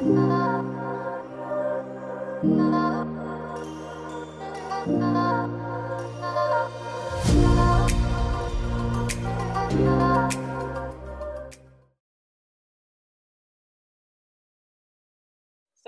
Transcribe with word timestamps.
So 0.00 0.06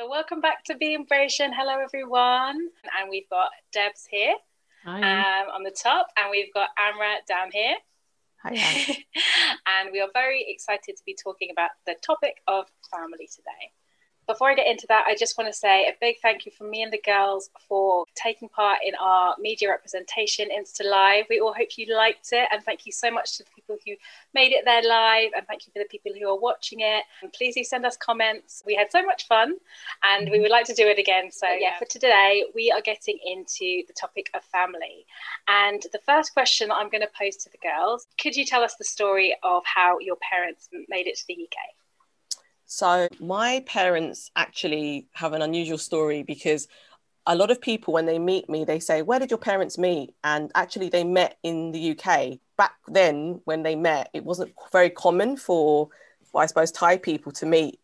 welcome 0.07 0.43
back 0.43 0.65
to 0.65 0.77
Be 0.77 0.95
Embracing. 0.95 1.55
Hello 1.55 1.79
everyone. 1.83 2.69
And 3.01 3.09
we've 3.09 3.27
got 3.31 3.49
Debs 3.73 4.07
here 4.11 4.35
um, 4.85 5.03
on 5.03 5.63
the 5.63 5.71
top 5.71 6.09
and 6.19 6.31
we've 6.31 6.53
got 6.53 6.69
Amra 6.79 7.15
down 7.27 7.49
here. 7.51 7.77
Hi. 8.43 8.51
and 9.67 9.89
we 9.91 10.03
are 10.03 10.11
very 10.13 10.45
excited 10.47 10.99
to 10.99 11.03
be 11.07 11.15
talking 11.15 11.49
about 11.51 11.71
the 11.87 11.95
topic 12.05 12.43
of 12.47 12.67
family 12.91 13.27
today 13.27 13.73
before 14.27 14.51
I 14.51 14.55
get 14.55 14.67
into 14.67 14.87
that, 14.89 15.05
I 15.07 15.15
just 15.15 15.37
want 15.37 15.53
to 15.53 15.59
say 15.59 15.87
a 15.87 15.97
big 16.01 16.17
thank 16.23 16.47
you 16.47 16.53
from 16.53 16.71
me 16.71 16.83
and 16.83 16.93
the 16.93 17.01
girls 17.05 17.51
for 17.69 18.05
taking 18.15 18.49
part 18.49 18.79
in 18.87 18.95
our 19.01 19.35
media 19.39 19.69
representation 19.69 20.49
Insta 20.49 20.89
Live. 20.89 21.27
We 21.29 21.41
all 21.41 21.53
hope 21.53 21.77
you 21.77 21.95
liked 21.95 22.29
it, 22.33 22.49
and 22.53 22.63
thank 22.63 22.87
you 22.87 22.93
so 22.93 23.11
much 23.11 23.37
to 23.37 23.45
the 23.45 23.51
people 23.55 23.77
who 23.85 23.95
made 24.35 24.53
it 24.53 24.65
there 24.65 24.83
live, 24.83 25.31
and 25.37 25.47
thank 25.47 25.67
you 25.67 25.73
for 25.73 25.81
the 25.81 25.89
people 25.91 26.13
who 26.19 26.29
are 26.29 26.39
watching 26.39 26.81
it. 26.81 27.03
And 27.23 27.33
please 27.33 27.55
do 27.55 27.65
send 27.65 27.85
us 27.85 27.97
comments. 27.97 28.63
We 28.65 28.75
had 28.75 28.93
so 28.93 29.03
much 29.03 29.27
fun, 29.27 29.55
and 30.05 30.31
we 30.31 30.41
would 30.41 30.51
like 30.51 30.67
to 30.67 30.75
do 30.75 30.87
it 30.87 30.99
again. 30.99 31.31
So, 31.33 31.49
yeah, 31.49 31.79
for 31.79 31.87
today, 31.87 32.45
we 32.55 32.71
are 32.71 32.81
getting 32.81 33.19
into 33.25 33.83
the 33.87 33.95
topic 33.99 34.31
of 34.35 34.45
family. 34.45 35.07
And 35.49 35.83
the 35.93 36.01
first 36.07 36.33
question 36.33 36.71
I'm 36.71 36.91
going 36.91 37.03
to 37.03 37.11
pose 37.19 37.37
to 37.39 37.51
the 37.51 37.59
girls 37.59 38.07
could 38.21 38.37
you 38.37 38.45
tell 38.45 38.63
us 38.63 38.77
the 38.77 38.85
story 38.85 39.37
of 39.43 39.63
how 39.65 39.99
your 39.99 40.17
parents 40.17 40.69
made 40.89 41.07
it 41.07 41.17
to 41.17 41.25
the 41.27 41.35
UK? 41.35 41.82
So, 42.75 43.07
my 43.21 43.63
parents 43.67 44.31
actually 44.35 45.07
have 45.13 45.35
an 45.35 45.43
unusual 45.43 45.77
story 45.77 46.23
because 46.23 46.69
a 47.27 47.37
lot 47.37 47.51
of 47.51 47.61
people, 47.61 47.93
when 47.93 48.07
they 48.07 48.19
meet 48.19 48.49
me, 48.49 48.65
they 48.65 48.81
say, 48.81 49.03
Where 49.03 49.19
did 49.19 49.31
your 49.31 49.37
parents 49.37 49.77
meet? 49.77 50.15
And 50.25 50.51
actually, 50.55 50.89
they 50.89 51.05
met 51.05 51.37
in 51.43 51.73
the 51.73 51.91
UK. 51.91 52.39
Back 52.57 52.77
then, 52.89 53.43
when 53.45 53.63
they 53.63 53.77
met, 53.77 54.09
it 54.15 54.25
wasn't 54.25 54.55
very 54.73 54.89
common 54.89 55.37
for, 55.37 55.91
I 56.35 56.47
suppose, 56.47 56.73
Thai 56.73 56.97
people 56.97 57.31
to 57.33 57.45
meet 57.45 57.79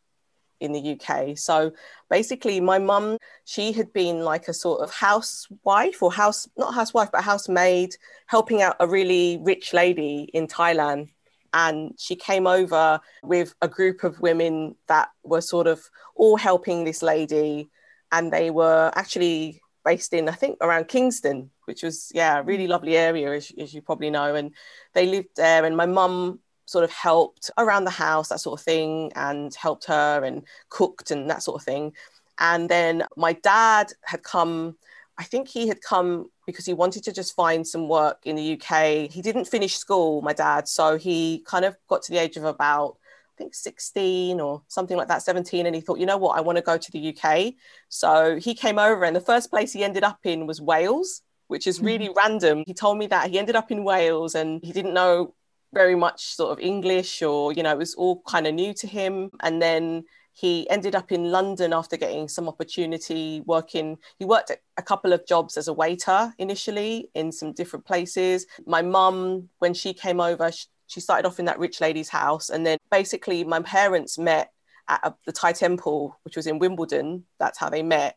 in 0.58 0.72
the 0.72 0.98
UK. 0.98 1.36
So 1.36 1.73
basically, 2.08 2.58
my 2.58 2.78
mum, 2.78 3.19
she 3.45 3.73
had 3.73 3.92
been 3.92 4.20
like 4.20 4.48
a 4.48 4.55
sort 4.55 4.80
of 4.80 4.91
housewife 4.91 6.02
or 6.02 6.11
house, 6.11 6.48
not 6.56 6.73
housewife, 6.73 7.11
but 7.12 7.25
housemaid, 7.25 7.95
helping 8.25 8.62
out 8.62 8.77
a 8.80 8.89
really 8.89 9.39
rich 9.42 9.75
lady 9.75 10.30
in 10.33 10.47
Thailand 10.47 11.11
and 11.53 11.95
she 11.99 12.15
came 12.15 12.47
over 12.47 13.01
with 13.23 13.55
a 13.63 13.69
group 13.69 14.05
of 14.05 14.21
women 14.21 14.75
that 14.87 15.09
were 15.23 15.41
sort 15.41 15.67
of 15.67 15.83
all 16.15 16.37
helping 16.37 16.85
this 16.85 17.03
lady 17.03 17.69
and 18.13 18.33
they 18.33 18.51
were 18.51 18.91
actually 18.95 19.61
based 19.85 20.13
in 20.13 20.29
i 20.29 20.33
think 20.33 20.57
around 20.61 20.89
kingston 20.89 21.51
which 21.65 21.83
was 21.83 22.11
yeah 22.15 22.41
a 22.41 22.43
really 22.43 22.67
lovely 22.67 22.97
area 22.97 23.33
as, 23.33 23.51
as 23.59 23.73
you 23.73 23.81
probably 23.81 24.11
know 24.11 24.35
and 24.35 24.53
they 24.93 25.07
lived 25.07 25.31
there 25.37 25.65
and 25.65 25.77
my 25.77 25.87
mum 25.87 26.41
sort 26.69 26.85
of 26.85 26.91
helped 26.91 27.51
around 27.57 27.85
the 27.85 27.91
house 27.91 28.29
that 28.29 28.41
sort 28.41 28.61
of 28.61 28.65
thing 28.65 29.11
and 29.17 29.55
helped 29.55 29.87
her 29.87 30.23
and 30.23 30.45
cooked 30.69 31.11
and 31.11 31.31
that 31.31 31.43
sort 31.43 31.59
of 31.59 31.65
thing. 31.65 31.95
And 32.39 32.69
then 32.69 33.05
my 33.17 33.33
dad 33.33 33.93
had 34.05 34.23
come 34.23 34.77
I 35.19 35.24
think 35.24 35.48
he 35.48 35.66
had 35.66 35.83
come 35.83 36.30
because 36.47 36.64
he 36.64 36.72
wanted 36.72 37.02
to 37.05 37.12
just 37.12 37.34
find 37.34 37.66
some 37.66 37.88
work 37.88 38.20
in 38.24 38.36
the 38.36 38.52
UK. 38.55 39.11
He 39.11 39.20
didn't 39.20 39.47
finish 39.47 39.77
school, 39.77 40.22
my 40.22 40.33
dad. 40.33 40.69
So 40.69 40.97
he 40.97 41.42
kind 41.44 41.64
of 41.64 41.77
got 41.88 42.02
to 42.02 42.12
the 42.12 42.19
age 42.19 42.36
of 42.36 42.44
about, 42.44 42.97
I 43.34 43.36
think 43.36 43.55
16 43.55 44.41
or 44.41 44.62
something 44.69 44.96
like 44.96 45.08
that, 45.08 45.22
17. 45.22 45.66
And 45.66 45.74
he 45.74 45.80
thought, 45.80 45.98
you 45.98 46.06
know 46.06 46.16
what, 46.16 46.39
I 46.39 46.41
want 46.41 46.56
to 46.56 46.62
go 46.62 46.78
to 46.78 46.92
the 46.92 47.16
UK. 47.16 47.55
So 47.89 48.36
he 48.36 48.55
came 48.55 48.78
over, 48.78 49.05
and 49.05 49.14
the 49.14 49.20
first 49.20 49.50
place 49.50 49.72
he 49.72 49.83
ended 49.83 50.05
up 50.05 50.20
in 50.22 50.46
was 50.46 50.61
Wales, 50.61 51.22
which 51.48 51.67
is 51.67 51.80
really 51.80 52.07
mm-hmm. 52.07 52.18
random. 52.18 52.62
He 52.64 52.73
told 52.73 52.96
me 52.96 53.08
that 53.08 53.28
he 53.28 53.40
ended 53.40 53.57
up 53.57 53.73
in 53.73 53.83
Wales 53.83 54.36
and 54.36 54.61
he 54.62 54.73
didn't 54.73 54.95
know 54.95 55.34
very 55.74 55.96
much 55.96 56.24
sort 56.36 56.52
of 56.52 56.61
English 56.64 57.23
or, 57.23 57.52
you 57.52 57.62
know, 57.62 57.73
it 57.73 57.78
was 57.78 57.95
all 57.95 58.23
kind 58.27 58.46
of 58.46 58.55
new 58.55 58.73
to 58.74 58.86
him. 58.86 59.30
And 59.42 59.61
then 59.61 60.05
he 60.39 60.71
ended 60.71 60.95
up 60.95 61.11
in 61.11 61.33
London 61.33 61.73
after 61.73 61.97
getting 61.97 62.29
some 62.29 62.47
opportunity 62.47 63.43
working. 63.45 63.99
He 64.21 64.25
worked 64.25 64.53
a 64.77 64.83
couple 64.83 65.13
of 65.13 65.27
jobs 65.27 65.57
as 65.57 65.67
a 65.67 65.73
waiter 65.73 66.33
initially 66.39 67.11
in 67.15 67.33
some 67.33 67.53
different 67.53 67.85
places. 67.85 68.47
My 68.65 68.81
mum, 68.81 69.49
when 69.59 69.75
she 69.75 69.93
came 69.93 70.21
over, 70.21 70.53
she 70.87 71.01
started 71.01 71.27
off 71.27 71.41
in 71.41 71.47
that 71.47 71.59
rich 71.59 71.81
lady's 71.81 72.09
house. 72.09 72.51
And 72.51 72.65
then 72.65 72.79
basically, 72.89 73.43
my 73.43 73.61
parents 73.63 74.17
met 74.17 74.53
at 74.87 75.17
the 75.27 75.33
Thai 75.33 75.51
temple, 75.55 76.17
which 76.23 76.37
was 76.37 76.47
in 76.47 76.61
Wimbledon. 76.61 77.25
That's 77.41 77.59
how 77.59 77.69
they 77.69 77.83
met. 77.83 78.17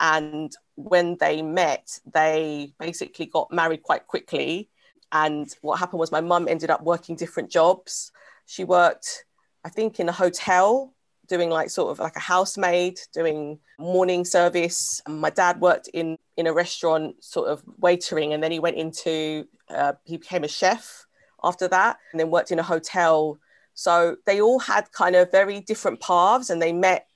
And 0.00 0.50
when 0.74 1.18
they 1.20 1.40
met, 1.40 2.00
they 2.12 2.72
basically 2.80 3.26
got 3.26 3.52
married 3.52 3.84
quite 3.84 4.08
quickly. 4.08 4.70
And 5.12 5.48
what 5.60 5.78
happened 5.78 6.00
was 6.00 6.10
my 6.10 6.20
mum 6.20 6.48
ended 6.48 6.70
up 6.70 6.82
working 6.82 7.14
different 7.14 7.48
jobs. 7.48 8.10
She 8.46 8.64
worked, 8.64 9.24
I 9.64 9.68
think, 9.68 10.00
in 10.00 10.08
a 10.08 10.12
hotel 10.12 10.94
doing 11.30 11.48
like 11.48 11.70
sort 11.70 11.92
of 11.92 12.00
like 12.00 12.16
a 12.16 12.20
housemaid, 12.20 13.00
doing 13.14 13.58
morning 13.78 14.24
service. 14.24 15.00
My 15.08 15.30
dad 15.30 15.60
worked 15.60 15.88
in 15.94 16.18
in 16.36 16.46
a 16.46 16.52
restaurant, 16.52 17.24
sort 17.24 17.48
of 17.48 17.62
waitering, 17.80 18.34
and 18.34 18.42
then 18.42 18.50
he 18.50 18.58
went 18.58 18.76
into 18.76 19.46
uh, 19.70 19.92
he 20.04 20.18
became 20.18 20.44
a 20.44 20.48
chef 20.48 21.06
after 21.42 21.68
that, 21.68 21.98
and 22.12 22.20
then 22.20 22.30
worked 22.30 22.50
in 22.50 22.58
a 22.58 22.64
hotel. 22.64 23.38
So 23.74 24.16
they 24.26 24.42
all 24.42 24.58
had 24.58 24.92
kind 24.92 25.16
of 25.16 25.30
very 25.30 25.60
different 25.60 26.00
paths, 26.00 26.50
and 26.50 26.60
they 26.60 26.72
met 26.72 27.06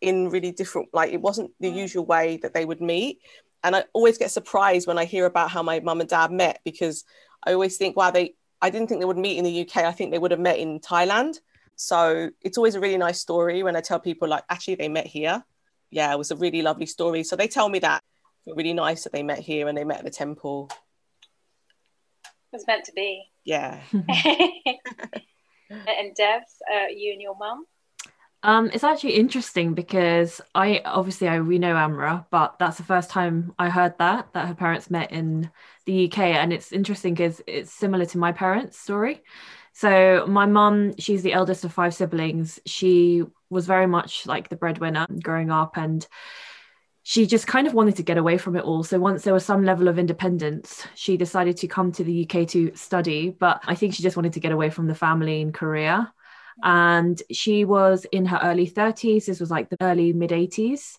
in 0.00 0.30
really 0.30 0.50
different 0.50 0.88
like 0.92 1.12
it 1.12 1.20
wasn't 1.20 1.50
the 1.60 1.70
usual 1.70 2.04
way 2.04 2.38
that 2.42 2.52
they 2.52 2.64
would 2.64 2.80
meet. 2.80 3.20
And 3.62 3.76
I 3.76 3.84
always 3.92 4.18
get 4.18 4.30
surprised 4.30 4.86
when 4.86 4.98
I 4.98 5.04
hear 5.04 5.26
about 5.26 5.50
how 5.50 5.62
my 5.62 5.80
mum 5.80 6.00
and 6.00 6.10
dad 6.10 6.32
met 6.32 6.60
because 6.64 7.04
I 7.44 7.52
always 7.52 7.76
think, 7.76 7.96
wow, 7.96 8.10
they 8.10 8.34
I 8.60 8.68
didn't 8.70 8.88
think 8.88 9.00
they 9.00 9.06
would 9.06 9.16
meet 9.16 9.38
in 9.38 9.44
the 9.44 9.60
UK. 9.62 9.84
I 9.84 9.92
think 9.92 10.10
they 10.10 10.18
would 10.18 10.32
have 10.32 10.40
met 10.40 10.58
in 10.58 10.80
Thailand 10.80 11.40
so 11.80 12.28
it's 12.42 12.58
always 12.58 12.74
a 12.74 12.80
really 12.80 12.98
nice 12.98 13.18
story 13.18 13.62
when 13.62 13.74
I 13.74 13.80
tell 13.80 13.98
people, 13.98 14.28
like, 14.28 14.44
actually, 14.50 14.74
they 14.74 14.90
met 14.90 15.06
here. 15.06 15.42
Yeah, 15.90 16.12
it 16.12 16.18
was 16.18 16.30
a 16.30 16.36
really 16.36 16.60
lovely 16.60 16.84
story. 16.84 17.24
So 17.24 17.36
they 17.36 17.48
tell 17.48 17.70
me 17.70 17.78
that 17.78 18.02
it's 18.44 18.54
really 18.54 18.74
nice 18.74 19.04
that 19.04 19.14
they 19.14 19.22
met 19.22 19.38
here 19.38 19.66
and 19.66 19.78
they 19.78 19.84
met 19.84 20.00
at 20.00 20.04
the 20.04 20.10
temple. 20.10 20.70
It 22.22 22.28
was 22.52 22.66
meant 22.66 22.84
to 22.84 22.92
be. 22.92 23.24
Yeah. 23.44 23.80
and 23.92 24.04
Debs, 26.14 26.56
uh, 26.70 26.88
you 26.94 27.12
and 27.12 27.22
your 27.22 27.34
mum? 27.38 27.64
Um, 28.42 28.70
it's 28.74 28.84
actually 28.84 29.14
interesting 29.14 29.72
because 29.72 30.42
I 30.54 30.82
obviously 30.84 31.28
I 31.28 31.40
we 31.40 31.58
know 31.58 31.76
Amra, 31.76 32.26
but 32.30 32.58
that's 32.58 32.76
the 32.76 32.82
first 32.82 33.08
time 33.08 33.54
I 33.58 33.70
heard 33.70 33.94
that 33.98 34.32
that 34.34 34.48
her 34.48 34.54
parents 34.54 34.90
met 34.90 35.12
in 35.12 35.50
the 35.86 36.06
UK, 36.06 36.18
and 36.18 36.52
it's 36.52 36.72
interesting 36.72 37.14
because 37.14 37.42
it's 37.46 37.72
similar 37.72 38.04
to 38.06 38.18
my 38.18 38.32
parents' 38.32 38.78
story. 38.78 39.22
So 39.72 40.26
my 40.26 40.46
mum, 40.46 40.94
she's 40.98 41.22
the 41.22 41.32
eldest 41.32 41.64
of 41.64 41.72
five 41.72 41.94
siblings. 41.94 42.60
She 42.66 43.22
was 43.48 43.66
very 43.66 43.86
much 43.86 44.26
like 44.26 44.48
the 44.48 44.56
breadwinner 44.56 45.06
growing 45.22 45.50
up 45.50 45.76
and 45.76 46.06
she 47.02 47.26
just 47.26 47.46
kind 47.46 47.66
of 47.66 47.74
wanted 47.74 47.96
to 47.96 48.02
get 48.02 48.18
away 48.18 48.38
from 48.38 48.56
it 48.56 48.64
all. 48.64 48.84
So 48.84 48.98
once 49.00 49.22
there 49.24 49.34
was 49.34 49.44
some 49.44 49.64
level 49.64 49.88
of 49.88 49.98
independence, 49.98 50.86
she 50.94 51.16
decided 51.16 51.56
to 51.58 51.66
come 51.66 51.92
to 51.92 52.04
the 52.04 52.24
UK 52.28 52.46
to 52.48 52.72
study. 52.74 53.30
But 53.30 53.62
I 53.66 53.74
think 53.74 53.94
she 53.94 54.02
just 54.02 54.16
wanted 54.16 54.34
to 54.34 54.40
get 54.40 54.52
away 54.52 54.70
from 54.70 54.86
the 54.86 54.94
family 54.94 55.40
in 55.40 55.52
Korea. 55.52 56.12
And 56.62 57.20
she 57.32 57.64
was 57.64 58.04
in 58.12 58.26
her 58.26 58.38
early 58.42 58.68
30s. 58.68 59.26
This 59.26 59.40
was 59.40 59.50
like 59.50 59.70
the 59.70 59.78
early 59.80 60.12
mid 60.12 60.30
80s. 60.30 60.98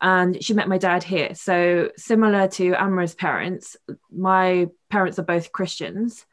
And 0.00 0.42
she 0.42 0.54
met 0.54 0.68
my 0.68 0.78
dad 0.78 1.02
here. 1.02 1.34
So 1.34 1.90
similar 1.96 2.48
to 2.48 2.74
Amra's 2.74 3.14
parents, 3.14 3.76
my 4.10 4.68
parents 4.90 5.18
are 5.18 5.24
both 5.24 5.52
Christians 5.52 6.24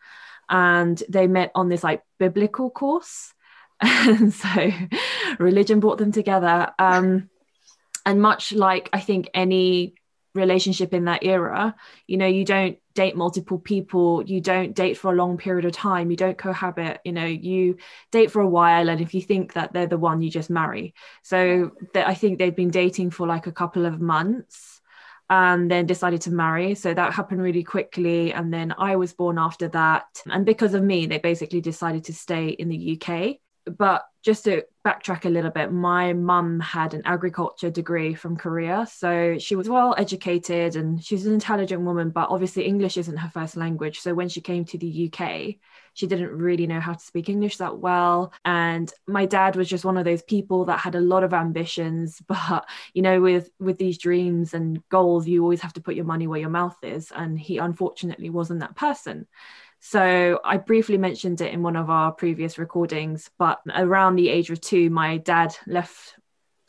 and 0.49 1.01
they 1.09 1.27
met 1.27 1.51
on 1.55 1.69
this 1.69 1.83
like 1.83 2.03
biblical 2.17 2.69
course. 2.69 3.33
And 3.81 4.33
so 4.33 4.71
religion 5.39 5.79
brought 5.79 5.99
them 5.99 6.11
together. 6.11 6.71
Um, 6.77 7.29
and 8.05 8.21
much 8.21 8.51
like 8.51 8.89
i 8.93 8.99
think 8.99 9.29
any 9.33 9.93
relationship 10.35 10.93
in 10.93 11.05
that 11.05 11.23
era 11.23 11.75
you 12.07 12.17
know 12.17 12.27
you 12.27 12.45
don't 12.45 12.77
date 12.93 13.15
multiple 13.15 13.57
people 13.57 14.23
you 14.23 14.41
don't 14.41 14.75
date 14.75 14.97
for 14.97 15.11
a 15.11 15.15
long 15.15 15.37
period 15.37 15.65
of 15.65 15.71
time 15.71 16.11
you 16.11 16.17
don't 16.17 16.37
cohabit 16.37 16.99
you 17.03 17.11
know 17.11 17.25
you 17.25 17.77
date 18.11 18.31
for 18.31 18.41
a 18.41 18.47
while 18.47 18.89
and 18.89 19.01
if 19.01 19.13
you 19.13 19.21
think 19.21 19.53
that 19.53 19.73
they're 19.73 19.87
the 19.87 19.97
one 19.97 20.21
you 20.21 20.29
just 20.29 20.49
marry. 20.49 20.93
So 21.23 21.71
that 21.93 22.07
i 22.07 22.13
think 22.13 22.37
they'd 22.37 22.55
been 22.55 22.71
dating 22.71 23.11
for 23.11 23.27
like 23.27 23.47
a 23.47 23.51
couple 23.51 23.85
of 23.85 23.99
months 23.99 24.78
and 25.29 25.69
then 25.69 25.85
decided 25.85 26.21
to 26.21 26.31
marry. 26.31 26.75
So 26.75 26.93
that 26.93 27.13
happened 27.13 27.41
really 27.41 27.63
quickly. 27.63 28.33
And 28.33 28.53
then 28.53 28.73
I 28.77 28.95
was 28.95 29.13
born 29.13 29.37
after 29.37 29.67
that. 29.69 30.05
And 30.25 30.45
because 30.45 30.73
of 30.73 30.83
me, 30.83 31.05
they 31.05 31.19
basically 31.19 31.61
decided 31.61 32.05
to 32.05 32.13
stay 32.13 32.49
in 32.49 32.69
the 32.69 32.99
UK. 32.99 33.37
But 33.69 34.05
just 34.21 34.43
to 34.43 34.63
backtrack 34.85 35.25
a 35.25 35.29
little 35.29 35.51
bit, 35.51 35.71
my 35.71 36.13
mum 36.13 36.59
had 36.59 36.93
an 36.93 37.01
agriculture 37.05 37.69
degree 37.69 38.13
from 38.13 38.35
Korea. 38.35 38.85
So 38.91 39.37
she 39.37 39.55
was 39.55 39.69
well 39.69 39.95
educated 39.97 40.75
and 40.75 41.01
she's 41.03 41.25
an 41.25 41.33
intelligent 41.33 41.81
woman, 41.83 42.09
but 42.09 42.29
obviously 42.29 42.65
English 42.65 42.97
isn't 42.97 43.15
her 43.15 43.29
first 43.29 43.55
language. 43.55 43.99
So 43.99 44.13
when 44.13 44.27
she 44.27 44.41
came 44.41 44.65
to 44.65 44.77
the 44.77 45.11
UK, 45.11 45.55
she 45.93 46.07
didn't 46.07 46.31
really 46.31 46.67
know 46.67 46.81
how 46.81 46.93
to 46.93 47.03
speak 47.03 47.29
English 47.29 47.57
that 47.57 47.77
well. 47.77 48.33
And 48.43 48.91
my 49.07 49.25
dad 49.25 49.55
was 49.55 49.69
just 49.69 49.85
one 49.85 49.97
of 49.97 50.05
those 50.05 50.21
people 50.21 50.65
that 50.65 50.79
had 50.79 50.95
a 50.95 51.01
lot 51.01 51.23
of 51.23 51.33
ambitions, 51.33 52.21
but 52.27 52.65
you 52.93 53.01
know, 53.01 53.21
with 53.21 53.49
with 53.59 53.77
these 53.77 53.97
dreams 53.97 54.53
and 54.53 54.81
goals, 54.89 55.27
you 55.27 55.43
always 55.43 55.61
have 55.61 55.73
to 55.73 55.81
put 55.81 55.95
your 55.95 56.05
money 56.05 56.27
where 56.27 56.39
your 56.39 56.49
mouth 56.49 56.77
is. 56.83 57.11
And 57.15 57.39
he 57.39 57.57
unfortunately 57.57 58.29
wasn't 58.29 58.59
that 58.61 58.75
person. 58.75 59.27
So 59.79 60.39
I 60.43 60.57
briefly 60.57 60.97
mentioned 60.97 61.41
it 61.41 61.53
in 61.53 61.63
one 61.63 61.75
of 61.75 61.89
our 61.89 62.11
previous 62.11 62.57
recordings, 62.57 63.29
but 63.37 63.61
around 63.73 64.15
the 64.15 64.29
age 64.29 64.49
of 64.49 64.59
two, 64.59 64.89
my 64.89 65.17
dad 65.17 65.55
left 65.65 66.15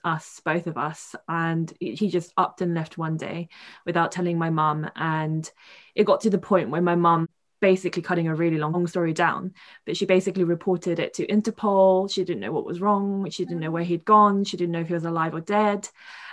us, 0.04 0.40
both 0.44 0.66
of 0.66 0.78
us, 0.78 1.14
and 1.28 1.72
he 1.80 2.08
just 2.08 2.32
upped 2.36 2.62
and 2.62 2.72
left 2.72 2.98
one 2.98 3.16
day 3.16 3.48
without 3.84 4.12
telling 4.12 4.38
my 4.38 4.50
mum. 4.50 4.88
And 4.94 5.50
it 5.94 6.04
got 6.04 6.22
to 6.22 6.30
the 6.30 6.38
point 6.38 6.70
where 6.70 6.80
my 6.80 6.94
mum 6.94 7.28
basically 7.60 8.00
cutting 8.00 8.28
a 8.28 8.34
really 8.34 8.56
long, 8.56 8.72
long 8.72 8.86
story 8.86 9.12
down 9.12 9.52
but 9.84 9.94
she 9.94 10.06
basically 10.06 10.44
reported 10.44 10.98
it 10.98 11.12
to 11.14 11.26
interpol. 11.26 12.10
She 12.10 12.24
didn't 12.24 12.40
know 12.40 12.52
what 12.52 12.64
was 12.64 12.80
wrong. 12.80 13.28
She 13.28 13.44
didn't 13.44 13.60
know 13.60 13.70
where 13.70 13.82
he'd 13.82 14.04
gone. 14.04 14.44
She 14.44 14.56
didn't 14.56 14.72
know 14.72 14.80
if 14.80 14.88
he 14.88 14.94
was 14.94 15.04
alive 15.04 15.34
or 15.34 15.40
dead. 15.40 15.86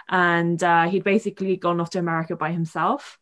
And 0.07 0.63
uh, 0.63 0.87
he'd 0.87 1.03
basically 1.03 1.57
gone 1.57 1.81
off 1.81 1.89
to 1.89 1.99
america 1.99 2.37
by 2.37 2.51
himself 2.53 3.19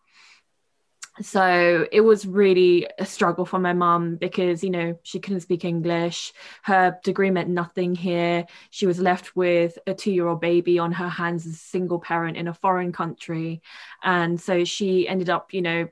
so 1.21 1.88
it 1.91 2.01
was 2.01 2.25
really 2.25 2.88
a 3.00 3.06
struggle 3.06 3.45
for 3.45 3.57
my 3.57 3.71
mum 3.71 4.17
because 4.17 4.63
you 4.63 4.69
know 4.69 5.00
she 5.03 5.19
couldn't 5.19 5.41
speak 5.41 5.63
english. 5.63 6.33
Her 6.63 6.97
degree 7.03 7.31
meant 7.31 7.50
nothing 7.50 7.95
here. 7.95 8.45
She 8.69 8.85
was 8.85 9.00
left 9.00 9.35
with 9.35 9.77
a 9.88 9.94
two-year-old 9.94 10.41
baby 10.41 10.77
on 10.77 10.91
her 10.91 11.09
hands 11.09 11.45
as 11.45 11.53
a 11.53 11.57
single 11.57 12.00
parent 12.00 12.38
in 12.38 12.47
a 12.47 12.53
foreign 12.53 12.91
country. 12.91 13.62
And 14.03 14.39
so 14.39 14.65
she 14.65 15.07
ended 15.07 15.29
up 15.29 15.53
you 15.53 15.62
know 15.62 15.88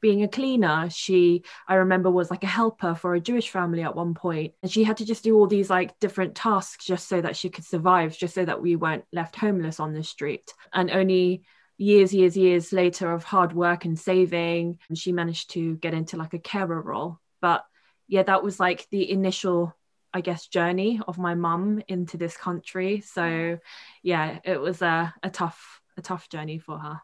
being 0.00 0.22
a 0.22 0.28
cleaner. 0.28 0.90
She 0.90 1.44
i 1.68 1.74
remember 1.74 2.10
was 2.10 2.30
like 2.30 2.42
a 2.42 2.46
helper 2.46 2.94
for 2.94 3.14
a 3.14 3.20
jewish 3.20 3.50
family 3.50 3.82
at 3.82 3.96
one 3.96 4.14
point 4.14 4.54
and 4.62 4.70
she 4.72 4.84
had 4.84 4.96
to 4.98 5.04
just 5.04 5.24
do 5.24 5.36
all 5.36 5.46
these 5.46 5.70
like 5.70 5.98
different 6.00 6.34
tasks 6.34 6.84
just 6.84 7.08
so 7.08 7.20
that 7.20 7.36
she 7.36 7.50
could 7.50 7.64
survive 7.64 8.16
just 8.16 8.34
so 8.34 8.44
that 8.44 8.62
we 8.62 8.76
weren't 8.76 9.04
left 9.12 9.36
homeless 9.36 9.80
on 9.80 9.92
the 9.92 10.02
street. 10.02 10.52
And 10.72 10.90
only 10.90 11.42
years, 11.78 12.12
years, 12.12 12.36
years 12.36 12.72
later 12.72 13.10
of 13.12 13.24
hard 13.24 13.52
work 13.52 13.84
and 13.84 13.98
saving, 13.98 14.78
and 14.88 14.98
she 14.98 15.12
managed 15.12 15.50
to 15.50 15.76
get 15.76 15.94
into 15.94 16.16
like 16.16 16.34
a 16.34 16.38
carer 16.38 16.80
role. 16.80 17.20
But 17.40 17.64
yeah, 18.08 18.24
that 18.24 18.42
was 18.42 18.58
like 18.60 18.88
the 18.90 19.10
initial, 19.10 19.74
I 20.12 20.20
guess, 20.20 20.48
journey 20.48 21.00
of 21.06 21.18
my 21.18 21.34
mum 21.34 21.80
into 21.88 22.16
this 22.16 22.36
country. 22.36 23.00
So 23.00 23.58
yeah, 24.02 24.40
it 24.44 24.60
was 24.60 24.82
a, 24.82 25.14
a 25.22 25.30
tough, 25.30 25.80
a 25.96 26.02
tough 26.02 26.28
journey 26.28 26.58
for 26.58 26.78
her. 26.78 27.00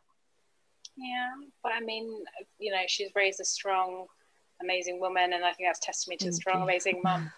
Yeah, 0.96 1.30
but 1.62 1.72
I 1.72 1.80
mean, 1.80 2.24
you 2.58 2.72
know, 2.72 2.82
she's 2.86 3.10
raised 3.14 3.40
a 3.40 3.44
strong, 3.44 4.06
amazing 4.62 5.00
woman, 5.00 5.32
and 5.32 5.44
I 5.44 5.52
think 5.52 5.68
that's 5.68 5.80
testimony 5.80 6.18
to 6.18 6.24
Thank 6.26 6.32
a 6.32 6.36
strong, 6.36 6.58
you. 6.58 6.64
amazing 6.64 7.00
mum. 7.02 7.32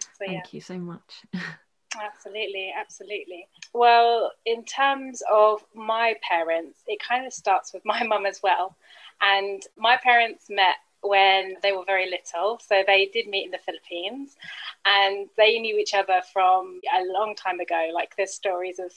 So, 0.00 0.24
Thank 0.26 0.32
yeah. 0.32 0.42
you 0.52 0.60
so 0.60 0.78
much. 0.78 1.22
Absolutely, 1.96 2.72
absolutely. 2.78 3.48
Well, 3.72 4.32
in 4.44 4.64
terms 4.64 5.22
of 5.32 5.64
my 5.74 6.14
parents, 6.28 6.80
it 6.86 7.00
kind 7.00 7.26
of 7.26 7.32
starts 7.32 7.72
with 7.72 7.84
my 7.84 8.02
mum 8.06 8.26
as 8.26 8.40
well. 8.42 8.76
And 9.20 9.62
my 9.76 9.96
parents 9.96 10.46
met 10.50 10.76
when 11.00 11.54
they 11.62 11.72
were 11.72 11.84
very 11.86 12.10
little. 12.10 12.60
So 12.66 12.82
they 12.86 13.06
did 13.12 13.26
meet 13.28 13.46
in 13.46 13.50
the 13.52 13.58
Philippines 13.58 14.36
and 14.84 15.28
they 15.36 15.58
knew 15.58 15.78
each 15.78 15.94
other 15.94 16.20
from 16.32 16.80
a 16.94 17.04
long 17.06 17.34
time 17.36 17.60
ago. 17.60 17.90
Like 17.94 18.14
there's 18.16 18.34
stories 18.34 18.78
of 18.78 18.92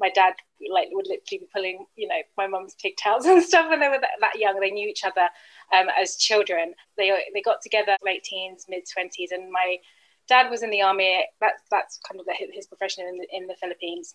my 0.00 0.10
dad 0.10 0.34
like 0.72 0.88
would 0.92 1.06
literally 1.06 1.38
be 1.40 1.48
pulling, 1.54 1.86
you 1.96 2.08
know, 2.08 2.20
my 2.36 2.46
mum's 2.46 2.74
pigtails 2.82 3.26
and 3.26 3.42
stuff 3.42 3.68
when 3.70 3.80
they 3.80 3.88
were 3.88 4.00
that, 4.00 4.18
that 4.20 4.38
young. 4.38 4.58
They 4.58 4.70
knew 4.70 4.88
each 4.88 5.04
other 5.04 5.28
um, 5.72 5.86
as 6.00 6.16
children. 6.16 6.74
They 6.96 7.12
they 7.32 7.42
got 7.42 7.62
together 7.62 7.96
late 8.04 8.24
teens, 8.24 8.66
mid 8.68 8.84
twenties, 8.90 9.30
and 9.30 9.52
my 9.52 9.76
dad 10.28 10.50
was 10.50 10.62
in 10.62 10.70
the 10.70 10.82
army. 10.82 11.26
That's 11.40 11.62
that's 11.70 12.00
kind 12.08 12.20
of 12.20 12.26
his 12.52 12.66
profession 12.66 13.06
in 13.08 13.18
the, 13.18 13.26
in 13.32 13.46
the 13.46 13.54
Philippines. 13.54 14.14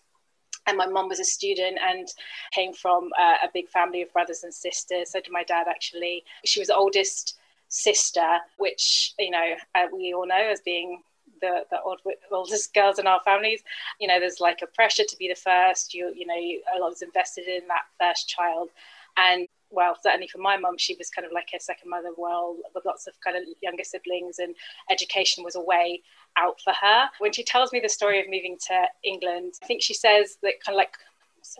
And 0.66 0.76
my 0.76 0.86
mum 0.86 1.08
was 1.08 1.20
a 1.20 1.24
student 1.24 1.78
and 1.82 2.06
came 2.52 2.72
from 2.74 3.10
a, 3.18 3.46
a 3.46 3.50
big 3.52 3.68
family 3.68 4.02
of 4.02 4.12
brothers 4.12 4.44
and 4.44 4.52
sisters. 4.52 5.12
So 5.12 5.20
did 5.20 5.32
my 5.32 5.42
dad 5.44 5.66
actually. 5.68 6.24
She 6.44 6.60
was 6.60 6.68
the 6.68 6.76
oldest 6.76 7.38
sister, 7.68 8.38
which 8.58 9.14
you 9.18 9.30
know 9.30 9.54
uh, 9.74 9.86
we 9.92 10.12
all 10.14 10.26
know 10.26 10.50
as 10.50 10.60
being 10.60 11.02
the, 11.40 11.64
the 11.70 11.80
old, 11.80 12.00
oldest 12.30 12.74
girls 12.74 12.98
in 12.98 13.06
our 13.06 13.20
families. 13.24 13.62
You 13.98 14.08
know, 14.08 14.20
there's 14.20 14.40
like 14.40 14.60
a 14.62 14.66
pressure 14.66 15.04
to 15.08 15.16
be 15.16 15.28
the 15.28 15.34
first. 15.34 15.94
You 15.94 16.12
you 16.14 16.26
know, 16.26 16.34
you, 16.36 16.62
a 16.76 16.78
lot 16.78 16.92
is 16.92 17.02
invested 17.02 17.46
in 17.48 17.66
that 17.68 17.84
first 17.98 18.28
child, 18.28 18.68
and 19.16 19.48
well, 19.70 19.96
certainly 20.02 20.28
for 20.28 20.38
my 20.38 20.56
mum, 20.56 20.76
she 20.76 20.96
was 20.98 21.10
kind 21.10 21.26
of 21.26 21.32
like 21.32 21.48
a 21.54 21.60
second 21.60 21.90
mother, 21.90 22.10
well, 22.16 22.56
with 22.74 22.84
lots 22.84 23.06
of 23.06 23.14
kind 23.20 23.36
of 23.36 23.44
younger 23.62 23.84
siblings, 23.84 24.38
and 24.38 24.54
education 24.90 25.44
was 25.44 25.56
a 25.56 25.60
way 25.60 26.02
out 26.36 26.60
for 26.62 26.72
her. 26.80 27.08
When 27.18 27.32
she 27.32 27.44
tells 27.44 27.72
me 27.72 27.80
the 27.80 27.88
story 27.88 28.20
of 28.20 28.26
moving 28.26 28.56
to 28.68 28.82
England, 29.04 29.54
I 29.62 29.66
think 29.66 29.82
she 29.82 29.94
says 29.94 30.38
that 30.42 30.54
kind 30.64 30.74
of 30.74 30.78
like 30.78 30.94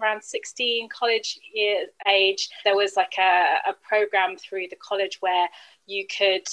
around 0.03 0.23
16 0.23 0.89
college 0.91 1.39
year 1.55 1.87
age 2.07 2.51
there 2.65 2.77
was 2.77 2.97
like 2.97 3.15
a, 3.19 3.71
a 3.71 3.73
program 3.73 4.37
through 4.37 4.67
the 4.69 4.77
college 4.77 5.17
where 5.21 5.49
you 5.87 6.07
could 6.07 6.47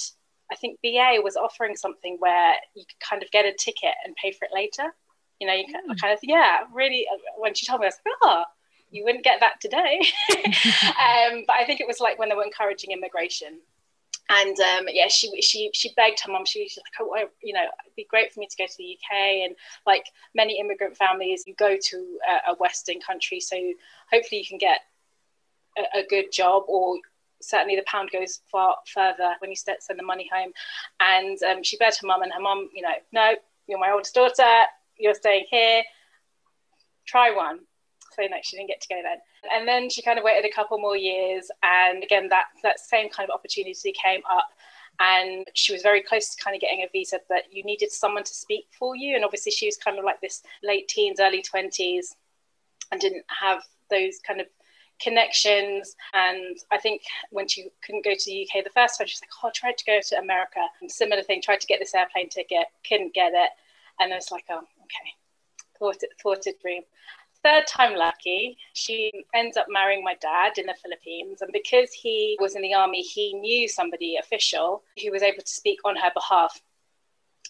i 0.50 0.56
think 0.56 0.78
ba 0.82 1.20
was 1.22 1.36
offering 1.36 1.76
something 1.76 2.16
where 2.20 2.54
you 2.74 2.84
could 2.88 3.00
kind 3.00 3.22
of 3.22 3.30
get 3.30 3.44
a 3.44 3.52
ticket 3.52 3.94
and 4.04 4.16
pay 4.16 4.32
for 4.32 4.46
it 4.46 4.50
later 4.54 4.94
you 5.40 5.46
know 5.46 5.52
you 5.52 5.64
mm. 5.66 6.00
kind 6.00 6.12
of 6.12 6.18
yeah 6.22 6.60
really 6.72 7.06
uh, 7.12 7.18
when 7.36 7.54
she 7.54 7.66
told 7.66 7.80
me 7.80 7.86
i 7.86 7.88
was 7.88 7.98
like 8.06 8.14
oh 8.22 8.44
you 8.90 9.04
wouldn't 9.04 9.24
get 9.24 9.40
that 9.40 9.60
today. 9.60 10.00
um, 10.34 11.44
but 11.46 11.56
I 11.56 11.64
think 11.66 11.80
it 11.80 11.86
was 11.86 12.00
like 12.00 12.18
when 12.18 12.28
they 12.28 12.34
were 12.34 12.44
encouraging 12.44 12.92
immigration. 12.92 13.60
And 14.30 14.58
um, 14.60 14.84
yeah, 14.88 15.08
she 15.08 15.40
she 15.40 15.70
she 15.72 15.92
begged 15.96 16.20
her 16.20 16.32
mum. 16.32 16.44
She 16.44 16.62
was 16.62 16.76
like, 16.76 17.08
"Oh, 17.24 17.30
you 17.42 17.54
know, 17.54 17.62
it'd 17.62 17.96
be 17.96 18.06
great 18.10 18.32
for 18.32 18.40
me 18.40 18.46
to 18.46 18.56
go 18.58 18.66
to 18.66 18.76
the 18.76 18.98
UK." 18.98 19.16
And 19.44 19.56
like 19.86 20.04
many 20.34 20.60
immigrant 20.60 20.98
families, 20.98 21.44
you 21.46 21.54
go 21.54 21.76
to 21.80 22.18
a, 22.28 22.52
a 22.52 22.54
Western 22.56 23.00
country, 23.00 23.40
so 23.40 23.56
hopefully 24.12 24.40
you 24.40 24.46
can 24.46 24.58
get 24.58 24.80
a, 25.78 26.00
a 26.00 26.06
good 26.06 26.30
job, 26.30 26.64
or 26.68 26.98
certainly 27.40 27.76
the 27.76 27.84
pound 27.86 28.10
goes 28.12 28.40
far 28.52 28.76
further 28.92 29.34
when 29.38 29.50
you 29.50 29.56
send 29.56 29.78
the 29.98 30.02
money 30.02 30.28
home. 30.30 30.52
And 31.00 31.42
um, 31.44 31.62
she 31.62 31.78
begged 31.78 31.98
her 32.02 32.06
mum, 32.06 32.20
and 32.20 32.32
her 32.32 32.40
mum, 32.40 32.68
you 32.74 32.82
know, 32.82 32.96
no, 33.12 33.32
you're 33.66 33.78
my 33.78 33.92
oldest 33.92 34.14
daughter. 34.14 34.64
You're 34.98 35.14
staying 35.14 35.46
here. 35.50 35.84
Try 37.06 37.30
one 37.34 37.60
so 38.18 38.26
no, 38.28 38.36
she 38.42 38.56
didn't 38.56 38.68
get 38.68 38.80
to 38.80 38.88
go 38.88 39.00
then. 39.02 39.18
And 39.52 39.66
then 39.66 39.88
she 39.88 40.02
kind 40.02 40.18
of 40.18 40.24
waited 40.24 40.48
a 40.48 40.52
couple 40.52 40.78
more 40.78 40.96
years, 40.96 41.50
and 41.62 42.02
again 42.02 42.28
that 42.30 42.46
that 42.62 42.80
same 42.80 43.08
kind 43.08 43.28
of 43.28 43.34
opportunity 43.34 43.92
came 43.92 44.20
up. 44.30 44.48
And 45.00 45.46
she 45.54 45.72
was 45.72 45.82
very 45.82 46.02
close 46.02 46.34
to 46.34 46.42
kind 46.42 46.56
of 46.56 46.60
getting 46.60 46.82
a 46.82 46.88
visa, 46.90 47.20
but 47.28 47.44
you 47.52 47.62
needed 47.62 47.92
someone 47.92 48.24
to 48.24 48.34
speak 48.34 48.66
for 48.76 48.96
you. 48.96 49.14
And 49.14 49.24
obviously, 49.24 49.52
she 49.52 49.66
was 49.66 49.76
kind 49.76 49.96
of 49.96 50.04
like 50.04 50.20
this 50.20 50.42
late 50.64 50.88
teens, 50.88 51.20
early 51.20 51.40
20s, 51.40 52.06
and 52.90 53.00
didn't 53.00 53.24
have 53.28 53.62
those 53.90 54.18
kind 54.26 54.40
of 54.40 54.48
connections. 55.00 55.94
And 56.14 56.56
I 56.72 56.78
think 56.78 57.02
when 57.30 57.46
she 57.46 57.68
couldn't 57.86 58.04
go 58.04 58.14
to 58.18 58.24
the 58.26 58.42
UK 58.42 58.64
the 58.64 58.70
first 58.70 58.98
time, 58.98 59.06
she's 59.06 59.20
like, 59.22 59.30
Oh, 59.42 59.48
I 59.48 59.52
tried 59.54 59.78
to 59.78 59.84
go 59.84 60.00
to 60.02 60.18
America. 60.18 60.60
And 60.80 60.90
similar 60.90 61.22
thing, 61.22 61.42
tried 61.42 61.60
to 61.60 61.68
get 61.68 61.78
this 61.78 61.94
airplane 61.94 62.28
ticket, 62.28 62.66
couldn't 62.86 63.14
get 63.14 63.32
it. 63.34 63.50
And 64.00 64.12
I 64.12 64.16
was 64.16 64.32
like, 64.32 64.46
Oh, 64.50 64.58
okay, 64.58 65.10
thwarted, 65.78 66.10
thwarted 66.20 66.56
dream 66.60 66.82
third 67.44 67.66
time 67.66 67.96
lucky, 67.96 68.56
she 68.72 69.10
ends 69.34 69.56
up 69.56 69.66
marrying 69.68 70.04
my 70.04 70.14
dad 70.20 70.58
in 70.58 70.66
the 70.66 70.74
Philippines. 70.82 71.42
And 71.42 71.50
because 71.52 71.92
he 71.92 72.36
was 72.40 72.54
in 72.56 72.62
the 72.62 72.74
army, 72.74 73.02
he 73.02 73.34
knew 73.34 73.68
somebody 73.68 74.16
official 74.16 74.82
who 75.02 75.10
was 75.10 75.22
able 75.22 75.42
to 75.42 75.52
speak 75.52 75.78
on 75.84 75.96
her 75.96 76.10
behalf. 76.14 76.60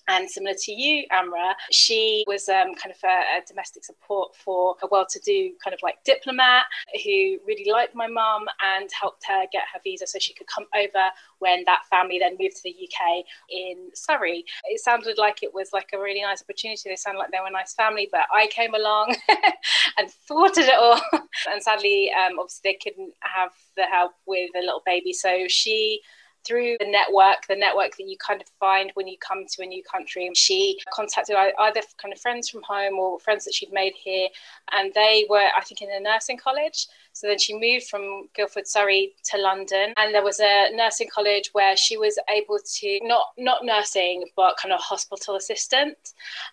And 0.09 0.29
similar 0.29 0.55
to 0.63 0.73
you, 0.73 1.05
Amra, 1.11 1.55
she 1.71 2.25
was 2.27 2.49
um, 2.49 2.75
kind 2.75 2.91
of 2.95 2.99
a, 3.05 3.39
a, 3.39 3.43
domestic 3.47 3.85
support 3.85 4.35
for 4.35 4.75
a 4.83 4.87
well 4.91 5.07
to 5.09 5.21
do 5.21 5.53
kind 5.63 5.75
of 5.75 5.81
like 5.83 6.03
diplomat 6.05 6.65
who 7.05 7.39
really 7.47 7.71
liked 7.71 7.95
my 7.95 8.07
mum 8.07 8.47
and 8.65 8.89
helped 8.99 9.25
her 9.27 9.45
get 9.53 9.65
her 9.73 9.81
visa 9.85 10.07
so 10.07 10.19
she 10.19 10.33
could 10.33 10.47
come 10.47 10.65
over 10.75 11.11
when 11.41 11.63
that 11.67 11.81
family 11.91 12.19
then 12.19 12.37
moved 12.41 12.57
to 12.57 12.63
the 12.65 12.71
UK 12.71 13.25
in 13.51 13.91
Surrey. 13.95 14.45
It 14.65 14.81
sounded 14.81 15.19
like 15.19 15.43
it 15.43 15.53
was 15.53 15.71
like 15.73 15.91
a 15.93 15.99
really 15.99 16.23
nice 16.23 16.43
opportunity. 16.43 16.89
They 16.89 16.97
sounded 16.97 17.19
like 17.19 17.31
they 17.31 17.41
were 17.41 17.49
a 17.49 17.51
nice 17.51 17.75
family, 17.75 18.09
but 18.11 18.23
I 18.35 18.47
came 18.49 18.75
along 18.75 19.15
and 19.99 20.11
thwarted 20.27 20.65
it 20.65 20.75
all. 20.75 21.01
and 21.51 21.63
sadly, 21.63 22.11
um, 22.13 22.39
obviously, 22.39 22.61
they 22.65 22.79
couldn't 22.83 23.13
have 23.21 23.53
the 23.77 23.85
help 23.85 24.13
with 24.27 24.51
a 24.57 24.61
little 24.61 24.83
baby. 24.87 25.13
So 25.13 25.47
she 25.49 26.01
through 26.49 26.77
the 26.81 26.91
network, 26.91 27.47
the 27.49 27.55
network 27.55 27.97
that 27.99 28.09
you 28.09 28.17
kind 28.17 28.41
of 28.41 28.49
find 28.59 28.91
when 28.95 29.07
you 29.07 29.17
come 29.19 29.45
to 29.47 29.63
a 29.63 29.67
new 29.67 29.83
country. 29.83 30.27
and 30.27 30.37
She 30.37 30.81
contacted 30.93 31.37
either 31.37 31.81
kind 32.01 32.15
of 32.15 32.21
friends 32.21 32.49
from 32.49 32.63
home 32.63 32.99
or 32.99 33.21
friends 33.21 33.45
that 33.45 33.55
she'd 33.55 33.73
made 33.73 33.93
here, 33.95 34.29
and 34.73 34.93
they 34.95 35.27
were, 35.29 35.49
I 35.57 35.63
think, 35.65 35.83
in 35.83 35.91
a 35.93 36.01
nursing 36.01 36.39
college. 36.39 36.87
So 37.19 37.27
then 37.27 37.39
she 37.39 37.59
moved 37.59 37.89
from 37.89 38.29
Guildford, 38.37 38.69
Surrey 38.69 39.13
to 39.25 39.39
London. 39.39 39.93
And 39.97 40.15
there 40.15 40.23
was 40.23 40.39
a 40.39 40.71
nursing 40.73 41.09
college 41.13 41.51
where 41.53 41.77
she 41.77 41.97
was 41.97 42.17
able 42.31 42.61
to, 42.65 43.01
not, 43.03 43.33
not 43.37 43.65
nursing, 43.65 44.25
but 44.37 44.57
kind 44.57 44.73
of 44.73 44.79
hospital 44.79 45.35
assistant. 45.35 45.97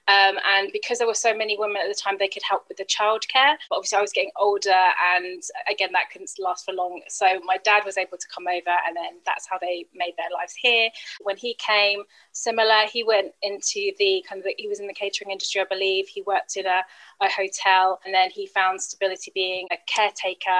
Um, 0.07 0.39
and 0.57 0.72
because 0.74 0.98
there 0.98 1.05
were 1.05 1.13
so 1.13 1.38
many 1.38 1.55
women 1.55 1.77
at 1.84 1.88
the 1.88 1.93
time, 1.93 2.15
they 2.17 2.27
could 2.27 2.41
help 2.41 2.65
with 2.67 2.77
the 2.77 2.86
childcare. 2.86 3.57
But 3.69 3.75
obviously, 3.75 4.00
I 4.00 4.01
was 4.01 4.12
getting 4.12 4.31
older. 4.38 4.74
And 5.15 5.43
again, 5.69 5.89
that 5.93 6.10
couldn't 6.12 6.31
last 6.39 6.65
for 6.65 6.74
long. 6.74 7.01
So 7.10 7.27
my 7.45 7.57
dad 7.57 7.84
was 7.86 8.00
able 8.00 8.17
to 8.17 8.27
come 8.34 8.48
over. 8.48 8.75
And 8.88 8.95
then 8.95 9.19
that's 9.24 9.48
how 9.48 9.60
they 9.62 9.86
made 9.93 10.13
their 10.17 10.34
lives 10.34 10.55
here. 10.57 10.89
When 11.22 11.38
he 11.38 11.53
came, 11.60 12.05
similar, 12.31 12.88
he 12.91 13.03
went 13.03 13.34
into 13.43 13.91
the 14.00 14.25
kind 14.27 14.39
of, 14.39 14.45
the, 14.45 14.55
he 14.57 14.67
was 14.67 14.79
in 14.79 14.88
the 14.88 14.95
catering 14.95 15.29
industry, 15.29 15.62
I 15.62 15.65
believe. 15.65 16.07
He 16.07 16.24
worked 16.24 16.57
in 16.57 16.65
a, 16.65 16.81
a 17.22 17.29
hotel. 17.29 18.00
And 18.03 18.12
then 18.15 18.31
he 18.31 18.48
found 18.48 18.81
stability 18.81 19.31
being 19.36 19.67
a 19.69 19.77
caretaker 19.86 20.54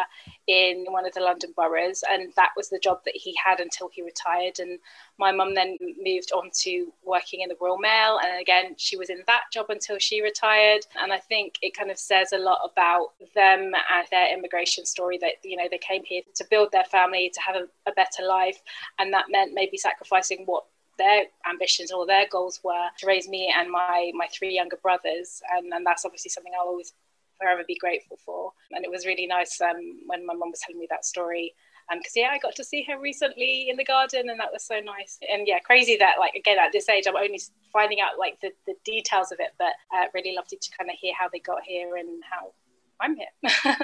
in 0.48 0.86
one 0.90 1.06
of 1.06 1.14
the 1.14 1.22
London 1.22 1.52
boroughs, 1.56 2.04
and 2.10 2.32
that 2.36 2.52
was 2.56 2.70
the 2.70 2.80
job 2.80 3.00
that 3.06 3.16
he 3.16 3.36
had 3.44 3.60
until 3.60 3.90
he 3.92 4.02
retired. 4.02 4.60
And 4.60 4.80
my 5.18 5.32
mum 5.32 5.56
then 5.56 5.78
moved 6.04 6.32
on 6.32 6.52
to 6.62 6.94
working 7.04 7.42
in 7.42 7.50
the 7.50 7.58
Royal 7.60 7.78
Mail, 7.78 8.20
and 8.24 8.40
again, 8.40 8.76
she 8.78 8.98
was 8.98 9.10
in 9.10 9.24
that 9.28 9.44
job 9.52 9.68
until 9.70 9.98
she 9.98 10.22
retired. 10.22 10.86
And 11.02 11.12
I 11.12 11.20
think 11.20 11.56
it 11.62 11.76
kind 11.76 11.92
of 11.92 11.98
says 11.98 12.34
a 12.34 12.38
lot 12.38 12.60
about 12.72 13.14
them 13.34 13.72
and 13.74 14.08
their 14.12 14.34
immigration 14.34 14.86
story 14.86 15.18
that 15.20 15.34
you 15.44 15.58
know 15.58 15.68
they 15.70 15.80
came 15.80 16.04
here 16.04 16.22
to 16.36 16.46
build 16.50 16.72
their 16.72 16.86
family, 16.86 17.32
to 17.34 17.42
have 17.42 17.56
a, 17.56 17.90
a 17.90 17.94
better 17.94 18.24
life, 18.28 18.62
and 19.00 19.14
that 19.14 19.26
meant 19.30 19.54
maybe 19.54 19.78
sacrificing 19.78 20.44
what 20.46 20.66
their 20.98 21.24
ambitions 21.50 21.92
or 21.92 22.06
their 22.06 22.26
goals 22.32 22.62
were 22.64 22.88
to 22.98 23.06
raise 23.06 23.28
me 23.28 23.54
and 23.58 23.70
my 23.70 24.12
my 24.14 24.28
three 24.28 24.54
younger 24.54 24.78
brothers 24.78 25.42
and, 25.54 25.74
and 25.74 25.86
that's 25.86 26.06
obviously 26.06 26.30
something 26.30 26.54
I'll 26.58 26.68
always 26.68 26.94
forever 27.40 27.64
be 27.68 27.78
grateful 27.80 28.18
for. 28.26 28.52
And 28.72 28.84
it 28.84 28.92
was 28.92 29.06
really 29.06 29.28
nice 29.28 29.60
um, 29.62 30.02
when 30.08 30.26
my 30.26 30.34
mum 30.34 30.52
was 30.52 30.60
telling 30.66 30.80
me 30.80 30.88
that 30.90 31.06
story. 31.06 31.54
Because 31.90 32.14
um, 32.16 32.22
yeah, 32.22 32.30
I 32.32 32.40
got 32.40 32.56
to 32.56 32.64
see 32.64 32.84
her 32.90 33.00
recently 33.00 33.68
in 33.70 33.78
the 33.78 33.86
garden, 33.86 34.30
and 34.30 34.40
that 34.40 34.52
was 34.52 34.66
so 34.66 34.80
nice. 34.80 35.20
And 35.32 35.48
yeah, 35.48 35.60
crazy 35.60 35.98
that 35.98 36.16
like 36.20 36.34
again 36.34 36.58
at 36.58 36.72
this 36.72 36.90
age, 36.90 37.06
I'm 37.08 37.16
only 37.16 37.40
finding 37.72 38.00
out 38.02 38.18
like 38.18 38.40
the, 38.42 38.52
the 38.66 38.74
details 38.84 39.32
of 39.32 39.40
it, 39.40 39.52
but 39.60 39.74
uh, 39.96 40.06
really 40.14 40.34
loved 40.36 40.50
to 40.50 40.58
kind 40.78 40.90
of 40.90 40.98
hear 41.00 41.14
how 41.18 41.28
they 41.32 41.40
got 41.40 41.62
here 41.64 41.98
and 41.98 42.24
how 42.30 42.54
I'm 43.00 43.16
here. 43.16 43.28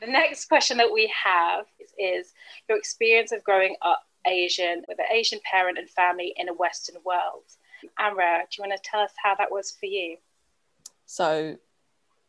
the 0.00 0.06
next 0.06 0.46
question 0.46 0.78
that 0.78 0.92
we 0.92 1.12
have 1.24 1.66
is, 1.78 1.92
is 1.98 2.32
your 2.68 2.78
experience 2.78 3.32
of 3.32 3.44
growing 3.44 3.76
up 3.82 4.02
Asian 4.26 4.82
with 4.88 4.98
an 4.98 5.06
Asian 5.10 5.40
parent 5.50 5.78
and 5.78 5.88
family 5.90 6.32
in 6.36 6.48
a 6.48 6.54
Western 6.54 6.96
world. 7.04 7.44
Amra, 7.98 8.44
do 8.50 8.56
you 8.62 8.68
want 8.68 8.82
to 8.82 8.90
tell 8.90 9.00
us 9.00 9.12
how 9.22 9.34
that 9.36 9.50
was 9.50 9.76
for 9.78 9.86
you? 9.86 10.16
So 11.06 11.56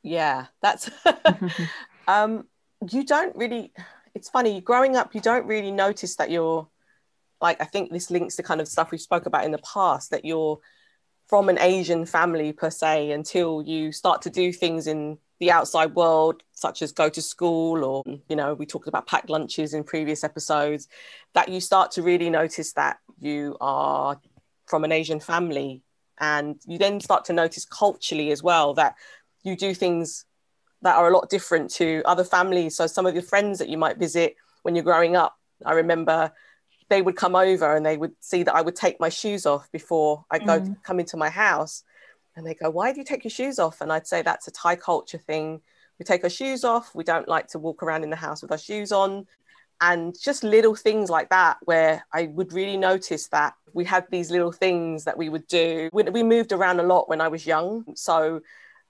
yeah 0.07 0.45
that's 0.61 0.89
um 2.07 2.45
you 2.91 3.03
don't 3.03 3.35
really 3.35 3.71
it's 4.13 4.29
funny 4.29 4.61
growing 4.61 4.95
up 4.95 5.13
you 5.13 5.21
don't 5.21 5.45
really 5.45 5.71
notice 5.71 6.15
that 6.15 6.31
you're 6.31 6.67
like 7.41 7.59
i 7.61 7.65
think 7.65 7.91
this 7.91 8.09
links 8.11 8.35
to 8.35 8.43
kind 8.43 8.61
of 8.61 8.67
stuff 8.67 8.91
we 8.91 8.97
spoke 8.97 9.25
about 9.25 9.45
in 9.45 9.51
the 9.51 9.59
past 9.59 10.11
that 10.11 10.25
you're 10.25 10.59
from 11.27 11.49
an 11.49 11.59
asian 11.59 12.05
family 12.05 12.53
per 12.53 12.69
se 12.69 13.11
until 13.11 13.61
you 13.61 13.91
start 13.91 14.21
to 14.21 14.29
do 14.29 14.51
things 14.51 14.87
in 14.87 15.17
the 15.39 15.51
outside 15.51 15.93
world 15.93 16.41
such 16.53 16.81
as 16.81 16.91
go 16.91 17.09
to 17.09 17.21
school 17.21 17.83
or 17.83 18.03
you 18.27 18.35
know 18.35 18.53
we 18.55 18.65
talked 18.65 18.87
about 18.87 19.05
packed 19.05 19.29
lunches 19.29 19.73
in 19.73 19.83
previous 19.83 20.23
episodes 20.23 20.87
that 21.33 21.49
you 21.49 21.59
start 21.59 21.91
to 21.91 22.01
really 22.01 22.29
notice 22.29 22.73
that 22.73 22.97
you 23.19 23.55
are 23.61 24.19
from 24.67 24.83
an 24.83 24.91
asian 24.91 25.19
family. 25.19 25.81
And 26.19 26.59
you 26.65 26.79
then 26.79 26.99
start 26.99 27.25
to 27.25 27.33
notice 27.33 27.63
culturally 27.63 28.31
as 28.31 28.41
well 28.41 28.73
that 28.73 28.95
you 29.47 29.55
do 29.55 29.73
things 29.73 30.25
that 30.81 30.95
are 30.95 31.07
a 31.07 31.13
lot 31.13 31.29
different 31.29 31.71
to 31.71 32.03
other 32.05 32.23
families. 32.23 32.75
So 32.75 32.87
some 32.87 33.05
of 33.05 33.13
your 33.13 33.23
friends 33.23 33.59
that 33.59 33.69
you 33.69 33.77
might 33.77 33.97
visit 33.97 34.35
when 34.61 34.75
you're 34.75 34.83
growing 34.83 35.15
up, 35.15 35.37
I 35.65 35.73
remember 35.73 36.31
they 36.89 37.01
would 37.01 37.15
come 37.15 37.35
over 37.35 37.75
and 37.75 37.85
they 37.85 37.97
would 37.97 38.13
see 38.19 38.43
that 38.43 38.55
I 38.55 38.61
would 38.61 38.75
take 38.75 38.99
my 38.99 39.09
shoes 39.09 39.45
off 39.45 39.71
before 39.71 40.25
I 40.31 40.39
go 40.39 40.59
mm. 40.59 40.75
come 40.83 40.99
into 40.99 41.17
my 41.17 41.29
house. 41.29 41.83
And 42.35 42.45
they 42.45 42.53
go, 42.53 42.69
Why 42.69 42.93
do 42.93 42.99
you 42.99 43.05
take 43.05 43.23
your 43.23 43.31
shoes 43.31 43.57
off? 43.57 43.81
And 43.81 43.91
I'd 43.91 44.07
say 44.07 44.21
that's 44.21 44.47
a 44.47 44.51
Thai 44.51 44.75
culture 44.75 45.17
thing. 45.17 45.61
We 45.97 46.05
take 46.05 46.23
our 46.23 46.29
shoes 46.29 46.63
off. 46.63 46.93
We 46.93 47.03
don't 47.03 47.27
like 47.27 47.47
to 47.47 47.59
walk 47.59 47.81
around 47.81 48.03
in 48.03 48.11
the 48.11 48.15
house 48.15 48.41
with 48.41 48.51
our 48.51 48.57
shoes 48.57 48.91
on. 48.91 49.25
And 49.81 50.15
just 50.19 50.43
little 50.43 50.75
things 50.75 51.09
like 51.09 51.29
that, 51.29 51.57
where 51.65 52.05
I 52.13 52.27
would 52.27 52.53
really 52.53 52.77
notice 52.77 53.27
that 53.29 53.53
we 53.73 53.83
had 53.85 54.05
these 54.09 54.31
little 54.31 54.51
things 54.51 55.03
that 55.03 55.17
we 55.17 55.29
would 55.29 55.47
do. 55.47 55.89
We, 55.93 56.03
we 56.03 56.23
moved 56.23 56.51
around 56.51 56.79
a 56.79 56.83
lot 56.83 57.09
when 57.09 57.21
I 57.21 57.27
was 57.27 57.45
young. 57.45 57.85
So 57.95 58.41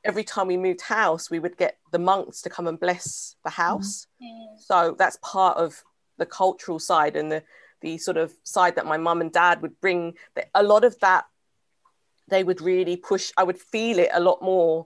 every 0.04 0.24
time 0.24 0.48
we 0.48 0.58
moved 0.58 0.82
house, 0.82 1.30
we 1.30 1.39
would 1.39 1.58
get 1.58 1.77
the 1.92 2.00
monks 2.00 2.42
to 2.44 2.50
come 2.50 2.68
and 2.68 2.80
bless 2.80 3.36
the 3.44 3.50
house. 3.50 4.08
Mm-hmm. 4.22 4.56
So 4.60 4.96
that's 4.98 5.18
part 5.22 5.58
of 5.58 5.84
the 6.18 6.25
cultural 6.25 6.80
side 6.80 7.16
and 7.16 7.32
the 7.32 7.44
the 7.82 7.98
sort 7.98 8.18
of 8.18 8.34
side 8.44 8.75
that 8.75 8.86
my 8.86 8.98
mum 8.98 9.22
and 9.22 9.32
dad 9.32 9.62
would 9.62 9.80
bring. 9.80 10.16
A 10.56 10.63
lot 10.63 10.84
of 10.84 11.00
that 11.00 11.25
they 12.27 12.44
would 12.44 12.62
really 12.62 12.98
push. 12.98 13.32
I 13.38 13.44
would 13.44 13.60
feel 13.60 14.00
it 14.00 14.10
a 14.13 14.20
lot 14.20 14.42
more, 14.42 14.86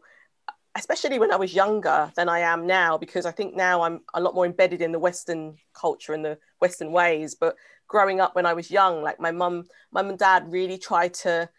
especially 0.75 1.19
when 1.19 1.31
I 1.31 1.37
was 1.37 1.53
younger 1.53 2.11
than 2.15 2.29
I 2.29 2.39
am 2.39 2.67
now, 2.67 2.97
because 2.97 3.25
I 3.25 3.31
think 3.31 3.55
now 3.55 3.81
I'm 3.81 4.01
a 4.13 4.21
lot 4.21 4.35
more 4.35 4.45
embedded 4.45 4.81
in 4.81 4.91
the 4.91 4.99
Western 4.99 5.57
culture 5.73 6.13
and 6.13 6.23
the 6.23 6.37
Western 6.59 6.91
ways. 6.91 7.35
But 7.35 7.55
growing 7.87 8.19
up 8.19 8.35
when 8.35 8.45
I 8.45 8.53
was 8.53 8.69
young, 8.69 9.01
like 9.01 9.19
my 9.19 9.31
mum, 9.31 9.65
mum 9.91 10.09
and 10.09 10.19
dad 10.19 10.51
really 10.51 10.77
tried 10.77 11.13
to 11.15 11.49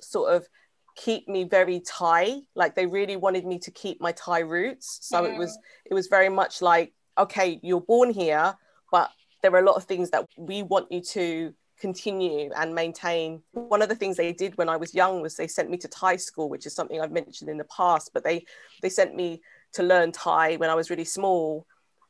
sort 0.00 0.34
of 0.34 0.48
keep 0.96 1.28
me 1.28 1.44
very 1.44 1.80
Thai. 1.80 2.40
Like 2.54 2.74
they 2.74 2.86
really 2.86 3.16
wanted 3.16 3.44
me 3.44 3.58
to 3.60 3.70
keep 3.70 4.00
my 4.00 4.12
Thai 4.12 4.40
roots. 4.40 4.98
So 5.02 5.24
it 5.24 5.36
was 5.36 5.50
mm. 5.50 5.60
it 5.86 5.94
was 5.94 6.06
very 6.08 6.28
much 6.28 6.62
like, 6.62 6.92
okay, 7.18 7.60
you're 7.62 7.80
born 7.80 8.10
here, 8.10 8.54
but 8.90 9.10
there 9.42 9.52
are 9.54 9.60
a 9.60 9.66
lot 9.66 9.76
of 9.76 9.84
things 9.84 10.10
that 10.10 10.26
we 10.36 10.62
want 10.62 10.90
you 10.90 11.00
to 11.00 11.54
continue 11.80 12.50
and 12.56 12.74
maintain. 12.74 13.42
One 13.52 13.82
of 13.82 13.88
the 13.88 13.94
things 13.94 14.16
they 14.16 14.32
did 14.32 14.56
when 14.58 14.68
I 14.68 14.76
was 14.76 14.94
young 14.94 15.22
was 15.22 15.36
they 15.36 15.46
sent 15.46 15.70
me 15.70 15.78
to 15.78 15.88
Thai 15.88 16.16
school, 16.16 16.48
which 16.48 16.66
is 16.66 16.74
something 16.74 17.00
I've 17.00 17.12
mentioned 17.12 17.50
in 17.50 17.58
the 17.58 17.64
past, 17.64 18.10
but 18.12 18.24
they 18.24 18.44
they 18.82 18.88
sent 18.88 19.14
me 19.14 19.40
to 19.72 19.82
learn 19.82 20.12
Thai 20.12 20.56
when 20.56 20.70
I 20.70 20.74
was 20.74 20.90
really 20.90 21.04
small 21.04 21.66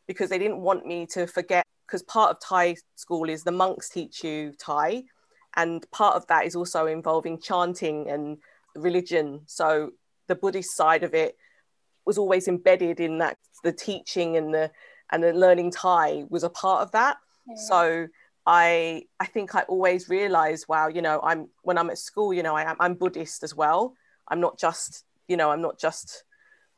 because 0.07 0.31
they 0.31 0.39
didn't 0.39 0.61
want 0.61 0.87
me 0.87 1.07
to 1.07 1.27
forget 1.27 1.65
because 1.87 2.03
part 2.03 2.31
of 2.31 2.41
Thai 2.41 2.77
school 2.97 3.29
is 3.29 3.45
the 3.45 3.53
monks 3.53 3.89
teach 3.89 4.25
you 4.25 4.53
Thai 4.59 5.05
and 5.57 5.89
part 5.91 6.17
of 6.17 6.27
that 6.29 6.47
is 6.47 6.55
also 6.55 6.87
involving 6.87 7.41
chanting 7.41 8.09
and 8.09 8.39
religion. 8.75 9.43
So 9.47 9.93
the 10.29 10.35
Buddhist 10.35 10.77
side 10.77 11.03
of 11.03 11.15
it 11.15 11.37
was 12.07 12.19
always 12.19 12.49
embedded 12.49 13.01
in 13.01 13.19
that 13.19 13.37
the 13.63 13.73
teaching 13.73 14.37
and 14.37 14.55
the 14.55 14.71
and 15.13 15.23
the 15.23 15.33
learning 15.33 15.71
Thai 15.73 16.25
was 16.29 16.45
a 16.45 16.51
part 16.51 16.83
of 16.83 16.93
that. 16.93 17.19
Yeah. 17.47 17.55
So 17.57 18.09
I 18.47 19.05
I 19.19 19.27
think 19.27 19.55
I 19.55 19.63
always 19.63 20.09
realized, 20.09 20.67
wow, 20.69 20.89
you 20.89 21.03
know, 21.03 21.21
I'm 21.23 21.49
when 21.63 21.79
I'm 21.79 21.91
at 21.91 21.99
school, 21.99 22.33
you 22.33 22.43
know, 22.43 22.57
I 22.57 22.63
am 22.71 22.77
I'm 22.81 22.95
Buddhist 22.95 23.43
as 23.43 23.55
well. 23.55 23.95
I'm 24.29 24.41
not 24.41 24.59
just, 24.59 25.05
you 25.29 25.37
know, 25.37 25.51
I'm 25.51 25.61
not 25.61 25.79
just 25.79 26.25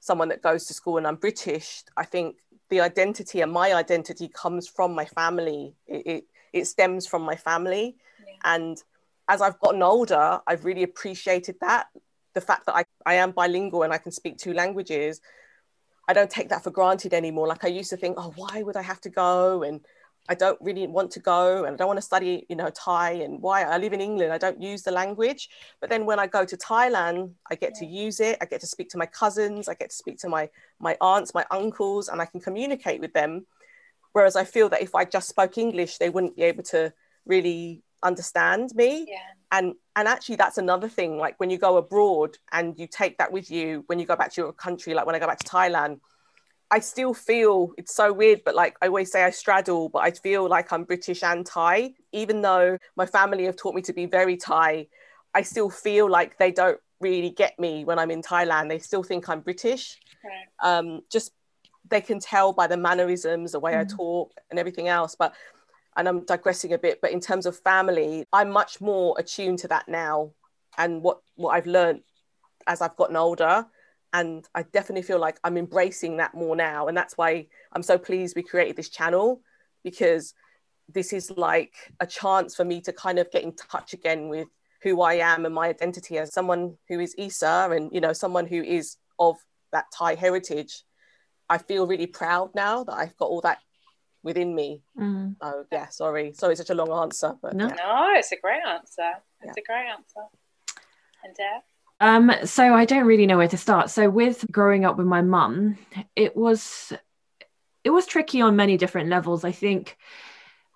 someone 0.00 0.28
that 0.28 0.42
goes 0.42 0.66
to 0.66 0.74
school 0.74 0.98
and 0.98 1.06
I'm 1.06 1.16
British. 1.16 1.84
I 1.96 2.04
think 2.04 2.36
the 2.70 2.80
identity 2.80 3.40
and 3.42 3.52
my 3.52 3.74
identity 3.74 4.28
comes 4.28 4.66
from 4.66 4.94
my 4.94 5.04
family. 5.04 5.74
It 5.86 6.06
it, 6.06 6.24
it 6.52 6.64
stems 6.66 7.06
from 7.06 7.22
my 7.22 7.36
family. 7.36 7.96
Yeah. 8.26 8.34
And 8.44 8.82
as 9.32 9.40
I've 9.40 9.58
gotten 9.60 9.82
older, 9.82 10.40
I've 10.46 10.66
really 10.66 10.82
appreciated 10.82 11.56
that. 11.62 11.86
The 12.34 12.42
fact 12.42 12.66
that 12.66 12.76
I, 12.76 12.84
I 13.06 13.14
am 13.14 13.30
bilingual 13.30 13.82
and 13.82 13.92
I 13.92 13.96
can 13.96 14.12
speak 14.12 14.36
two 14.36 14.52
languages, 14.52 15.22
I 16.06 16.12
don't 16.12 16.28
take 16.28 16.50
that 16.50 16.62
for 16.62 16.70
granted 16.70 17.14
anymore. 17.14 17.48
Like 17.48 17.64
I 17.64 17.68
used 17.68 17.88
to 17.90 17.96
think, 17.96 18.16
oh, 18.18 18.34
why 18.36 18.62
would 18.62 18.76
I 18.76 18.82
have 18.82 19.00
to 19.02 19.08
go? 19.08 19.62
And 19.62 19.80
I 20.28 20.34
don't 20.34 20.58
really 20.60 20.86
want 20.86 21.10
to 21.12 21.20
go 21.20 21.64
and 21.64 21.72
I 21.72 21.76
don't 21.78 21.88
want 21.88 21.96
to 21.96 22.02
study, 22.12 22.44
you 22.50 22.56
know, 22.56 22.68
Thai 22.70 23.12
and 23.24 23.40
why 23.40 23.62
I 23.62 23.78
live 23.78 23.94
in 23.94 24.02
England, 24.02 24.34
I 24.34 24.38
don't 24.38 24.60
use 24.60 24.82
the 24.82 24.92
language. 24.92 25.48
But 25.80 25.88
then 25.88 26.04
when 26.04 26.18
I 26.18 26.26
go 26.26 26.44
to 26.44 26.56
Thailand, 26.56 27.32
I 27.50 27.54
get 27.54 27.74
to 27.76 27.86
use 27.86 28.20
it. 28.20 28.36
I 28.42 28.44
get 28.44 28.60
to 28.60 28.66
speak 28.66 28.90
to 28.90 28.98
my 28.98 29.06
cousins, 29.06 29.66
I 29.66 29.74
get 29.74 29.90
to 29.90 29.96
speak 29.96 30.18
to 30.18 30.28
my 30.28 30.50
my 30.78 30.94
aunts, 31.00 31.32
my 31.32 31.46
uncles, 31.50 32.08
and 32.08 32.20
I 32.20 32.26
can 32.26 32.40
communicate 32.40 33.00
with 33.00 33.14
them. 33.14 33.46
Whereas 34.12 34.36
I 34.36 34.44
feel 34.44 34.68
that 34.68 34.82
if 34.82 34.94
I 34.94 35.06
just 35.06 35.28
spoke 35.28 35.56
English, 35.56 35.96
they 35.96 36.10
wouldn't 36.10 36.36
be 36.36 36.42
able 36.42 36.64
to 36.64 36.92
really 37.24 37.82
understand 38.02 38.74
me 38.74 39.06
yeah. 39.08 39.16
and 39.52 39.74
and 39.96 40.08
actually 40.08 40.36
that's 40.36 40.58
another 40.58 40.88
thing 40.88 41.18
like 41.18 41.38
when 41.38 41.50
you 41.50 41.58
go 41.58 41.76
abroad 41.76 42.36
and 42.52 42.78
you 42.78 42.86
take 42.86 43.16
that 43.18 43.30
with 43.30 43.50
you 43.50 43.84
when 43.86 43.98
you 43.98 44.06
go 44.06 44.16
back 44.16 44.32
to 44.32 44.40
your 44.40 44.52
country 44.52 44.94
like 44.94 45.06
when 45.06 45.14
i 45.14 45.18
go 45.18 45.26
back 45.26 45.38
to 45.38 45.48
thailand 45.48 46.00
i 46.70 46.78
still 46.80 47.14
feel 47.14 47.72
it's 47.78 47.94
so 47.94 48.12
weird 48.12 48.40
but 48.44 48.54
like 48.54 48.76
i 48.82 48.86
always 48.86 49.10
say 49.12 49.22
i 49.22 49.30
straddle 49.30 49.88
but 49.88 50.00
i 50.00 50.10
feel 50.10 50.48
like 50.48 50.72
i'm 50.72 50.84
british 50.84 51.22
and 51.22 51.46
thai 51.46 51.92
even 52.12 52.42
though 52.42 52.76
my 52.96 53.06
family 53.06 53.44
have 53.44 53.56
taught 53.56 53.74
me 53.74 53.82
to 53.82 53.92
be 53.92 54.06
very 54.06 54.36
thai 54.36 54.86
i 55.34 55.42
still 55.42 55.70
feel 55.70 56.10
like 56.10 56.38
they 56.38 56.50
don't 56.50 56.78
really 57.00 57.30
get 57.30 57.58
me 57.58 57.84
when 57.84 57.98
i'm 57.98 58.10
in 58.10 58.22
thailand 58.22 58.68
they 58.68 58.78
still 58.78 59.02
think 59.02 59.28
i'm 59.28 59.40
british 59.40 59.98
right. 60.24 60.78
um, 60.78 61.00
just 61.10 61.32
they 61.88 62.00
can 62.00 62.20
tell 62.20 62.52
by 62.52 62.66
the 62.66 62.76
mannerisms 62.76 63.52
the 63.52 63.60
way 63.60 63.72
mm. 63.72 63.80
i 63.80 63.84
talk 63.84 64.32
and 64.50 64.58
everything 64.58 64.88
else 64.88 65.14
but 65.16 65.34
and 65.96 66.08
I'm 66.08 66.24
digressing 66.24 66.72
a 66.72 66.78
bit, 66.78 67.00
but 67.00 67.12
in 67.12 67.20
terms 67.20 67.46
of 67.46 67.58
family, 67.58 68.24
I'm 68.32 68.50
much 68.50 68.80
more 68.80 69.14
attuned 69.18 69.58
to 69.60 69.68
that 69.68 69.88
now. 69.88 70.32
And 70.78 71.02
what, 71.02 71.20
what 71.34 71.50
I've 71.50 71.66
learned 71.66 72.02
as 72.66 72.80
I've 72.80 72.96
gotten 72.96 73.16
older, 73.16 73.66
and 74.12 74.46
I 74.54 74.62
definitely 74.62 75.02
feel 75.02 75.18
like 75.18 75.38
I'm 75.44 75.56
embracing 75.56 76.18
that 76.18 76.34
more 76.34 76.56
now. 76.56 76.88
And 76.88 76.96
that's 76.96 77.16
why 77.16 77.46
I'm 77.72 77.82
so 77.82 77.98
pleased 77.98 78.36
we 78.36 78.42
created 78.42 78.76
this 78.76 78.88
channel 78.88 79.40
because 79.84 80.34
this 80.88 81.12
is 81.12 81.30
like 81.30 81.74
a 82.00 82.06
chance 82.06 82.54
for 82.54 82.64
me 82.64 82.80
to 82.82 82.92
kind 82.92 83.18
of 83.18 83.30
get 83.30 83.42
in 83.42 83.54
touch 83.54 83.92
again 83.92 84.28
with 84.28 84.48
who 84.82 85.00
I 85.00 85.14
am 85.14 85.46
and 85.46 85.54
my 85.54 85.68
identity 85.68 86.18
as 86.18 86.34
someone 86.34 86.76
who 86.88 87.00
is 87.00 87.14
Isa 87.16 87.68
and 87.72 87.90
you 87.92 88.00
know 88.00 88.12
someone 88.12 88.46
who 88.46 88.62
is 88.62 88.96
of 89.18 89.36
that 89.72 89.86
Thai 89.96 90.14
heritage. 90.14 90.82
I 91.48 91.58
feel 91.58 91.86
really 91.86 92.06
proud 92.06 92.54
now 92.54 92.84
that 92.84 92.94
I've 92.94 93.16
got 93.16 93.26
all 93.26 93.40
that 93.42 93.58
within 94.22 94.54
me. 94.54 94.82
Mm. 94.98 95.36
Oh 95.40 95.64
yeah, 95.70 95.88
sorry, 95.88 96.32
sorry, 96.34 96.56
such 96.56 96.70
a 96.70 96.74
long 96.74 96.90
answer, 96.90 97.34
but 97.40 97.54
no, 97.54 97.68
yeah. 97.68 97.74
no 97.74 98.14
it's 98.16 98.32
a 98.32 98.36
great 98.36 98.62
answer. 98.66 99.10
It's 99.42 99.56
yeah. 99.56 99.62
a 99.62 99.66
great 99.66 99.88
answer. 99.90 100.28
And 101.24 101.34
Deb. 101.34 101.62
Um, 102.00 102.32
so 102.46 102.74
I 102.74 102.84
don't 102.84 103.06
really 103.06 103.26
know 103.26 103.36
where 103.36 103.48
to 103.48 103.56
start. 103.56 103.90
So 103.90 104.10
with 104.10 104.44
growing 104.50 104.84
up 104.84 104.96
with 104.96 105.06
my 105.06 105.22
mum, 105.22 105.78
it 106.16 106.36
was 106.36 106.92
it 107.84 107.90
was 107.90 108.06
tricky 108.06 108.40
on 108.40 108.56
many 108.56 108.76
different 108.76 109.08
levels. 109.08 109.44
I 109.44 109.52
think 109.52 109.96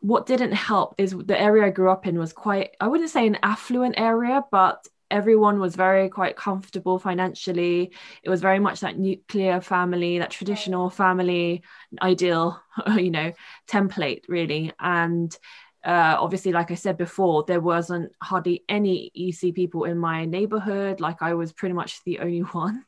what 0.01 0.27
didn't 0.27 0.53
help 0.53 0.95
is 0.99 1.13
the 1.13 1.41
area 1.41 1.67
I 1.67 1.71
grew 1.71 1.91
up 1.91 2.07
in 2.07 2.19
was 2.19 2.33
quite 2.33 2.77
I 2.81 2.89
wouldn't 2.89 3.11
say 3.11 3.27
an 3.27 3.39
affluent 3.43 3.97
area, 3.99 4.45
but 4.51 4.87
everyone 5.11 5.61
was 5.61 5.77
very 5.77 6.09
quite 6.09 6.37
comfortable 6.37 6.99
financially. 6.99 7.93
It 8.23 8.31
was 8.31 8.41
very 8.41 8.59
much 8.59 8.81
that 8.81 8.99
nuclear 8.99 9.61
family, 9.61 10.19
that 10.19 10.31
traditional 10.31 10.91
family 10.91 11.63
ideal, 12.03 12.61
you 12.97 13.11
know, 13.11 13.33
template 13.69 14.23
really. 14.29 14.73
And 14.81 15.37
uh, 15.85 16.17
obviously, 16.19 16.51
like 16.53 16.73
I 16.73 16.75
said 16.75 16.99
before, 16.99 17.45
there 17.47 17.61
wasn't 17.61 18.11
hardly 18.21 18.65
any 18.69 19.13
EC 19.15 19.53
people 19.53 19.85
in 19.85 19.97
my 19.99 20.25
neighborhood. 20.25 21.01
Like 21.01 21.23
I 21.23 21.35
was 21.35 21.53
pretty 21.53 21.75
much 21.75 22.03
the 22.05 22.19
only 22.19 22.41
one. 22.53 22.85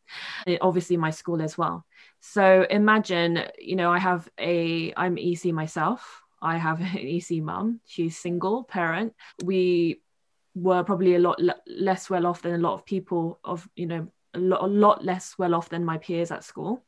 It, 0.47 0.59
obviously, 0.61 0.97
my 0.97 1.11
school 1.11 1.41
as 1.41 1.57
well. 1.57 1.87
So 2.21 2.67
imagine, 2.69 3.45
you 3.59 3.77
know, 3.77 3.93
I 3.93 3.99
have 4.01 4.29
a, 4.39 4.93
I'm 4.97 5.17
EC 5.17 5.53
myself. 5.53 6.23
I 6.43 6.57
have 6.59 6.81
an 6.95 6.99
EC 6.99 7.41
mum. 7.41 7.81
She's 7.87 8.19
single 8.19 8.65
parent. 8.65 9.15
We 9.45 10.01
were 10.63 10.83
probably 10.85 11.15
a 11.15 11.19
lot 11.19 11.41
less 11.67 12.11
well 12.11 12.27
off 12.27 12.43
than 12.43 12.55
a 12.55 12.59
lot 12.59 12.75
of 12.75 12.85
people 12.85 13.39
of, 13.45 13.69
you 13.77 13.87
know, 13.87 14.09
a 14.35 14.39
lot, 14.39 14.63
a 14.63 14.67
lot 14.67 15.05
less 15.05 15.37
well 15.39 15.55
off 15.55 15.69
than 15.69 15.85
my 15.85 15.99
peers 15.99 16.31
at 16.31 16.45
school. 16.45 16.85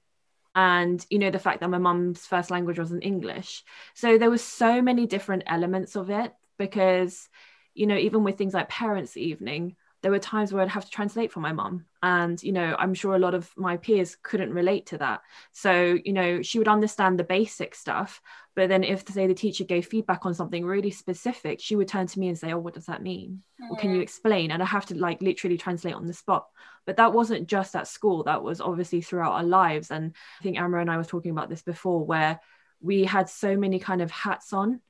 And 0.55 1.05
you 1.11 1.21
know 1.21 1.31
the 1.31 1.39
fact 1.39 1.61
that 1.61 1.71
my 1.71 1.79
mum's 1.79 2.27
first 2.27 2.51
language 2.51 2.79
wasn't 2.79 3.05
english. 3.05 3.63
So 3.95 4.19
there 4.19 4.31
was 4.31 4.43
so 4.43 4.83
many 4.83 5.07
different 5.07 5.45
elements 5.47 5.95
of 5.95 6.11
it 6.11 6.33
because 6.59 7.29
you 7.73 7.87
know 7.87 7.97
even 7.97 8.25
with 8.25 8.37
things 8.37 8.53
like 8.53 8.69
parents 8.69 9.17
evening 9.17 9.77
there 10.03 10.11
were 10.11 10.19
times 10.19 10.53
where 10.53 10.63
I'd 10.63 10.69
have 10.69 10.87
to 10.87 10.91
translate 10.91 11.31
for 11.31 11.41
my 11.41 11.53
mom. 11.53 11.85
And, 12.03 12.43
you 12.43 12.53
know, 12.53 12.75
I'm 12.79 12.95
sure 12.95 13.15
a 13.15 13.19
lot 13.19 13.35
of 13.35 13.51
my 13.57 13.77
peers 13.77 14.17
couldn't 14.23 14.55
relate 14.55 14.87
to 14.87 14.99
that. 14.99 15.21
So, 15.53 15.99
you 16.03 16.15
know, 16.15 16.41
she 16.41 16.59
would 16.59 16.69
understand 16.69 17.19
the 17.19 17.25
basic 17.25 17.75
stuff. 17.75 18.23
But 18.57 18.71
then 18.71 18.83
if, 18.83 19.07
say, 19.07 19.27
the 19.27 19.35
teacher 19.35 19.65
gave 19.65 19.87
feedback 19.87 20.25
on 20.25 20.33
something 20.33 20.65
really 20.65 20.91
specific, 20.91 21.61
she 21.61 21.77
would 21.77 21.89
turn 21.89 22.07
to 22.07 22.19
me 22.19 22.29
and 22.29 22.39
say, 22.39 22.53
Oh, 22.53 22.59
what 22.59 22.75
does 22.75 22.87
that 22.87 23.03
mean? 23.03 23.43
Mm. 23.63 23.71
Or 23.71 23.77
can 23.77 23.95
you 23.95 24.01
explain? 24.01 24.51
And 24.51 24.63
I 24.63 24.67
have 24.67 24.87
to 24.87 24.95
like 24.95 25.21
literally 25.21 25.59
translate 25.59 25.95
on 25.95 26.07
the 26.07 26.15
spot. 26.15 26.47
But 26.87 26.97
that 26.97 27.13
wasn't 27.13 27.47
just 27.47 27.77
at 27.77 27.87
school, 27.87 28.25
that 28.25 28.43
was 28.43 28.63
obviously 28.63 29.03
throughout 29.03 29.33
our 29.33 29.45
lives. 29.45 29.91
And 29.91 30.15
I 30.41 30.43
think 30.43 30.59
Amra 30.59 30.81
and 30.81 30.91
I 30.91 30.97
was 30.97 31.09
talking 31.09 31.31
about 31.31 31.51
this 31.51 31.63
before, 31.63 32.05
where 32.05 32.41
we 32.81 33.05
had 33.05 33.29
so 33.29 33.57
many 33.57 33.79
kind 33.79 34.01
of 34.01 34.11
hats 34.11 34.55
on 34.55 34.81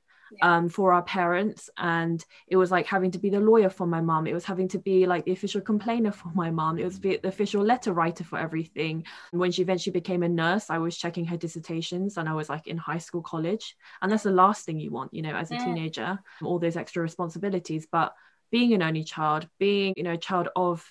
um, 0.41 0.69
for 0.69 0.93
our 0.93 1.03
parents. 1.03 1.69
And 1.77 2.23
it 2.47 2.57
was 2.57 2.71
like 2.71 2.85
having 2.85 3.11
to 3.11 3.19
be 3.19 3.29
the 3.29 3.39
lawyer 3.39 3.69
for 3.69 3.85
my 3.85 4.01
mom. 4.01 4.27
It 4.27 4.33
was 4.33 4.45
having 4.45 4.67
to 4.69 4.79
be 4.79 5.05
like 5.05 5.25
the 5.25 5.31
official 5.31 5.61
complainer 5.61 6.11
for 6.11 6.31
my 6.33 6.51
mom. 6.51 6.77
It 6.77 6.85
was 6.85 6.99
the 6.99 7.19
official 7.23 7.63
letter 7.63 7.93
writer 7.93 8.23
for 8.23 8.39
everything. 8.39 9.05
And 9.31 9.39
when 9.39 9.51
she 9.51 9.61
eventually 9.61 9.93
became 9.93 10.23
a 10.23 10.29
nurse, 10.29 10.69
I 10.69 10.77
was 10.77 10.97
checking 10.97 11.25
her 11.25 11.37
dissertations 11.37 12.17
and 12.17 12.27
I 12.27 12.33
was 12.33 12.49
like 12.49 12.67
in 12.67 12.77
high 12.77 12.97
school, 12.97 13.21
college. 13.21 13.75
And 14.01 14.11
that's 14.11 14.23
the 14.23 14.31
last 14.31 14.65
thing 14.65 14.79
you 14.79 14.91
want, 14.91 15.13
you 15.13 15.21
know, 15.21 15.35
as 15.35 15.51
a 15.51 15.57
teenager, 15.57 16.19
all 16.43 16.59
those 16.59 16.77
extra 16.77 17.01
responsibilities. 17.01 17.87
But 17.91 18.13
being 18.51 18.73
an 18.73 18.83
only 18.83 19.03
child, 19.03 19.47
being, 19.59 19.93
you 19.95 20.03
know, 20.03 20.13
a 20.13 20.17
child 20.17 20.49
of 20.55 20.85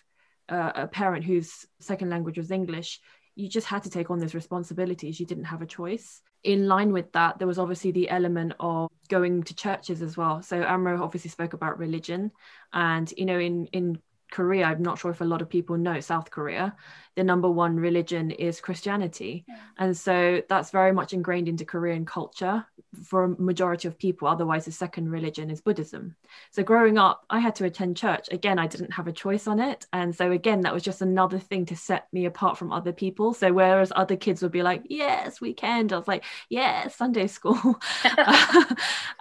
uh, 0.48 0.72
a 0.74 0.86
parent 0.88 1.24
whose 1.24 1.66
second 1.80 2.10
language 2.10 2.38
was 2.38 2.50
English, 2.50 3.00
you 3.36 3.48
just 3.48 3.66
had 3.66 3.84
to 3.84 3.90
take 3.90 4.10
on 4.10 4.18
those 4.18 4.34
responsibilities. 4.34 5.20
You 5.20 5.26
didn't 5.26 5.44
have 5.44 5.62
a 5.62 5.66
choice 5.66 6.20
in 6.42 6.66
line 6.66 6.92
with 6.92 7.12
that, 7.12 7.38
there 7.38 7.48
was 7.48 7.58
obviously 7.58 7.92
the 7.92 8.08
element 8.10 8.54
of 8.60 8.90
going 9.08 9.42
to 9.44 9.54
churches 9.54 10.02
as 10.02 10.16
well. 10.16 10.42
So 10.42 10.62
Amra 10.62 11.02
obviously 11.02 11.30
spoke 11.30 11.52
about 11.52 11.78
religion, 11.78 12.30
and 12.72 13.12
you 13.16 13.26
know, 13.26 13.38
in 13.38 13.66
in 13.66 14.00
Korea, 14.30 14.66
I'm 14.66 14.82
not 14.82 14.98
sure 14.98 15.10
if 15.10 15.20
a 15.20 15.24
lot 15.24 15.42
of 15.42 15.48
people 15.48 15.76
know 15.76 16.00
South 16.00 16.30
Korea, 16.30 16.74
the 17.16 17.24
number 17.24 17.50
one 17.50 17.76
religion 17.76 18.30
is 18.30 18.60
Christianity. 18.60 19.44
Yeah. 19.48 19.56
And 19.78 19.96
so 19.96 20.42
that's 20.48 20.70
very 20.70 20.92
much 20.92 21.12
ingrained 21.12 21.48
into 21.48 21.64
Korean 21.64 22.06
culture 22.06 22.64
for 23.04 23.24
a 23.24 23.28
majority 23.40 23.88
of 23.88 23.98
people. 23.98 24.28
Otherwise, 24.28 24.64
the 24.64 24.72
second 24.72 25.10
religion 25.10 25.50
is 25.50 25.60
Buddhism. 25.60 26.14
So 26.50 26.62
growing 26.62 26.98
up, 26.98 27.24
I 27.28 27.40
had 27.40 27.54
to 27.56 27.64
attend 27.64 27.96
church. 27.96 28.28
Again, 28.30 28.58
I 28.58 28.66
didn't 28.66 28.92
have 28.92 29.08
a 29.08 29.12
choice 29.12 29.46
on 29.46 29.60
it. 29.60 29.86
And 29.92 30.14
so 30.14 30.30
again, 30.30 30.60
that 30.62 30.74
was 30.74 30.82
just 30.82 31.02
another 31.02 31.38
thing 31.38 31.66
to 31.66 31.76
set 31.76 32.06
me 32.12 32.26
apart 32.26 32.58
from 32.58 32.72
other 32.72 32.92
people. 32.92 33.34
So 33.34 33.52
whereas 33.52 33.92
other 33.94 34.16
kids 34.16 34.42
would 34.42 34.52
be 34.52 34.62
like, 34.62 34.82
yes, 34.88 35.40
weekend, 35.40 35.92
I 35.92 35.98
was 35.98 36.08
like, 36.08 36.24
yeah, 36.48 36.88
Sunday 36.88 37.26
school. 37.26 37.58
um, 37.64 37.76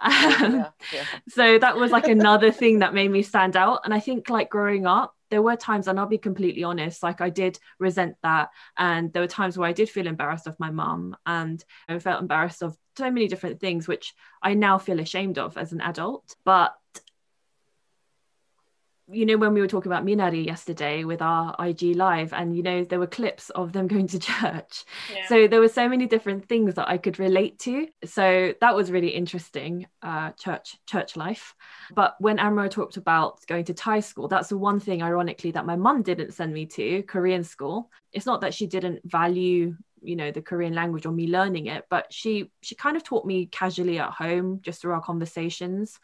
yeah. 0.92 1.04
So 1.28 1.58
that 1.58 1.76
was 1.76 1.90
like 1.90 2.08
another 2.08 2.50
thing 2.50 2.80
that 2.80 2.94
made 2.94 3.10
me 3.10 3.22
stand 3.22 3.56
out. 3.56 3.80
And 3.84 3.94
I 3.94 4.00
think 4.00 4.30
like 4.30 4.50
growing 4.50 4.86
up, 4.86 4.99
there 5.30 5.42
were 5.42 5.56
times, 5.56 5.88
and 5.88 5.98
I'll 5.98 6.06
be 6.06 6.18
completely 6.18 6.64
honest, 6.64 7.02
like 7.02 7.20
I 7.20 7.30
did 7.30 7.58
resent 7.78 8.16
that. 8.22 8.50
And 8.76 9.12
there 9.12 9.22
were 9.22 9.28
times 9.28 9.56
where 9.56 9.68
I 9.68 9.72
did 9.72 9.88
feel 9.88 10.06
embarrassed 10.06 10.46
of 10.46 10.58
my 10.58 10.70
mum 10.70 11.16
and 11.24 11.64
I 11.88 11.98
felt 11.98 12.20
embarrassed 12.20 12.62
of 12.62 12.76
so 12.96 13.10
many 13.10 13.28
different 13.28 13.60
things, 13.60 13.88
which 13.88 14.14
I 14.42 14.54
now 14.54 14.78
feel 14.78 15.00
ashamed 15.00 15.38
of 15.38 15.56
as 15.56 15.72
an 15.72 15.80
adult. 15.80 16.34
But 16.44 16.74
you 19.12 19.26
know, 19.26 19.36
when 19.36 19.54
we 19.54 19.60
were 19.60 19.66
talking 19.66 19.90
about 19.90 20.04
Minari 20.04 20.44
yesterday 20.44 21.04
with 21.04 21.20
our 21.22 21.54
IG 21.58 21.96
live, 21.96 22.32
and 22.32 22.56
you 22.56 22.62
know, 22.62 22.84
there 22.84 22.98
were 22.98 23.06
clips 23.06 23.50
of 23.50 23.72
them 23.72 23.86
going 23.92 24.06
to 24.08 24.18
church. 24.18 24.84
Yeah. 25.14 25.26
So 25.28 25.46
there 25.46 25.60
were 25.60 25.68
so 25.68 25.88
many 25.88 26.06
different 26.06 26.48
things 26.48 26.74
that 26.74 26.88
I 26.88 26.98
could 26.98 27.18
relate 27.18 27.58
to. 27.60 27.88
So 28.04 28.54
that 28.60 28.74
was 28.74 28.90
really 28.90 29.08
interesting, 29.08 29.86
uh, 30.02 30.30
church 30.32 30.76
church 30.86 31.16
life. 31.16 31.54
But 31.94 32.16
when 32.20 32.38
Amra 32.38 32.68
talked 32.68 32.96
about 32.96 33.44
going 33.46 33.64
to 33.64 33.74
Thai 33.74 34.00
school, 34.00 34.28
that's 34.28 34.48
the 34.48 34.58
one 34.58 34.80
thing, 34.80 35.02
ironically, 35.02 35.50
that 35.52 35.66
my 35.66 35.76
mum 35.76 36.02
didn't 36.02 36.32
send 36.32 36.52
me 36.52 36.66
to 36.66 37.02
Korean 37.04 37.44
school. 37.44 37.90
It's 38.12 38.26
not 38.26 38.40
that 38.42 38.54
she 38.54 38.66
didn't 38.66 39.00
value 39.04 39.76
you 40.02 40.16
know 40.16 40.30
the 40.30 40.40
korean 40.40 40.72
language 40.72 41.04
or 41.04 41.12
me 41.12 41.26
learning 41.26 41.66
it 41.66 41.84
but 41.90 42.10
she 42.10 42.50
she 42.62 42.74
kind 42.74 42.96
of 42.96 43.04
taught 43.04 43.26
me 43.26 43.44
casually 43.44 43.98
at 43.98 44.10
home 44.10 44.58
just 44.62 44.80
through 44.80 44.94
our 44.94 45.02
conversations 45.02 46.00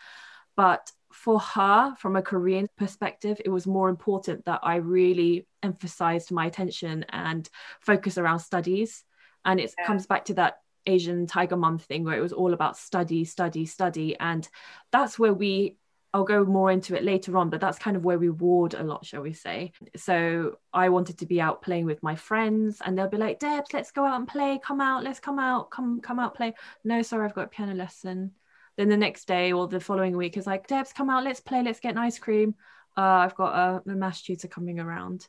but 0.54 0.92
for 1.16 1.40
her, 1.40 1.94
from 1.96 2.14
a 2.14 2.22
Korean 2.22 2.68
perspective, 2.76 3.40
it 3.42 3.48
was 3.48 3.66
more 3.66 3.88
important 3.88 4.44
that 4.44 4.60
I 4.62 4.76
really 4.76 5.46
emphasized 5.62 6.30
my 6.30 6.44
attention 6.44 7.06
and 7.08 7.48
focus 7.80 8.18
around 8.18 8.40
studies. 8.40 9.02
And 9.44 9.58
it 9.58 9.72
yeah. 9.78 9.86
comes 9.86 10.06
back 10.06 10.26
to 10.26 10.34
that 10.34 10.58
Asian 10.84 11.26
Tiger 11.26 11.56
Mum 11.56 11.78
thing 11.78 12.04
where 12.04 12.18
it 12.18 12.20
was 12.20 12.34
all 12.34 12.52
about 12.52 12.76
study, 12.76 13.24
study, 13.24 13.64
study. 13.64 14.14
And 14.20 14.46
that's 14.92 15.18
where 15.18 15.32
we 15.32 15.78
I'll 16.12 16.24
go 16.24 16.44
more 16.44 16.70
into 16.70 16.96
it 16.96 17.04
later 17.04 17.36
on, 17.36 17.50
but 17.50 17.60
that's 17.60 17.78
kind 17.78 17.96
of 17.96 18.04
where 18.04 18.18
we 18.18 18.30
warred 18.30 18.72
a 18.72 18.82
lot, 18.82 19.04
shall 19.04 19.20
we 19.20 19.32
say. 19.32 19.72
So 19.96 20.58
I 20.72 20.88
wanted 20.88 21.18
to 21.18 21.26
be 21.26 21.40
out 21.40 21.60
playing 21.60 21.86
with 21.86 22.02
my 22.02 22.14
friends, 22.14 22.80
and 22.84 22.96
they'll 22.96 23.08
be 23.08 23.18
like, 23.18 23.38
Debs, 23.38 23.74
let's 23.74 23.90
go 23.90 24.04
out 24.04 24.16
and 24.16 24.28
play. 24.28 24.58
Come 24.62 24.80
out, 24.80 25.02
let's 25.02 25.20
come 25.20 25.38
out, 25.38 25.70
come 25.70 26.00
come 26.00 26.18
out, 26.18 26.34
play. 26.34 26.54
No, 26.84 27.02
sorry, 27.02 27.26
I've 27.26 27.34
got 27.34 27.46
a 27.46 27.48
piano 27.48 27.74
lesson. 27.74 28.32
Then 28.76 28.88
the 28.88 28.96
next 28.96 29.26
day 29.26 29.52
or 29.52 29.66
the 29.66 29.80
following 29.80 30.16
week 30.16 30.36
is 30.36 30.46
like, 30.46 30.66
Debs, 30.66 30.92
come 30.92 31.10
out, 31.10 31.24
let's 31.24 31.40
play, 31.40 31.62
let's 31.62 31.80
get 31.80 31.92
an 31.92 31.98
ice 31.98 32.18
cream. 32.18 32.54
Uh, 32.96 33.00
I've 33.00 33.34
got 33.34 33.82
a, 33.86 33.90
a 33.90 34.12
tutor 34.12 34.48
coming 34.48 34.80
around. 34.80 35.26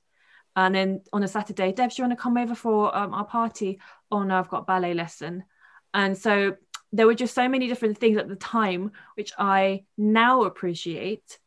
And 0.55 0.73
then 0.73 1.01
on 1.13 1.23
a 1.23 1.27
Saturday, 1.27 1.71
Debs, 1.71 1.97
you 1.97 2.03
want 2.03 2.17
to 2.17 2.21
come 2.21 2.37
over 2.37 2.55
for 2.55 2.95
um, 2.95 3.13
our 3.13 3.25
party? 3.25 3.79
Oh 4.11 4.23
no, 4.23 4.39
I've 4.39 4.49
got 4.49 4.67
ballet 4.67 4.93
lesson. 4.93 5.43
And 5.93 6.17
so 6.17 6.55
there 6.91 7.05
were 7.05 7.13
just 7.13 7.35
so 7.35 7.47
many 7.47 7.67
different 7.67 7.97
things 7.97 8.17
at 8.17 8.27
the 8.27 8.35
time, 8.35 8.91
which 9.15 9.31
I 9.37 9.83
now 9.97 10.43
appreciate, 10.43 11.37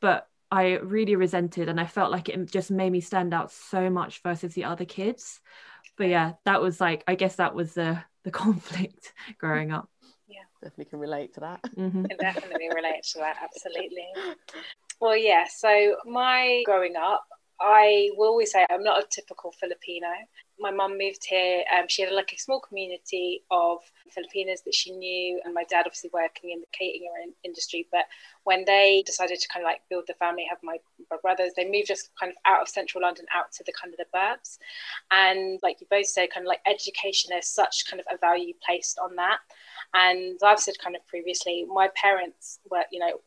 but 0.00 0.28
I 0.50 0.76
really 0.78 1.16
resented. 1.16 1.68
And 1.68 1.80
I 1.80 1.86
felt 1.86 2.10
like 2.10 2.28
it 2.28 2.50
just 2.50 2.70
made 2.70 2.90
me 2.90 3.00
stand 3.00 3.34
out 3.34 3.52
so 3.52 3.90
much 3.90 4.22
versus 4.22 4.54
the 4.54 4.64
other 4.64 4.84
kids. 4.84 5.40
But 5.98 6.08
yeah, 6.08 6.32
that 6.44 6.62
was 6.62 6.80
like, 6.80 7.04
I 7.06 7.16
guess 7.16 7.36
that 7.36 7.54
was 7.54 7.74
the, 7.74 8.02
the 8.22 8.30
conflict 8.42 9.12
growing 9.38 9.72
up 9.72 9.88
definitely 10.64 10.86
can 10.86 10.98
relate 10.98 11.34
to 11.34 11.40
that. 11.40 11.62
Mm-hmm. 11.76 12.04
Can 12.06 12.16
definitely 12.18 12.68
relate 12.74 13.04
to 13.12 13.18
that, 13.18 13.36
absolutely. 13.42 14.08
Well, 15.00 15.16
yeah. 15.16 15.44
So 15.48 15.96
my 16.06 16.62
growing 16.64 16.96
up, 16.96 17.26
I 17.60 18.10
will 18.16 18.28
always 18.28 18.50
say 18.50 18.66
I'm 18.68 18.82
not 18.82 19.02
a 19.02 19.06
typical 19.08 19.52
Filipino. 19.52 20.08
My 20.58 20.70
mum 20.70 20.98
moved 20.98 21.24
here. 21.24 21.64
Um, 21.76 21.86
she 21.88 22.02
had 22.02 22.12
like 22.12 22.32
a 22.32 22.38
small 22.38 22.60
community 22.60 23.42
of 23.50 23.78
Filipinos 24.10 24.62
that 24.64 24.74
she 24.74 24.92
knew, 24.92 25.40
and 25.44 25.54
my 25.54 25.64
dad 25.64 25.84
obviously 25.86 26.10
working 26.12 26.50
in 26.50 26.60
the 26.60 26.66
catering 26.72 27.32
industry. 27.44 27.86
But 27.92 28.06
when 28.44 28.64
they 28.64 29.02
decided 29.06 29.38
to 29.40 29.48
kind 29.48 29.64
of 29.64 29.68
like 29.68 29.82
build 29.88 30.04
the 30.06 30.14
family, 30.14 30.46
have 30.48 30.58
my, 30.62 30.78
my 31.10 31.16
brothers, 31.22 31.52
they 31.56 31.68
moved 31.70 31.90
us 31.90 32.08
kind 32.18 32.30
of 32.30 32.36
out 32.44 32.62
of 32.62 32.68
central 32.68 33.02
London, 33.02 33.26
out 33.34 33.52
to 33.52 33.64
the 33.64 33.72
kind 33.72 33.94
of 33.94 33.98
the 33.98 34.06
burbs. 34.16 34.58
And 35.10 35.60
like 35.62 35.80
you 35.80 35.86
both 35.90 36.06
said, 36.06 36.30
kind 36.32 36.46
of 36.46 36.48
like 36.48 36.60
education, 36.66 37.30
there's 37.30 37.48
such 37.48 37.84
kind 37.88 38.00
of 38.00 38.06
a 38.12 38.18
value 38.18 38.54
placed 38.64 38.98
on 38.98 39.16
that. 39.16 39.38
And 39.94 40.38
I've 40.44 40.58
said 40.58 40.74
kind 40.82 40.96
of 40.96 41.06
previously, 41.06 41.66
my 41.72 41.88
parents 41.94 42.58
were, 42.70 42.84
you 42.90 42.98
know, 42.98 43.20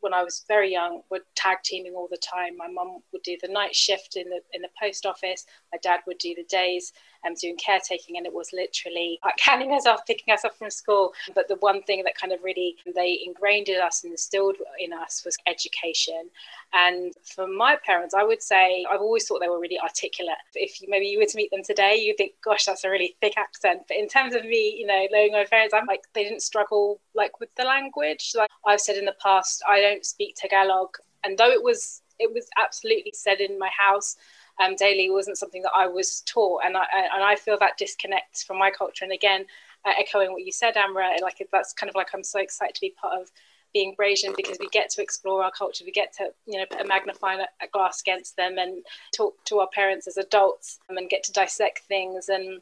when 0.00 0.12
I 0.12 0.22
was 0.22 0.44
very 0.48 0.70
young, 0.70 1.00
were 1.10 1.20
tag 1.34 1.58
teaming 1.64 1.94
all 1.94 2.08
the 2.10 2.18
time. 2.18 2.56
My 2.56 2.68
mum 2.68 2.98
would 3.12 3.22
do 3.22 3.36
the 3.40 3.48
night 3.48 3.74
shift 3.74 4.16
in 4.16 4.28
the 4.28 4.40
in 4.52 4.62
the 4.62 4.68
post 4.80 5.06
office. 5.06 5.46
My 5.72 5.78
dad 5.82 6.00
would 6.06 6.18
do 6.18 6.34
the 6.34 6.44
days 6.44 6.92
um, 7.26 7.34
doing 7.34 7.56
caretaking, 7.56 8.16
and 8.16 8.26
it 8.26 8.32
was 8.32 8.50
literally 8.52 9.18
like 9.24 9.38
handing 9.40 9.72
us 9.72 9.86
off, 9.86 10.06
picking 10.06 10.32
us 10.32 10.44
up 10.44 10.56
from 10.56 10.70
school. 10.70 11.12
But 11.34 11.48
the 11.48 11.56
one 11.56 11.82
thing 11.82 12.02
that 12.04 12.16
kind 12.16 12.32
of 12.32 12.42
really 12.42 12.76
they 12.94 13.20
ingrained 13.24 13.68
in 13.68 13.80
us 13.80 14.04
and 14.04 14.12
instilled 14.12 14.56
in 14.78 14.92
us 14.92 15.22
was 15.24 15.36
education. 15.46 16.30
And 16.72 17.12
for 17.24 17.46
my 17.46 17.76
parents, 17.84 18.14
I 18.14 18.22
would 18.22 18.42
say 18.42 18.84
I've 18.90 19.00
always 19.00 19.26
thought 19.26 19.40
they 19.40 19.48
were 19.48 19.60
really 19.60 19.78
articulate. 19.80 20.36
If 20.54 20.80
you, 20.80 20.88
maybe 20.90 21.06
you 21.06 21.18
were 21.18 21.26
to 21.26 21.36
meet 21.36 21.50
them 21.50 21.62
today, 21.62 21.96
you'd 21.96 22.16
think, 22.16 22.32
"Gosh, 22.44 22.64
that's 22.64 22.84
a 22.84 22.90
really 22.90 23.16
thick 23.20 23.34
accent." 23.36 23.82
But 23.88 23.96
in 23.96 24.08
terms 24.08 24.34
of 24.34 24.44
me, 24.44 24.76
you 24.78 24.86
know, 24.86 25.06
knowing 25.10 25.32
my 25.32 25.44
parents, 25.44 25.74
I'm 25.74 25.86
like 25.86 26.02
they 26.12 26.24
didn't 26.24 26.42
struggle 26.42 27.00
like 27.14 27.40
with 27.40 27.54
the 27.56 27.64
language. 27.64 28.32
Like 28.34 28.50
I've 28.66 28.80
said 28.80 28.96
in 28.96 29.04
the 29.04 29.16
past, 29.22 29.62
I 29.68 29.80
don't 29.80 30.04
speak 30.04 30.36
Tagalog, 30.36 30.96
and 31.24 31.38
though 31.38 31.50
it 31.50 31.62
was 31.62 32.02
it 32.18 32.32
was 32.32 32.48
absolutely 32.56 33.12
said 33.14 33.40
in 33.40 33.58
my 33.58 33.70
house 33.76 34.16
um, 34.62 34.76
daily 34.76 35.10
wasn't 35.10 35.38
something 35.38 35.62
that 35.62 35.72
I 35.74 35.86
was 35.86 36.22
taught, 36.26 36.62
and 36.64 36.76
I 36.76 36.84
and 37.14 37.22
I 37.24 37.36
feel 37.36 37.58
that 37.58 37.78
disconnects 37.78 38.42
from 38.44 38.58
my 38.58 38.70
culture. 38.70 39.04
And 39.04 39.12
again, 39.12 39.46
uh, 39.84 39.92
echoing 39.98 40.32
what 40.32 40.44
you 40.44 40.52
said, 40.52 40.76
Amra, 40.76 41.10
like 41.22 41.46
that's 41.52 41.72
kind 41.72 41.90
of 41.90 41.96
like 41.96 42.08
I'm 42.14 42.24
so 42.24 42.40
excited 42.40 42.74
to 42.76 42.80
be 42.80 42.94
part 43.00 43.20
of 43.20 43.30
being 43.72 43.96
Brasian 44.00 44.36
because 44.36 44.56
we 44.60 44.68
get 44.68 44.88
to 44.90 45.02
explore 45.02 45.42
our 45.42 45.50
culture, 45.50 45.84
we 45.84 45.90
get 45.90 46.12
to 46.14 46.28
you 46.46 46.58
know 46.58 46.66
put 46.70 46.80
a 46.80 46.86
magnifying 46.86 47.44
glass 47.72 48.00
against 48.00 48.36
them 48.36 48.56
and 48.58 48.84
talk 49.14 49.34
to 49.46 49.58
our 49.58 49.68
parents 49.74 50.06
as 50.06 50.16
adults 50.16 50.78
and 50.88 51.10
get 51.10 51.24
to 51.24 51.32
dissect 51.32 51.80
things. 51.88 52.28
And 52.28 52.60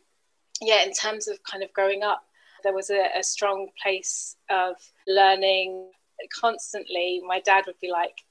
yeah, 0.61 0.83
in 0.85 0.93
terms 0.93 1.29
of 1.29 1.43
kind 1.45 1.63
of 1.63 1.73
growing 1.73 2.03
up, 2.03 2.23
there 2.65 2.73
was 2.73 2.91
a, 2.91 3.09
a 3.19 3.23
strong 3.23 3.69
place 3.83 4.37
of 4.51 4.77
learning 5.07 5.91
constantly. 6.41 7.21
My 7.27 7.41
dad 7.41 7.65
would 7.67 7.81
be 7.81 7.91
like, 7.91 8.23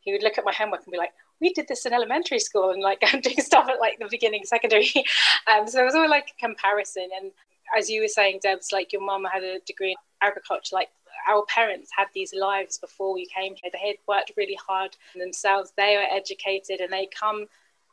he 0.00 0.12
would 0.12 0.22
look 0.22 0.38
at 0.38 0.44
my 0.44 0.52
homework 0.52 0.84
and 0.84 0.92
be 0.92 0.98
like, 0.98 1.12
we 1.40 1.52
did 1.52 1.68
this 1.68 1.86
in 1.86 1.92
elementary 1.92 2.38
school 2.38 2.70
and 2.70 2.82
like 2.82 2.98
I'm 3.12 3.20
doing 3.20 3.40
stuff 3.40 3.68
at 3.68 3.80
like 3.80 3.98
the 3.98 4.08
beginning 4.10 4.44
secondary. 4.44 4.90
Um, 5.46 5.66
so 5.66 5.80
it 5.80 5.84
was 5.84 5.94
all 5.94 6.08
like 6.08 6.34
a 6.36 6.40
comparison. 6.40 7.08
And 7.18 7.32
as 7.76 7.88
you 7.88 8.02
were 8.02 8.08
saying, 8.08 8.40
Debs, 8.42 8.70
like 8.70 8.92
your 8.92 9.00
mom 9.00 9.24
had 9.24 9.42
a 9.42 9.60
degree 9.60 9.92
in 9.92 9.96
agriculture, 10.20 10.74
like 10.76 10.90
our 11.26 11.44
parents 11.46 11.90
had 11.96 12.08
these 12.14 12.34
lives 12.34 12.78
before 12.78 13.14
we 13.14 13.26
came 13.26 13.54
here. 13.54 13.70
They 13.72 13.88
had 13.88 13.96
worked 14.06 14.32
really 14.36 14.58
hard 14.66 14.96
themselves. 15.16 15.72
They 15.76 15.96
are 15.96 16.06
educated 16.10 16.80
and 16.80 16.92
they 16.92 17.06
come 17.06 17.46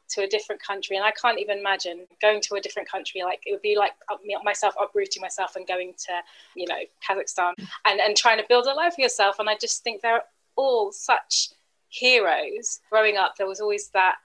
to 0.10 0.24
a 0.24 0.28
different 0.28 0.62
country. 0.62 0.98
And 0.98 1.06
I 1.06 1.12
can't 1.12 1.40
even 1.40 1.60
imagine 1.60 2.06
going 2.22 2.42
to 2.42 2.56
a 2.56 2.62
different 2.62 2.90
country. 2.90 3.24
Like 3.24 3.42
it 3.46 3.52
would 3.52 3.62
be 3.62 3.78
like 3.78 3.94
myself 4.44 4.76
uprooting 4.82 5.22
myself 5.22 5.56
and 5.56 5.66
going 5.66 5.94
to, 6.06 6.14
you 6.56 6.68
know, 6.68 6.80
Kazakhstan 7.08 7.54
and, 7.86 8.00
and 8.00 8.16
trying 8.16 8.38
to 8.38 8.46
build 8.50 8.66
a 8.68 8.74
life 8.74 8.96
for 8.96 9.02
yourself. 9.02 9.40
And 9.40 9.50
I 9.50 9.56
just 9.60 9.84
think 9.84 10.02
they're 10.02 10.24
all 10.56 10.92
such 10.92 11.50
heroes 11.96 12.80
growing 12.92 13.18
up 13.18 13.34
there 13.38 13.48
was 13.48 13.62
always 13.62 13.90
that 13.90 14.16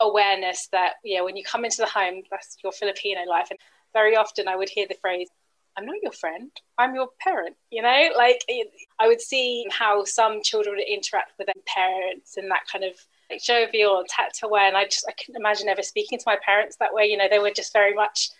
awareness 0.00 0.68
that 0.72 0.94
yeah 1.04 1.20
when 1.20 1.36
you 1.36 1.44
come 1.44 1.64
into 1.64 1.76
the 1.78 1.86
home 1.86 2.22
that's 2.30 2.56
your 2.64 2.72
filipino 2.72 3.20
life. 3.28 3.48
And 3.50 3.58
very 3.92 4.16
often 4.16 4.48
i 4.48 4.56
would 4.56 4.68
hear 4.68 4.86
the 4.88 4.96
phrase 5.00 5.28
i'm 5.76 5.84
not 5.84 5.96
your 6.02 6.12
friend 6.12 6.50
i'm 6.78 6.94
your 6.94 7.08
parent 7.20 7.56
you 7.70 7.82
know? 7.82 8.08
Like 8.16 8.42
i 8.98 9.06
would 9.06 9.20
see 9.20 9.66
how 9.70 10.04
some 10.04 10.42
children 10.42 10.76
would 10.76 10.88
interact 10.88 11.32
with 11.38 11.46
their 11.46 11.62
parents 11.66 12.36
and 12.36 12.50
that 12.50 12.62
kind 12.70 12.84
of 12.84 12.92
like 13.30 13.42
jovial 13.42 14.04
tactile 14.08 14.50
way. 14.50 14.62
And 14.66 14.76
i 14.76 14.84
just 14.84 15.06
i 15.08 15.12
couldn't 15.12 15.40
imagine 15.40 15.68
ever 15.68 15.82
speaking 15.82 16.18
to 16.18 16.24
my 16.26 16.38
parents 16.44 16.76
that 16.76 16.94
way. 16.94 17.06
You 17.06 17.16
know 17.18 17.28
they 17.28 17.38
were 17.38 17.50
just 17.50 17.72
very 17.72 17.94
much 17.94 18.30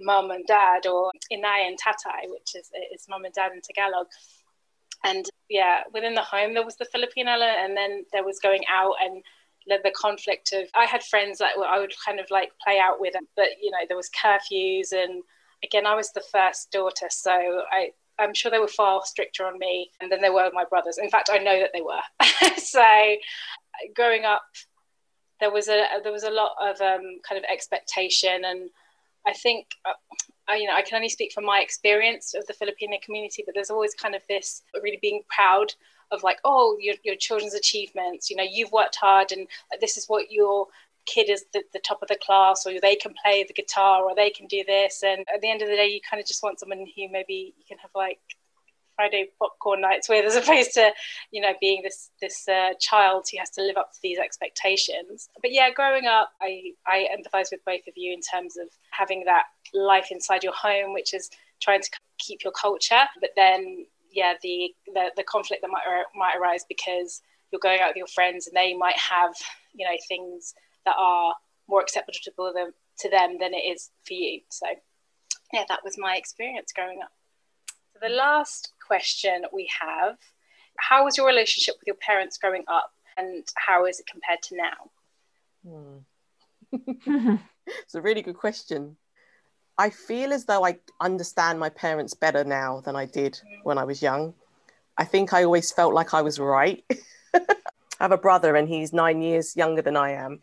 mum 0.00 0.30
and 0.30 0.46
dad 0.46 0.86
or 0.86 1.10
inay 1.30 1.66
and 1.66 1.78
tatay 1.78 2.28
which 2.28 2.54
is 2.54 2.70
is 2.94 3.06
mum 3.08 3.24
and 3.24 3.34
dad 3.34 3.52
in 3.52 3.60
tagalog 3.60 4.06
and 5.04 5.26
yeah, 5.48 5.82
within 5.92 6.14
the 6.14 6.22
home 6.22 6.54
there 6.54 6.64
was 6.64 6.76
the 6.76 6.86
Filipino 6.86 7.32
element, 7.32 7.58
and 7.60 7.76
then 7.76 8.04
there 8.12 8.24
was 8.24 8.38
going 8.38 8.62
out 8.70 8.94
and 9.00 9.22
the 9.66 9.92
conflict 9.96 10.52
of 10.52 10.68
I 10.74 10.86
had 10.86 11.02
friends 11.04 11.38
that 11.38 11.52
I 11.56 11.78
would 11.78 11.92
kind 12.04 12.18
of 12.18 12.26
like 12.30 12.50
play 12.64 12.78
out 12.78 13.00
with, 13.00 13.14
but 13.36 13.48
you 13.60 13.70
know 13.70 13.78
there 13.86 13.96
was 13.96 14.10
curfews, 14.10 14.92
and 14.92 15.22
again 15.62 15.86
I 15.86 15.94
was 15.94 16.10
the 16.12 16.24
first 16.32 16.70
daughter, 16.72 17.06
so 17.10 17.32
I 17.70 17.90
I'm 18.18 18.34
sure 18.34 18.50
they 18.50 18.58
were 18.58 18.68
far 18.68 19.02
stricter 19.04 19.46
on 19.46 19.58
me 19.58 19.90
than 20.00 20.20
they 20.20 20.30
were 20.30 20.50
my 20.52 20.64
brothers. 20.64 20.98
In 20.98 21.10
fact, 21.10 21.30
I 21.32 21.38
know 21.38 21.58
that 21.60 21.70
they 21.72 21.80
were. 21.80 22.56
so 22.58 23.16
growing 23.94 24.24
up, 24.24 24.42
there 25.40 25.50
was 25.50 25.68
a 25.68 25.86
there 26.02 26.12
was 26.12 26.24
a 26.24 26.30
lot 26.30 26.52
of 26.60 26.80
um, 26.80 27.20
kind 27.28 27.38
of 27.38 27.44
expectation, 27.50 28.44
and 28.44 28.70
I 29.26 29.32
think 29.32 29.66
uh, 29.84 29.92
I, 30.48 30.56
you 30.56 30.66
know, 30.66 30.74
I 30.74 30.82
can 30.82 30.96
only 30.96 31.08
speak 31.08 31.32
from 31.32 31.44
my 31.44 31.60
experience 31.60 32.34
of 32.34 32.46
the 32.46 32.52
Filipino 32.52 32.96
community, 33.04 33.42
but 33.44 33.54
there's 33.54 33.70
always 33.70 33.94
kind 33.94 34.14
of 34.14 34.22
this 34.28 34.62
really 34.82 34.98
being 35.00 35.22
proud 35.28 35.72
of 36.10 36.22
like, 36.22 36.38
oh, 36.44 36.76
your, 36.80 36.94
your 37.04 37.16
children's 37.16 37.54
achievements, 37.54 38.28
you 38.28 38.36
know, 38.36 38.44
you've 38.48 38.72
worked 38.72 38.96
hard 38.96 39.32
and 39.32 39.46
this 39.80 39.96
is 39.96 40.06
what 40.06 40.30
your 40.30 40.66
kid 41.06 41.28
is 41.28 41.44
the, 41.52 41.62
the 41.72 41.80
top 41.80 42.02
of 42.02 42.08
the 42.08 42.18
class 42.24 42.66
or 42.66 42.72
they 42.80 42.96
can 42.96 43.14
play 43.24 43.44
the 43.44 43.54
guitar 43.54 44.02
or 44.02 44.14
they 44.14 44.30
can 44.30 44.46
do 44.46 44.62
this. 44.66 45.02
And 45.04 45.24
at 45.34 45.40
the 45.40 45.50
end 45.50 45.62
of 45.62 45.68
the 45.68 45.76
day, 45.76 45.88
you 45.88 46.00
kind 46.08 46.20
of 46.20 46.26
just 46.26 46.42
want 46.42 46.60
someone 46.60 46.78
who 46.78 47.08
maybe 47.10 47.54
you 47.56 47.64
can 47.66 47.78
have 47.78 47.90
like 47.94 48.18
Friday 48.96 49.28
popcorn 49.38 49.80
nights 49.80 50.08
with, 50.08 50.24
as 50.24 50.36
opposed 50.36 50.74
to, 50.74 50.92
you 51.30 51.40
know, 51.40 51.54
being 51.60 51.82
this 51.82 52.10
this 52.20 52.46
uh, 52.48 52.70
child 52.78 53.24
who 53.30 53.38
has 53.38 53.50
to 53.50 53.62
live 53.62 53.76
up 53.76 53.92
to 53.92 53.98
these 54.02 54.18
expectations. 54.18 55.28
But 55.40 55.52
yeah, 55.52 55.70
growing 55.70 56.06
up, 56.06 56.30
I 56.40 56.72
I 56.86 57.08
empathise 57.16 57.50
with 57.50 57.64
both 57.64 57.86
of 57.88 57.94
you 57.96 58.12
in 58.12 58.20
terms 58.20 58.56
of 58.56 58.68
having 58.90 59.24
that 59.24 59.44
life 59.74 60.08
inside 60.10 60.42
your 60.44 60.54
home, 60.54 60.92
which 60.92 61.14
is 61.14 61.30
trying 61.60 61.80
to 61.80 61.90
keep 62.18 62.42
your 62.44 62.52
culture, 62.52 63.04
but 63.20 63.30
then 63.36 63.86
yeah, 64.10 64.34
the 64.42 64.74
the, 64.86 65.10
the 65.16 65.24
conflict 65.24 65.62
that 65.62 65.70
might 65.70 65.84
might 66.14 66.36
arise 66.38 66.64
because 66.68 67.22
you're 67.50 67.60
going 67.60 67.80
out 67.80 67.88
with 67.88 67.96
your 67.96 68.06
friends 68.06 68.46
and 68.46 68.56
they 68.56 68.74
might 68.74 68.98
have 68.98 69.34
you 69.74 69.86
know 69.86 69.96
things 70.08 70.54
that 70.84 70.94
are 70.98 71.34
more 71.68 71.80
acceptable 71.80 72.12
to 72.22 72.52
them 72.54 72.72
to 72.98 73.10
them 73.10 73.38
than 73.40 73.54
it 73.54 73.64
is 73.64 73.90
for 74.06 74.14
you. 74.14 74.40
So 74.50 74.66
yeah, 75.52 75.64
that 75.68 75.80
was 75.84 75.96
my 75.98 76.16
experience 76.16 76.72
growing 76.72 77.00
up. 77.02 77.12
So 77.92 78.00
the 78.06 78.14
last 78.14 78.72
question 78.86 79.44
we 79.52 79.70
have 79.80 80.16
How 80.78 81.04
was 81.04 81.16
your 81.16 81.26
relationship 81.26 81.74
with 81.80 81.86
your 81.86 81.96
parents 81.96 82.38
growing 82.38 82.64
up, 82.68 82.90
and 83.16 83.44
how 83.56 83.86
is 83.86 84.00
it 84.00 84.06
compared 84.06 84.42
to 84.42 84.56
now? 84.56 84.90
Hmm. 85.64 85.98
it's 87.66 87.94
a 87.94 88.00
really 88.00 88.22
good 88.22 88.36
question. 88.36 88.96
I 89.78 89.90
feel 89.90 90.32
as 90.32 90.44
though 90.44 90.64
I 90.64 90.78
understand 91.00 91.58
my 91.58 91.68
parents 91.68 92.14
better 92.14 92.44
now 92.44 92.80
than 92.80 92.94
I 92.96 93.06
did 93.06 93.40
when 93.62 93.78
I 93.78 93.84
was 93.84 94.02
young. 94.02 94.34
I 94.98 95.04
think 95.04 95.32
I 95.32 95.44
always 95.44 95.72
felt 95.72 95.94
like 95.94 96.14
I 96.14 96.22
was 96.22 96.38
right. 96.38 96.84
I 97.34 97.40
have 97.98 98.12
a 98.12 98.18
brother 98.18 98.56
and 98.56 98.68
he's 98.68 98.92
nine 98.92 99.22
years 99.22 99.56
younger 99.56 99.82
than 99.82 99.96
I 99.96 100.10
am 100.10 100.42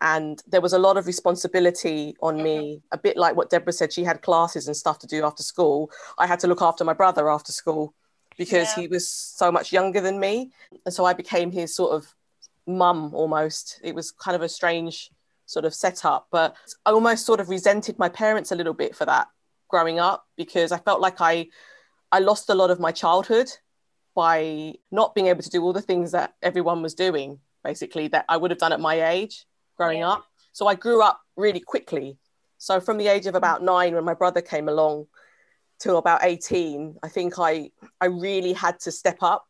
and 0.00 0.42
there 0.46 0.60
was 0.60 0.72
a 0.72 0.78
lot 0.78 0.96
of 0.96 1.06
responsibility 1.06 2.16
on 2.22 2.42
me 2.42 2.82
a 2.92 2.98
bit 2.98 3.16
like 3.16 3.36
what 3.36 3.50
deborah 3.50 3.72
said 3.72 3.92
she 3.92 4.04
had 4.04 4.22
classes 4.22 4.66
and 4.66 4.76
stuff 4.76 4.98
to 4.98 5.06
do 5.06 5.24
after 5.24 5.42
school 5.42 5.90
i 6.18 6.26
had 6.26 6.40
to 6.40 6.46
look 6.46 6.62
after 6.62 6.84
my 6.84 6.92
brother 6.92 7.30
after 7.30 7.52
school 7.52 7.94
because 8.38 8.68
yeah. 8.76 8.82
he 8.82 8.88
was 8.88 9.08
so 9.08 9.52
much 9.52 9.72
younger 9.72 10.00
than 10.00 10.18
me 10.18 10.50
and 10.84 10.94
so 10.94 11.04
i 11.04 11.12
became 11.12 11.50
his 11.50 11.74
sort 11.74 11.92
of 11.92 12.14
mum 12.66 13.14
almost 13.14 13.80
it 13.82 13.94
was 13.94 14.10
kind 14.10 14.34
of 14.34 14.42
a 14.42 14.48
strange 14.48 15.10
sort 15.50 15.64
of 15.64 15.74
setup 15.74 16.26
but 16.30 16.56
i 16.86 16.90
almost 16.90 17.26
sort 17.26 17.40
of 17.40 17.48
resented 17.48 17.98
my 17.98 18.08
parents 18.08 18.52
a 18.52 18.56
little 18.56 18.74
bit 18.74 18.94
for 18.94 19.04
that 19.04 19.28
growing 19.68 19.98
up 19.98 20.24
because 20.36 20.72
i 20.72 20.78
felt 20.78 21.00
like 21.00 21.20
i 21.20 21.46
i 22.12 22.18
lost 22.18 22.50
a 22.50 22.54
lot 22.54 22.70
of 22.70 22.80
my 22.80 22.92
childhood 22.92 23.50
by 24.14 24.74
not 24.90 25.14
being 25.14 25.28
able 25.28 25.42
to 25.42 25.50
do 25.50 25.62
all 25.62 25.72
the 25.72 25.82
things 25.82 26.12
that 26.12 26.34
everyone 26.42 26.82
was 26.82 26.94
doing 26.94 27.38
basically 27.64 28.08
that 28.08 28.24
i 28.28 28.36
would 28.36 28.50
have 28.50 28.58
done 28.58 28.72
at 28.72 28.80
my 28.80 29.10
age 29.10 29.46
growing 29.80 30.02
up. 30.02 30.26
So 30.52 30.66
I 30.66 30.74
grew 30.74 31.00
up 31.00 31.22
really 31.36 31.60
quickly. 31.60 32.18
So 32.58 32.80
from 32.80 32.98
the 32.98 33.08
age 33.08 33.26
of 33.26 33.34
about 33.34 33.62
mm. 33.62 33.64
nine, 33.64 33.94
when 33.94 34.04
my 34.04 34.12
brother 34.12 34.42
came 34.42 34.68
along, 34.68 35.06
till 35.78 35.96
about 35.96 36.20
18, 36.22 36.96
I 37.02 37.08
think 37.08 37.38
I 37.38 37.70
I 37.98 38.06
really 38.06 38.52
had 38.52 38.78
to 38.80 38.92
step 38.92 39.22
up. 39.22 39.46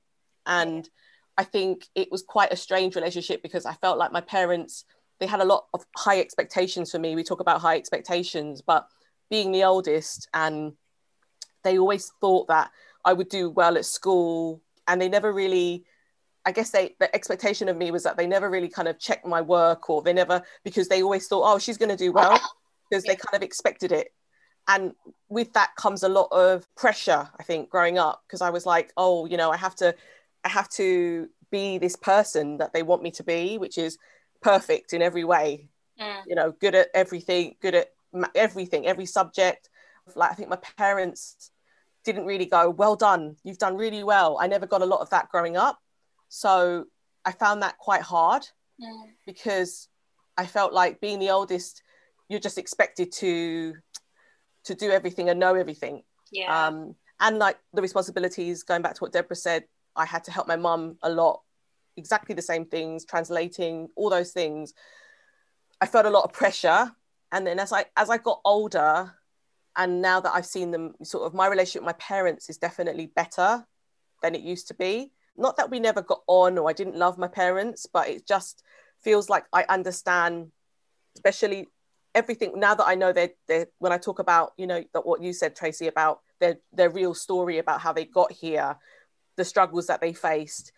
And 0.47 0.89
I 1.37 1.43
think 1.43 1.89
it 1.97 2.13
was 2.13 2.23
quite 2.23 2.53
a 2.53 2.63
strange 2.67 2.95
relationship 2.95 3.43
because 3.43 3.67
I 3.67 3.75
felt 3.75 3.99
like 3.99 4.13
my 4.13 4.21
parents, 4.21 4.85
they 5.21 5.27
had 5.27 5.41
a 5.41 5.45
lot 5.45 5.67
of 5.75 5.85
high 5.97 6.19
expectations 6.19 6.91
for 6.91 6.99
me. 6.99 7.15
We 7.15 7.23
talk 7.23 7.41
about 7.41 7.61
high 7.61 7.77
expectations, 7.77 8.63
but 8.63 8.89
being 9.29 9.53
the 9.53 9.65
oldest 9.65 10.29
and 10.35 10.73
they 11.63 11.79
always 11.79 12.11
thought 12.21 12.49
that 12.49 12.71
I 13.05 13.13
would 13.13 13.29
do 13.29 13.51
well 13.51 13.77
at 13.77 13.85
school 13.85 14.63
and 14.89 15.01
they 15.01 15.09
never 15.09 15.33
really 15.33 15.85
I 16.45 16.53
guess 16.53 16.71
they 16.71 16.97
the 16.99 17.15
expectation 17.15 17.69
of 17.69 17.77
me 17.77 17.91
was 17.91 18.03
that 18.05 18.17
they 18.17 18.27
never 18.27 18.49
really 18.49 18.69
kind 18.69 18.89
of 18.89 18.99
checked 18.99 19.27
my 19.27 19.43
work 19.43 19.91
or 19.91 20.03
they 20.03 20.15
never 20.15 20.43
because 20.65 20.89
they 20.89 21.03
always 21.03 21.29
thought, 21.29 21.43
oh, 21.45 21.59
she's 21.59 21.77
going 21.77 21.91
to 21.91 21.97
do 21.97 22.13
well 22.13 22.41
because 22.89 23.05
they 23.05 23.15
kind 23.15 23.35
of 23.35 23.43
expected 23.43 23.93
it. 23.93 24.09
And 24.67 24.95
with 25.29 25.53
that 25.53 25.77
comes 25.77 26.03
a 26.03 26.09
lot 26.09 26.29
of 26.33 26.67
pressure, 26.77 27.29
I 27.39 27.43
think, 27.43 27.69
growing 27.69 27.99
up 27.99 28.23
because 28.27 28.41
I 28.41 28.51
was 28.51 28.65
like, 28.65 28.93
oh, 28.97 29.27
you 29.27 29.37
know, 29.37 29.51
I 29.51 29.57
have 29.57 29.75
to, 29.77 29.95
I 30.45 30.49
have 30.49 30.69
to 30.71 31.29
be 31.51 31.79
this 31.79 31.97
person 31.97 32.59
that 32.59 32.73
they 32.73 32.83
want 32.83 33.03
me 33.03 33.11
to 33.13 33.23
be, 33.23 33.59
which 33.59 33.77
is 33.77 33.99
perfect 34.43 34.93
in 34.93 35.03
every 35.03 35.25
way. 35.25 35.69
Mm. 36.01 36.23
You 36.27 36.35
know, 36.35 36.53
good 36.53 36.75
at 36.75 36.89
everything, 36.95 37.57
good 37.61 37.75
at 37.75 37.89
everything, 38.35 38.87
every 38.87 39.07
subject. 39.07 39.69
Like 40.15 40.31
I 40.31 40.35
think 40.35 40.49
my 40.49 40.59
parents 40.77 41.51
didn't 42.05 42.27
really 42.27 42.47
go, 42.47 42.71
well 42.71 42.97
done, 42.97 43.37
you've 43.45 43.59
done 43.59 43.77
really 43.77 44.03
well. 44.03 44.39
I 44.41 44.47
never 44.47 44.67
got 44.67 44.83
a 44.83 44.87
lot 44.87 45.01
of 45.01 45.11
that 45.11 45.29
growing 45.31 45.57
up. 45.57 45.79
So 46.29 46.87
I 47.25 47.33
found 47.33 47.63
that 47.63 47.79
quite 47.79 48.03
hard 48.03 48.43
mm. 48.81 49.03
because 49.27 49.89
I 50.37 50.47
felt 50.47 50.73
like 50.73 51.01
being 51.01 51.19
the 51.19 51.31
oldest, 51.31 51.83
you're 52.29 52.41
just 52.41 52.59
expected 52.59 53.13
to 53.13 53.75
to 54.65 54.75
do 54.75 54.91
everything 54.91 55.29
and 55.29 55.41
know 55.41 55.55
everything. 55.55 56.03
Yeah. 56.31 56.67
Um, 56.67 56.95
and 57.19 57.39
like 57.39 57.59
the 57.73 57.83
responsibilities, 57.83 58.63
going 58.63 58.83
back 58.83 58.95
to 58.95 59.01
what 59.01 59.13
Deborah 59.13 59.37
said, 59.37 59.65
I 59.97 60.05
had 60.05 60.25
to 60.25 60.31
help 60.31 60.47
my 60.47 60.57
mum 60.57 60.97
a 61.03 61.11
lot, 61.11 61.43
exactly 61.97 62.35
the 62.35 62.43
same 62.43 62.65
things, 62.65 63.05
translating, 63.05 63.89
all 63.97 64.11
those 64.11 64.33
things. 64.33 64.75
I 65.81 65.87
felt 65.87 66.07
a 66.07 66.11
lot 66.11 66.25
of 66.25 66.33
pressure. 66.33 66.93
And 67.33 67.47
then 67.47 67.59
as 67.59 67.73
I 67.73 67.87
as 67.97 68.11
I 68.11 68.19
got 68.19 68.41
older, 68.45 69.13
and 69.77 70.03
now 70.03 70.21
that 70.21 70.35
I've 70.35 70.47
seen 70.47 70.71
them, 70.71 70.95
sort 71.03 71.25
of 71.25 71.35
my 71.35 71.47
relationship 71.47 71.83
with 71.83 71.95
my 71.95 72.05
parents 72.05 72.51
is 72.51 72.59
definitely 72.59 73.07
better 73.07 73.65
than 74.23 74.35
it 74.35 74.43
used 74.43 74.69
to 74.69 74.75
be 74.75 75.13
not 75.41 75.57
that 75.57 75.71
we 75.71 75.81
never 75.81 76.03
got 76.03 76.23
on 76.27 76.59
or 76.59 76.69
I 76.69 76.73
didn't 76.73 76.97
love 76.97 77.19
my 77.19 77.27
parents, 77.27 77.87
but 77.87 78.09
it 78.09 78.27
just 78.27 78.63
feels 79.03 79.29
like 79.29 79.45
I 79.53 79.65
understand, 79.69 80.53
especially 81.17 81.67
everything 82.15 82.53
now 82.57 82.75
that 82.75 82.87
I 82.87 82.95
know 82.95 83.13
that 83.13 83.35
when 83.79 83.93
I 83.93 83.99
talk 83.99 84.19
about, 84.19 84.53
you 84.57 84.67
know, 84.67 84.85
that 84.93 85.07
what 85.07 85.23
you 85.23 85.33
said, 85.33 85.57
Tracy, 85.57 85.87
about 85.87 86.21
their 86.39 86.59
their 86.73 86.91
real 86.91 87.15
story 87.15 87.59
about 87.59 87.81
how 87.81 87.93
they 87.93 88.05
got 88.05 88.33
here, 88.33 88.77
the 89.37 89.45
struggles 89.45 89.87
that 89.87 90.01
they 90.01 90.13
faced. 90.13 90.73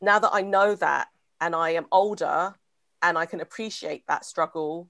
Now 0.00 0.18
that 0.18 0.30
I 0.32 0.42
know 0.42 0.74
that 0.76 1.08
and 1.40 1.54
I 1.54 1.70
am 1.70 1.86
older 1.90 2.54
and 3.02 3.18
I 3.18 3.26
can 3.26 3.40
appreciate 3.40 4.06
that 4.08 4.24
struggle 4.24 4.88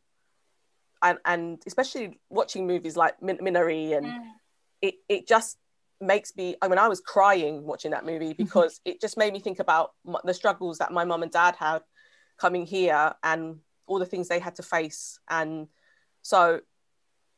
and, 1.03 1.19
and 1.25 1.63
especially 1.67 2.19
watching 2.31 2.67
movies 2.67 2.97
like 2.97 3.23
Min- 3.23 3.39
Minari 3.39 3.97
and 3.97 4.07
mm. 4.07 4.23
it, 4.83 4.95
it 5.09 5.29
just 5.29 5.59
makes 6.01 6.37
me 6.37 6.55
i 6.63 6.69
mean 6.69 6.79
i 6.79 6.87
was 6.87 7.01
crying 7.01 7.65
watching 7.65 7.91
that 7.91 8.07
movie 8.07 8.31
mm-hmm. 8.31 8.45
because 8.45 8.81
it 8.85 9.01
just 9.01 9.17
made 9.17 9.33
me 9.33 9.41
think 9.41 9.59
about 9.59 9.93
the 10.25 10.33
struggles 10.33 10.79
that 10.79 10.93
my 10.93 11.05
mum 11.05 11.25
and 11.25 11.33
dad 11.33 11.57
had 11.57 11.83
coming 12.39 12.65
here 12.65 13.13
and 13.25 13.59
all 13.87 13.99
the 13.99 14.07
things 14.07 14.29
they 14.29 14.39
had 14.39 14.55
to 14.55 14.63
face 14.63 15.19
and 15.29 15.67
so 16.23 16.61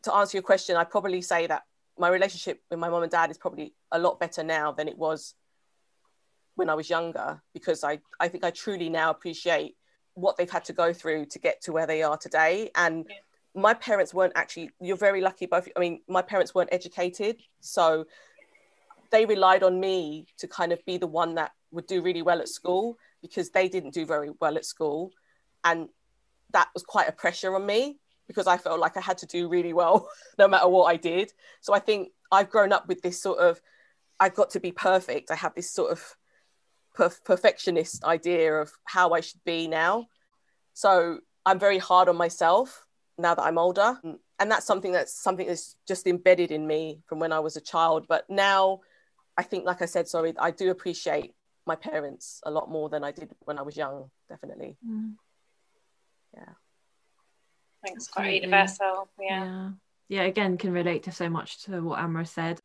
to 0.02 0.14
answer 0.14 0.36
your 0.36 0.42
question 0.42 0.76
i'd 0.76 0.90
probably 0.90 1.22
say 1.22 1.46
that 1.46 1.62
my 1.98 2.08
relationship 2.08 2.60
with 2.70 2.78
my 2.78 2.90
mum 2.90 3.02
and 3.02 3.12
dad 3.12 3.30
is 3.30 3.38
probably 3.38 3.72
a 3.92 3.98
lot 3.98 4.20
better 4.20 4.42
now 4.42 4.72
than 4.72 4.88
it 4.88 4.98
was 4.98 5.34
when 6.60 6.70
i 6.70 6.74
was 6.74 6.88
younger 6.88 7.42
because 7.52 7.82
i 7.82 7.98
i 8.20 8.28
think 8.28 8.44
i 8.44 8.50
truly 8.50 8.88
now 8.88 9.10
appreciate 9.10 9.76
what 10.14 10.36
they've 10.36 10.50
had 10.50 10.64
to 10.64 10.72
go 10.72 10.92
through 10.92 11.24
to 11.24 11.38
get 11.38 11.60
to 11.62 11.72
where 11.72 11.86
they 11.86 12.02
are 12.02 12.16
today 12.16 12.70
and 12.74 13.06
yeah. 13.08 13.16
my 13.54 13.72
parents 13.72 14.12
weren't 14.12 14.32
actually 14.36 14.70
you're 14.80 14.96
very 15.08 15.20
lucky 15.20 15.46
both 15.46 15.66
i 15.76 15.80
mean 15.80 16.00
my 16.06 16.22
parents 16.22 16.54
weren't 16.54 16.68
educated 16.70 17.40
so 17.60 18.04
they 19.10 19.24
relied 19.24 19.62
on 19.62 19.80
me 19.80 20.26
to 20.36 20.46
kind 20.46 20.70
of 20.70 20.84
be 20.84 20.98
the 20.98 21.06
one 21.06 21.34
that 21.34 21.52
would 21.72 21.86
do 21.86 22.02
really 22.02 22.22
well 22.22 22.40
at 22.40 22.48
school 22.48 22.96
because 23.22 23.50
they 23.50 23.66
didn't 23.68 23.94
do 23.94 24.04
very 24.04 24.30
well 24.40 24.56
at 24.56 24.64
school 24.64 25.10
and 25.64 25.88
that 26.52 26.68
was 26.74 26.82
quite 26.82 27.08
a 27.08 27.12
pressure 27.12 27.54
on 27.54 27.64
me 27.64 27.98
because 28.26 28.46
I 28.46 28.58
felt 28.58 28.78
like 28.78 28.96
I 28.96 29.00
had 29.00 29.18
to 29.18 29.26
do 29.26 29.48
really 29.48 29.72
well 29.72 30.08
no 30.38 30.46
matter 30.46 30.68
what 30.68 30.84
I 30.84 30.96
did. 30.96 31.32
So 31.60 31.74
I 31.74 31.80
think 31.80 32.10
I've 32.30 32.50
grown 32.50 32.72
up 32.72 32.86
with 32.86 33.02
this 33.02 33.20
sort 33.20 33.38
of 33.38 33.60
I've 34.20 34.34
got 34.34 34.50
to 34.50 34.60
be 34.60 34.70
perfect. 34.70 35.30
I 35.30 35.34
have 35.34 35.54
this 35.54 35.70
sort 35.70 35.90
of 35.90 36.16
perf- 37.00 37.24
perfectionist 37.24 38.04
idea 38.04 38.54
of 38.54 38.70
how 38.84 39.12
I 39.12 39.20
should 39.20 39.42
be 39.44 39.68
now. 39.68 40.06
So 40.74 41.20
I'm 41.46 41.58
very 41.58 41.78
hard 41.78 42.08
on 42.08 42.16
myself 42.16 42.86
now 43.18 43.34
that 43.34 43.42
I'm 43.42 43.58
older. 43.58 43.98
And 44.38 44.50
that's 44.50 44.66
something 44.66 44.92
that's 44.92 45.14
something 45.14 45.46
that's 45.46 45.76
just 45.86 46.06
embedded 46.06 46.50
in 46.50 46.66
me 46.66 47.00
from 47.06 47.18
when 47.18 47.32
I 47.32 47.40
was 47.40 47.56
a 47.56 47.60
child. 47.60 48.06
But 48.08 48.28
now 48.28 48.80
I 49.36 49.42
think, 49.42 49.64
like 49.64 49.82
I 49.82 49.86
said, 49.86 50.08
sorry, 50.08 50.34
I 50.38 50.50
do 50.50 50.70
appreciate 50.70 51.34
my 51.66 51.76
parents 51.76 52.40
a 52.44 52.50
lot 52.50 52.70
more 52.70 52.88
than 52.88 53.04
I 53.04 53.12
did 53.12 53.30
when 53.40 53.58
I 53.58 53.62
was 53.62 53.76
young, 53.76 54.10
definitely. 54.28 54.76
Mm. 54.86 55.14
Yeah. 56.34 56.54
Thanks, 57.84 58.08
quite 58.08 58.42
universal. 58.42 59.08
Yeah. 59.18 59.44
yeah. 59.44 59.70
Yeah, 60.08 60.22
again, 60.22 60.58
can 60.58 60.72
relate 60.72 61.04
to 61.04 61.12
so 61.12 61.28
much 61.28 61.62
to 61.64 61.80
what 61.82 62.00
Amra 62.00 62.26
said 62.26 62.60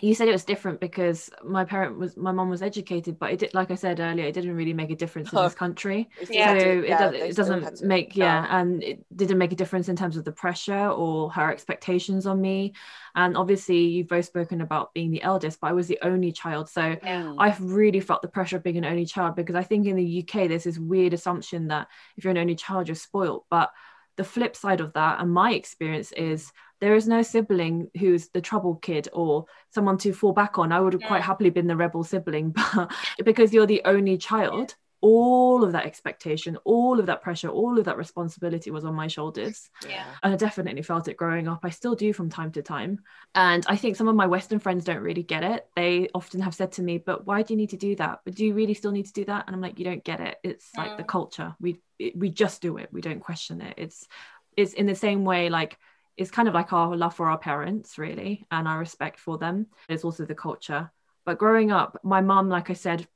you 0.00 0.14
said 0.14 0.28
it 0.28 0.32
was 0.32 0.44
different 0.44 0.80
because 0.80 1.30
my 1.44 1.64
parent 1.64 1.98
was 1.98 2.16
my 2.16 2.32
mom 2.32 2.50
was 2.50 2.62
educated 2.62 3.18
but 3.18 3.30
it 3.30 3.38
did 3.38 3.54
like 3.54 3.70
i 3.70 3.74
said 3.74 4.00
earlier 4.00 4.26
it 4.26 4.32
didn't 4.32 4.54
really 4.54 4.72
make 4.72 4.90
a 4.90 4.96
difference 4.96 5.32
in 5.32 5.42
this 5.42 5.54
country. 5.54 6.08
Yeah. 6.30 6.58
so 6.58 6.66
it, 6.66 6.88
yeah, 6.88 7.10
does, 7.10 7.14
it 7.14 7.36
doesn't 7.36 7.82
make 7.82 8.16
yeah 8.16 8.46
and 8.50 8.82
it 8.82 9.04
didn't 9.14 9.38
make 9.38 9.52
a 9.52 9.56
difference 9.56 9.88
in 9.88 9.96
terms 9.96 10.16
of 10.16 10.24
the 10.24 10.32
pressure 10.32 10.88
or 10.88 11.30
her 11.30 11.50
expectations 11.50 12.26
on 12.26 12.40
me. 12.40 12.74
And 13.14 13.36
obviously 13.36 13.78
you've 13.78 14.08
both 14.08 14.24
spoken 14.24 14.60
about 14.60 14.92
being 14.94 15.10
the 15.10 15.22
eldest 15.22 15.60
but 15.60 15.68
i 15.68 15.72
was 15.72 15.86
the 15.86 15.98
only 16.02 16.32
child. 16.32 16.68
So 16.68 16.96
yeah. 17.02 17.34
i've 17.38 17.60
really 17.60 18.00
felt 18.00 18.22
the 18.22 18.28
pressure 18.28 18.56
of 18.56 18.62
being 18.62 18.78
an 18.78 18.84
only 18.84 19.06
child 19.06 19.36
because 19.36 19.54
i 19.54 19.62
think 19.62 19.86
in 19.86 19.96
the 19.96 20.24
uk 20.24 20.48
there's 20.48 20.64
this 20.64 20.78
weird 20.78 21.14
assumption 21.14 21.68
that 21.68 21.88
if 22.16 22.24
you're 22.24 22.32
an 22.32 22.38
only 22.38 22.56
child 22.56 22.88
you're 22.88 22.94
spoiled. 22.94 23.44
But 23.50 23.70
the 24.16 24.24
flip 24.24 24.54
side 24.56 24.80
of 24.80 24.92
that 24.92 25.20
and 25.20 25.30
my 25.30 25.52
experience 25.52 26.12
is 26.12 26.52
there 26.80 26.94
is 26.94 27.08
no 27.08 27.22
sibling 27.22 27.90
who's 27.98 28.28
the 28.28 28.40
trouble 28.40 28.76
kid 28.76 29.08
or 29.12 29.46
someone 29.70 29.98
to 29.98 30.12
fall 30.12 30.32
back 30.32 30.58
on 30.58 30.72
i 30.72 30.80
would 30.80 30.92
have 30.92 31.02
yeah. 31.02 31.08
quite 31.08 31.22
happily 31.22 31.50
been 31.50 31.66
the 31.66 31.76
rebel 31.76 32.04
sibling 32.04 32.50
but 32.74 32.90
because 33.24 33.52
you're 33.52 33.66
the 33.66 33.82
only 33.84 34.16
child 34.16 34.74
all 35.04 35.62
of 35.62 35.72
that 35.72 35.84
expectation, 35.84 36.56
all 36.64 36.98
of 36.98 37.04
that 37.04 37.20
pressure, 37.20 37.50
all 37.50 37.78
of 37.78 37.84
that 37.84 37.98
responsibility 37.98 38.70
was 38.70 38.86
on 38.86 38.94
my 38.94 39.06
shoulders. 39.06 39.68
Yeah. 39.86 40.06
And 40.22 40.32
I 40.32 40.36
definitely 40.38 40.80
felt 40.80 41.08
it 41.08 41.18
growing 41.18 41.46
up. 41.46 41.60
I 41.62 41.68
still 41.68 41.94
do 41.94 42.14
from 42.14 42.30
time 42.30 42.50
to 42.52 42.62
time. 42.62 43.00
And 43.34 43.66
I 43.68 43.76
think 43.76 43.96
some 43.96 44.08
of 44.08 44.16
my 44.16 44.26
Western 44.26 44.60
friends 44.60 44.86
don't 44.86 45.02
really 45.02 45.22
get 45.22 45.44
it. 45.44 45.66
They 45.76 46.08
often 46.14 46.40
have 46.40 46.54
said 46.54 46.72
to 46.72 46.82
me, 46.82 46.96
but 46.96 47.26
why 47.26 47.42
do 47.42 47.52
you 47.52 47.58
need 47.58 47.68
to 47.70 47.76
do 47.76 47.94
that? 47.96 48.20
But 48.24 48.34
do 48.34 48.46
you 48.46 48.54
really 48.54 48.72
still 48.72 48.92
need 48.92 49.04
to 49.04 49.12
do 49.12 49.26
that? 49.26 49.44
And 49.46 49.54
I'm 49.54 49.60
like, 49.60 49.78
you 49.78 49.84
don't 49.84 50.02
get 50.02 50.20
it. 50.20 50.38
It's 50.42 50.70
like 50.74 50.92
mm. 50.92 50.96
the 50.96 51.04
culture. 51.04 51.54
We 51.60 51.82
we 52.14 52.30
just 52.30 52.62
do 52.62 52.78
it. 52.78 52.88
We 52.90 53.02
don't 53.02 53.20
question 53.20 53.60
it. 53.60 53.74
It's 53.76 54.08
it's 54.56 54.72
in 54.72 54.86
the 54.86 54.94
same 54.94 55.26
way 55.26 55.50
like 55.50 55.78
it's 56.16 56.30
kind 56.30 56.48
of 56.48 56.54
like 56.54 56.72
our 56.72 56.96
love 56.96 57.14
for 57.14 57.28
our 57.28 57.38
parents 57.38 57.98
really 57.98 58.46
and 58.50 58.66
our 58.66 58.78
respect 58.78 59.18
for 59.20 59.36
them. 59.36 59.66
It's 59.86 60.04
also 60.04 60.24
the 60.24 60.34
culture. 60.34 60.90
But 61.26 61.38
growing 61.38 61.72
up, 61.72 62.00
my 62.02 62.22
mom, 62.22 62.48
like 62.48 62.70
I 62.70 62.74
said, 62.74 63.06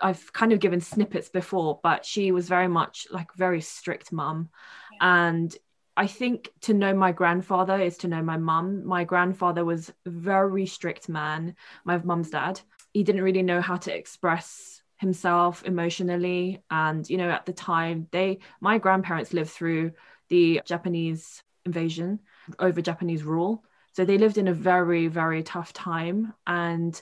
I've 0.00 0.32
kind 0.32 0.52
of 0.52 0.60
given 0.60 0.80
snippets 0.80 1.28
before, 1.28 1.80
but 1.82 2.04
she 2.04 2.32
was 2.32 2.48
very 2.48 2.68
much 2.68 3.06
like 3.10 3.32
very 3.34 3.60
strict 3.60 4.12
mum. 4.12 4.50
Yeah. 4.92 5.28
And 5.28 5.56
I 5.96 6.06
think 6.06 6.50
to 6.62 6.74
know 6.74 6.92
my 6.92 7.12
grandfather 7.12 7.80
is 7.80 7.96
to 7.98 8.08
know 8.08 8.22
my 8.22 8.36
mum. 8.36 8.84
My 8.84 9.04
grandfather 9.04 9.64
was 9.64 9.92
very 10.04 10.66
strict 10.66 11.08
man, 11.08 11.54
my 11.84 11.98
mum's 11.98 12.30
dad. 12.30 12.60
He 12.92 13.04
didn't 13.04 13.22
really 13.22 13.42
know 13.42 13.60
how 13.60 13.76
to 13.76 13.96
express 13.96 14.82
himself 14.96 15.64
emotionally. 15.64 16.62
And, 16.70 17.08
you 17.08 17.16
know, 17.16 17.30
at 17.30 17.46
the 17.46 17.52
time, 17.52 18.08
they, 18.10 18.40
my 18.60 18.78
grandparents 18.78 19.32
lived 19.32 19.50
through 19.50 19.92
the 20.28 20.60
Japanese 20.64 21.42
invasion 21.64 22.20
over 22.58 22.80
Japanese 22.80 23.22
rule. 23.22 23.64
So 23.92 24.04
they 24.04 24.18
lived 24.18 24.38
in 24.38 24.48
a 24.48 24.54
very, 24.54 25.06
very 25.06 25.42
tough 25.42 25.72
time. 25.72 26.32
And 26.46 27.00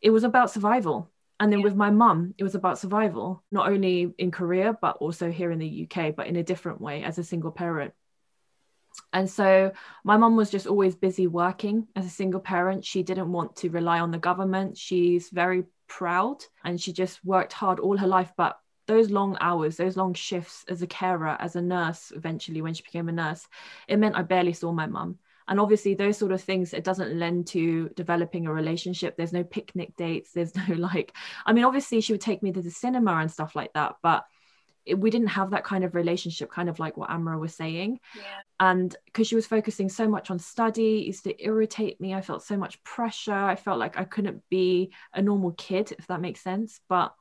it 0.00 0.10
was 0.10 0.24
about 0.24 0.50
survival 0.50 1.10
and 1.40 1.50
then 1.50 1.60
yeah. 1.60 1.64
with 1.64 1.74
my 1.74 1.90
mum, 1.90 2.34
it 2.36 2.44
was 2.44 2.54
about 2.54 2.78
survival, 2.78 3.42
not 3.50 3.66
only 3.66 4.12
in 4.18 4.30
Korea, 4.30 4.76
but 4.80 4.98
also 4.98 5.30
here 5.30 5.50
in 5.50 5.58
the 5.58 5.88
UK, 5.88 6.14
but 6.14 6.26
in 6.26 6.36
a 6.36 6.42
different 6.42 6.82
way 6.82 7.02
as 7.02 7.18
a 7.18 7.24
single 7.24 7.50
parent. 7.50 7.94
And 9.14 9.28
so 9.28 9.72
my 10.04 10.18
mum 10.18 10.36
was 10.36 10.50
just 10.50 10.66
always 10.66 10.94
busy 10.94 11.26
working 11.26 11.88
as 11.96 12.04
a 12.04 12.10
single 12.10 12.40
parent. 12.40 12.84
She 12.84 13.02
didn't 13.02 13.32
want 13.32 13.56
to 13.56 13.70
rely 13.70 14.00
on 14.00 14.10
the 14.10 14.18
government. 14.18 14.76
She's 14.76 15.30
very 15.30 15.64
proud 15.88 16.44
and 16.62 16.78
she 16.78 16.92
just 16.92 17.24
worked 17.24 17.54
hard 17.54 17.80
all 17.80 17.96
her 17.96 18.06
life. 18.06 18.32
But 18.36 18.60
those 18.86 19.10
long 19.10 19.38
hours, 19.40 19.78
those 19.78 19.96
long 19.96 20.12
shifts 20.12 20.66
as 20.68 20.82
a 20.82 20.86
carer, 20.86 21.36
as 21.40 21.56
a 21.56 21.62
nurse, 21.62 22.12
eventually 22.14 22.60
when 22.60 22.74
she 22.74 22.82
became 22.82 23.08
a 23.08 23.12
nurse, 23.12 23.48
it 23.88 23.98
meant 23.98 24.16
I 24.16 24.22
barely 24.22 24.52
saw 24.52 24.72
my 24.72 24.86
mum 24.86 25.18
and 25.50 25.58
obviously 25.60 25.94
those 25.94 26.16
sort 26.16 26.32
of 26.32 26.40
things 26.40 26.72
it 26.72 26.84
doesn't 26.84 27.18
lend 27.18 27.46
to 27.48 27.90
developing 27.90 28.46
a 28.46 28.52
relationship 28.52 29.16
there's 29.16 29.32
no 29.32 29.44
picnic 29.44 29.94
dates 29.96 30.32
there's 30.32 30.54
no 30.68 30.74
like 30.76 31.14
i 31.44 31.52
mean 31.52 31.64
obviously 31.64 32.00
she 32.00 32.12
would 32.12 32.20
take 32.20 32.42
me 32.42 32.52
to 32.52 32.62
the 32.62 32.70
cinema 32.70 33.16
and 33.16 33.30
stuff 33.30 33.54
like 33.54 33.72
that 33.74 33.96
but 34.02 34.24
it, 34.86 34.98
we 34.98 35.10
didn't 35.10 35.28
have 35.28 35.50
that 35.50 35.64
kind 35.64 35.84
of 35.84 35.94
relationship 35.94 36.50
kind 36.50 36.70
of 36.70 36.78
like 36.78 36.96
what 36.96 37.10
amra 37.10 37.38
was 37.38 37.54
saying 37.54 38.00
yeah. 38.16 38.22
and 38.60 38.96
because 39.04 39.26
she 39.26 39.34
was 39.34 39.46
focusing 39.46 39.90
so 39.90 40.08
much 40.08 40.30
on 40.30 40.38
study 40.38 41.00
it 41.00 41.06
used 41.06 41.24
to 41.24 41.44
irritate 41.44 42.00
me 42.00 42.14
i 42.14 42.22
felt 42.22 42.42
so 42.42 42.56
much 42.56 42.82
pressure 42.82 43.34
i 43.34 43.54
felt 43.54 43.78
like 43.78 43.98
i 43.98 44.04
couldn't 44.04 44.42
be 44.48 44.90
a 45.12 45.20
normal 45.20 45.52
kid 45.52 45.92
if 45.98 46.06
that 46.06 46.22
makes 46.22 46.40
sense 46.40 46.80
but 46.88 47.14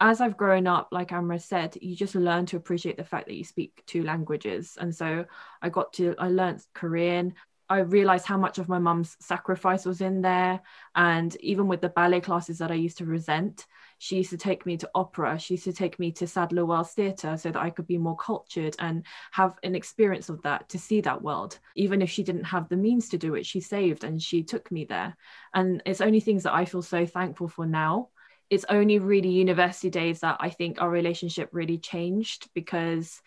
as 0.00 0.20
I've 0.20 0.36
grown 0.36 0.66
up, 0.66 0.88
like 0.90 1.12
Amra 1.12 1.38
said, 1.38 1.78
you 1.80 1.94
just 1.94 2.14
learn 2.14 2.46
to 2.46 2.56
appreciate 2.56 2.96
the 2.96 3.04
fact 3.04 3.26
that 3.26 3.36
you 3.36 3.44
speak 3.44 3.82
two 3.86 4.02
languages. 4.02 4.76
And 4.78 4.94
so 4.94 5.24
I 5.62 5.68
got 5.68 5.92
to, 5.94 6.16
I 6.18 6.28
learned 6.28 6.64
Korean. 6.74 7.34
I 7.68 7.78
realized 7.78 8.26
how 8.26 8.36
much 8.36 8.58
of 8.58 8.68
my 8.68 8.78
mum's 8.78 9.16
sacrifice 9.20 9.84
was 9.84 10.00
in 10.00 10.20
there. 10.20 10.60
And 10.94 11.34
even 11.36 11.66
with 11.66 11.80
the 11.80 11.88
ballet 11.88 12.20
classes 12.20 12.58
that 12.58 12.70
I 12.70 12.74
used 12.74 12.98
to 12.98 13.06
resent, 13.06 13.66
she 13.98 14.16
used 14.16 14.30
to 14.30 14.36
take 14.36 14.66
me 14.66 14.76
to 14.76 14.90
opera. 14.94 15.38
She 15.38 15.54
used 15.54 15.64
to 15.64 15.72
take 15.72 15.98
me 15.98 16.12
to 16.12 16.26
Sadler 16.26 16.66
Wells 16.66 16.92
Theatre 16.92 17.36
so 17.36 17.50
that 17.50 17.62
I 17.62 17.70
could 17.70 17.86
be 17.86 17.96
more 17.96 18.16
cultured 18.16 18.76
and 18.78 19.04
have 19.32 19.58
an 19.62 19.74
experience 19.74 20.28
of 20.28 20.42
that 20.42 20.68
to 20.70 20.78
see 20.78 21.00
that 21.02 21.22
world. 21.22 21.58
Even 21.74 22.02
if 22.02 22.10
she 22.10 22.22
didn't 22.22 22.44
have 22.44 22.68
the 22.68 22.76
means 22.76 23.08
to 23.10 23.18
do 23.18 23.34
it, 23.34 23.46
she 23.46 23.60
saved 23.60 24.04
and 24.04 24.20
she 24.20 24.42
took 24.42 24.70
me 24.70 24.84
there. 24.84 25.16
And 25.54 25.82
it's 25.86 26.02
only 26.02 26.20
things 26.20 26.42
that 26.42 26.54
I 26.54 26.66
feel 26.66 26.82
so 26.82 27.06
thankful 27.06 27.48
for 27.48 27.66
now 27.66 28.08
it's 28.50 28.66
only 28.68 28.98
really 28.98 29.30
university 29.30 29.90
days 29.90 30.20
that 30.20 30.36
I 30.38 30.50
think 30.50 30.80
our 30.80 30.90
relationship 30.90 31.48
really 31.52 31.78
changed 31.78 32.48
because 32.54 33.20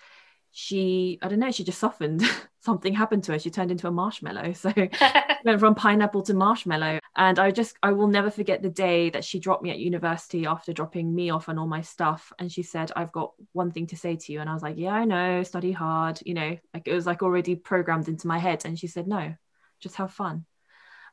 she 0.60 1.20
I 1.22 1.28
don't 1.28 1.38
know 1.38 1.52
she 1.52 1.64
just 1.64 1.78
softened. 1.78 2.24
Something 2.62 2.96
happened 2.96 3.24
to 3.26 3.34
her. 3.34 3.40
She 3.40 3.52
turned 3.52 3.70
into 3.70 3.88
a 3.88 3.92
marshmallow. 3.92 4.54
So 4.56 4.74
went 5.46 5.60
from 5.60 5.76
pineapple 5.76 6.24
to 6.24 6.34
marshmallow. 6.34 6.98
And 7.16 7.38
I 7.38 7.52
just 7.52 7.76
I 7.84 7.92
will 7.92 8.08
never 8.08 8.32
forget 8.32 8.64
the 8.64 8.70
day 8.70 9.12
that 9.12 9.24
she 9.24 9.40
dropped 9.40 9.62
me 9.62 9.70
at 9.70 9.78
university 9.78 10.48
after 10.48 10.74
dropping 10.74 11.14
me 11.14 11.30
off 11.30 11.48
and 11.48 11.60
all 11.60 11.68
my 11.68 11.82
stuff. 11.82 12.34
And 12.40 12.52
she 12.52 12.64
said 12.64 12.92
I've 12.96 13.12
got 13.12 13.34
one 13.52 13.70
thing 13.70 13.86
to 13.88 13.96
say 13.96 14.16
to 14.16 14.34
you. 14.34 14.42
And 14.42 14.50
I 14.50 14.54
was 14.54 14.64
like 14.64 14.80
yeah 14.80 14.94
I 14.94 15.06
know. 15.06 15.44
Study 15.44 15.72
hard 15.72 16.20
you 16.26 16.34
know. 16.34 16.58
Like 16.74 16.88
it 16.88 16.94
was 16.94 17.06
like 17.06 17.22
already 17.22 17.56
programmed 17.56 18.08
into 18.08 18.26
my 18.26 18.40
head. 18.40 18.66
And 18.66 18.80
she 18.80 18.88
said 18.88 19.08
no 19.08 19.36
just 19.80 19.98
have 19.98 20.12
fun. 20.12 20.44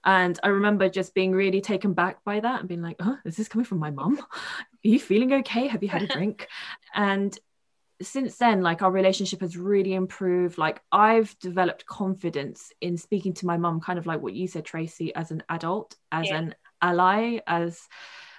And 0.07 0.39
I 0.43 0.49
remember 0.49 0.89
just 0.89 1.15
being 1.15 1.33
really 1.33 1.61
taken 1.61 1.93
back 1.93 2.25
by 2.25 2.41
that 2.41 2.61
and 2.61 2.69
being 2.69 2.83
like, 2.83 2.97
oh, 3.01 3.19
is 3.27 3.37
this 3.37 3.49
coming 3.49 3.65
from 3.65 3.79
my 3.79 3.91
mum? 3.91 4.19
Are 4.19 4.89
you 4.89 5.01
feeling 5.01 5.33
okay? 5.35 5.67
Have 5.67 5.83
you 5.83 5.89
had 5.89 6.03
a 6.03 6.07
drink? 6.07 6.47
and 6.95 7.39
since 8.03 8.37
then, 8.37 8.63
like 8.63 8.83
our 8.83 8.91
relationship 8.91 9.41
has 9.41 9.57
really 9.57 9.95
improved. 9.95 10.59
Like 10.59 10.83
I've 10.91 11.39
developed 11.39 11.87
confidence 11.87 12.73
in 12.81 12.97
speaking 12.97 13.33
to 13.35 13.47
my 13.47 13.57
mum, 13.57 13.81
kind 13.81 13.99
of 13.99 14.07
like 14.07 14.21
what 14.21 14.35
you 14.35 14.49
said, 14.49 14.65
Tracy, 14.65 15.15
as 15.15 15.31
an 15.31 15.43
adult, 15.49 15.97
as 16.11 16.27
yeah. 16.29 16.39
an 16.39 16.55
ally, 16.83 17.39
as 17.47 17.81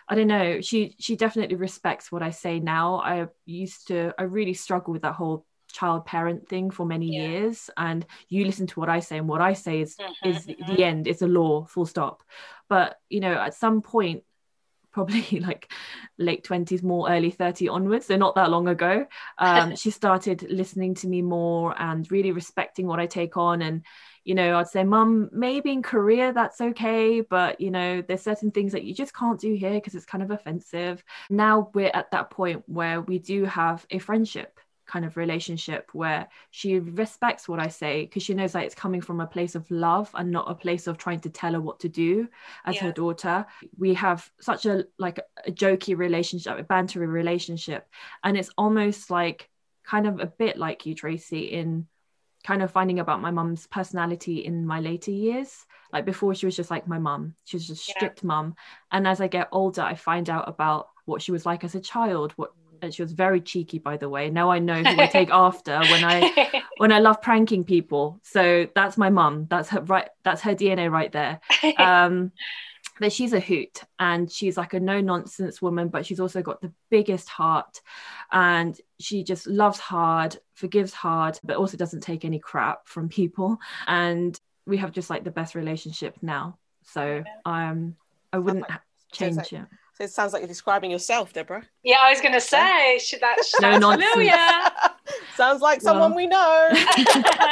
I 0.07 0.15
don't 0.15 0.27
know. 0.27 0.61
She 0.61 0.95
she 0.99 1.15
definitely 1.15 1.55
respects 1.55 2.11
what 2.11 2.21
I 2.21 2.31
say 2.31 2.59
now. 2.59 2.95
I 2.99 3.27
used 3.45 3.87
to 3.87 4.13
I 4.17 4.23
really 4.23 4.53
struggle 4.53 4.93
with 4.93 5.03
that 5.03 5.15
whole 5.15 5.45
child 5.71 6.05
parent 6.05 6.47
thing 6.47 6.71
for 6.71 6.85
many 6.85 7.13
yeah. 7.13 7.27
years 7.27 7.69
and 7.75 8.05
you 8.29 8.45
listen 8.45 8.65
to 8.65 8.79
what 8.79 8.87
i 8.87 9.01
say 9.01 9.17
and 9.17 9.27
what 9.27 9.41
i 9.41 9.51
say 9.51 9.81
is 9.81 9.97
mm-hmm, 9.97 10.29
is 10.29 10.47
mm-hmm. 10.47 10.73
the 10.73 10.81
end 10.81 11.05
it's 11.05 11.21
a 11.21 11.27
law 11.27 11.65
full 11.65 11.85
stop 11.85 12.23
but 12.69 12.97
you 13.09 13.19
know 13.19 13.33
at 13.33 13.53
some 13.53 13.81
point 13.81 14.23
probably 14.95 15.39
like 15.41 15.71
late 16.17 16.43
20s 16.45 16.81
more 16.81 17.09
early 17.11 17.29
30 17.29 17.67
onwards 17.67 18.05
so 18.05 18.15
not 18.15 18.33
that 18.35 18.49
long 18.49 18.67
ago. 18.67 19.05
Um, 19.37 19.75
she 19.81 19.91
started 19.91 20.47
listening 20.49 20.95
to 20.95 21.07
me 21.07 21.21
more 21.21 21.75
and 21.79 22.09
really 22.09 22.31
respecting 22.31 22.87
what 22.87 22.99
i 22.99 23.05
take 23.05 23.37
on. 23.37 23.61
And 23.61 23.83
you 24.23 24.33
know 24.33 24.57
i'd 24.57 24.67
say 24.67 24.83
mum 24.83 25.29
maybe 25.31 25.71
in 25.71 25.83
korea 25.83 26.33
that's 26.33 26.59
okay 26.59 27.21
but 27.21 27.61
you 27.61 27.69
know 27.69 28.01
there's 28.01 28.23
certain 28.23 28.49
things 28.49 28.71
that 28.71 28.83
you 28.83 28.91
just 28.91 29.13
can't 29.13 29.39
do 29.39 29.53
here 29.53 29.75
because 29.75 29.93
it's 29.93 30.05
kind 30.05 30.23
of 30.23 30.31
offensive. 30.31 31.03
Now 31.29 31.69
we're 31.75 31.91
at 31.93 32.09
that 32.11 32.31
point 32.31 32.63
where 32.65 33.01
we 33.01 33.19
do 33.19 33.45
have 33.45 33.85
a 33.91 33.99
friendship 33.99 34.59
kind 34.85 35.05
of 35.05 35.17
relationship 35.17 35.89
where 35.93 36.27
she 36.51 36.79
respects 36.79 37.47
what 37.47 37.59
I 37.59 37.67
say 37.67 38.01
because 38.01 38.23
she 38.23 38.33
knows 38.33 38.51
that 38.53 38.63
it's 38.63 38.75
coming 38.75 39.01
from 39.01 39.19
a 39.19 39.27
place 39.27 39.55
of 39.55 39.69
love 39.71 40.09
and 40.13 40.31
not 40.31 40.49
a 40.49 40.55
place 40.55 40.87
of 40.87 40.97
trying 40.97 41.19
to 41.21 41.29
tell 41.29 41.53
her 41.53 41.61
what 41.61 41.79
to 41.81 41.89
do 41.89 42.27
as 42.65 42.75
yeah. 42.75 42.83
her 42.83 42.91
daughter. 42.91 43.45
We 43.77 43.93
have 43.95 44.29
such 44.39 44.65
a 44.65 44.85
like 44.97 45.19
a 45.45 45.51
jokey 45.51 45.97
relationship, 45.97 46.59
a 46.59 46.63
bantery 46.63 47.07
relationship, 47.07 47.87
and 48.23 48.37
it's 48.37 48.51
almost 48.57 49.09
like 49.09 49.49
kind 49.83 50.07
of 50.07 50.19
a 50.19 50.25
bit 50.27 50.57
like 50.57 50.85
you, 50.85 50.95
Tracy, 50.95 51.45
in 51.45 51.87
kind 52.45 52.61
of 52.61 52.71
finding 52.71 52.99
about 52.99 53.21
my 53.21 53.31
mum's 53.31 53.65
personality 53.67 54.45
in 54.45 54.65
my 54.65 54.79
later 54.79 55.11
years. 55.11 55.65
Like 55.91 56.05
before, 56.05 56.35
she 56.35 56.45
was 56.45 56.55
just 56.55 56.71
like 56.71 56.87
my 56.87 56.99
mum. 56.99 57.35
She 57.45 57.57
was 57.57 57.67
just 57.67 57.83
strict 57.83 58.21
yeah. 58.21 58.27
mum. 58.27 58.55
And 58.91 59.07
as 59.07 59.19
I 59.19 59.27
get 59.27 59.49
older, 59.51 59.81
I 59.81 59.95
find 59.95 60.29
out 60.29 60.47
about 60.47 60.89
what 61.05 61.21
she 61.21 61.31
was 61.31 61.45
like 61.45 61.63
as 61.63 61.75
a 61.75 61.79
child, 61.79 62.33
what 62.35 62.53
and 62.81 62.93
she 62.93 63.01
was 63.01 63.11
very 63.11 63.41
cheeky 63.41 63.79
by 63.79 63.97
the 63.97 64.09
way. 64.09 64.29
Now 64.29 64.49
i 64.51 64.59
know 64.59 64.81
who 64.81 64.99
i 64.99 65.07
take 65.07 65.29
after 65.31 65.79
when 65.79 66.03
i 66.03 66.63
when 66.77 66.91
i 66.91 66.99
love 66.99 67.21
pranking 67.21 67.63
people. 67.63 68.19
So 68.23 68.67
that's 68.75 68.97
my 68.97 69.09
mum. 69.09 69.47
That's 69.49 69.69
her 69.69 69.81
right 69.81 70.09
that's 70.23 70.41
her 70.41 70.55
dna 70.55 70.91
right 70.91 71.11
there. 71.11 71.39
Um 71.77 72.31
but 72.99 73.11
she's 73.11 73.33
a 73.33 73.39
hoot 73.39 73.81
and 73.99 74.31
she's 74.31 74.55
like 74.55 74.73
a 74.73 74.79
no 74.79 75.01
nonsense 75.01 75.61
woman 75.61 75.89
but 75.89 76.05
she's 76.05 76.19
also 76.19 76.41
got 76.41 76.61
the 76.61 76.71
biggest 76.89 77.29
heart. 77.29 77.81
And 78.31 78.79
she 78.99 79.23
just 79.23 79.47
loves 79.47 79.79
hard 79.79 80.37
forgives 80.53 80.93
hard 80.93 81.39
but 81.43 81.57
also 81.57 81.77
doesn't 81.77 82.01
take 82.01 82.25
any 82.25 82.39
crap 82.39 82.87
from 82.87 83.09
people. 83.09 83.57
And 83.87 84.39
we 84.65 84.77
have 84.77 84.91
just 84.91 85.09
like 85.09 85.23
the 85.23 85.31
best 85.31 85.55
relationship 85.55 86.17
now. 86.21 86.57
So 86.83 87.23
um 87.45 87.95
i 88.33 88.37
wouldn't 88.37 88.65
change 89.11 89.53
it 89.53 89.65
so 89.97 90.03
it 90.03 90.11
sounds 90.11 90.33
like 90.33 90.41
you're 90.41 90.47
describing 90.47 90.91
yourself, 90.91 91.31
Deborah. 91.31 91.63
Yeah, 91.83 91.97
I 92.01 92.09
was 92.09 92.19
going 92.19 92.33
to 92.33 92.41
say, 92.41 92.99
should 92.99 93.21
that 93.21 93.37
no 93.79 93.91
familiar? 93.91 94.35
sounds 95.35 95.61
like 95.61 95.79
someone 95.79 96.11
well. 96.11 96.17
we 96.17 96.27
know. 96.27 96.69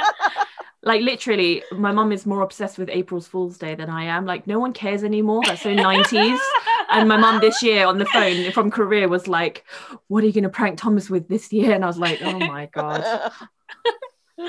like 0.84 1.02
literally, 1.02 1.64
my 1.72 1.94
mum 1.94 2.12
is 2.12 2.26
more 2.26 2.42
obsessed 2.42 2.78
with 2.78 2.90
April's 2.90 3.28
Fool's 3.28 3.58
Day 3.58 3.76
than 3.76 3.90
I 3.90 4.04
am. 4.04 4.26
Like, 4.26 4.46
no 4.46 4.60
one 4.60 4.74
cares 4.74 5.06
anymore. 5.06 5.42
That's 5.46 5.62
so 5.62 5.74
90s. 5.74 6.38
and 6.90 7.08
my 7.08 7.16
mum 7.16 7.40
this 7.40 7.64
year 7.64 7.86
on 7.86 7.98
the 7.98 8.06
phone 8.08 8.52
from 8.52 8.70
Korea 8.72 9.08
was 9.08 9.30
like, 9.30 9.64
"What 10.10 10.22
are 10.26 10.28
you 10.28 10.34
going 10.34 10.44
to 10.44 10.50
prank 10.50 10.78
Thomas 10.78 11.10
with 11.10 11.30
this 11.30 11.54
year?" 11.54 11.74
And 11.74 11.86
I 11.86 11.88
was 11.88 11.98
like, 11.98 12.20
"Oh 12.22 12.40
my 12.40 12.66
god." 12.74 13.32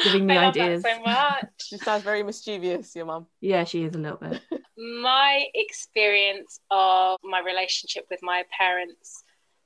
Giving 0.04 0.26
me 0.26 0.36
ideas. 0.36 0.82
so 0.82 1.00
much. 1.02 1.46
she 1.58 1.78
sounds 1.78 2.02
very 2.02 2.22
mischievous, 2.22 2.94
your 2.94 3.06
mum. 3.06 3.26
Yeah, 3.40 3.64
she 3.64 3.84
is 3.84 3.94
a 3.94 3.98
little 3.98 4.18
bit. 4.18 4.40
my 4.76 5.44
experience 5.54 6.60
of 6.70 7.18
my 7.22 7.40
relationship 7.40 8.06
with 8.10 8.20
my 8.22 8.44
parents 8.56 9.24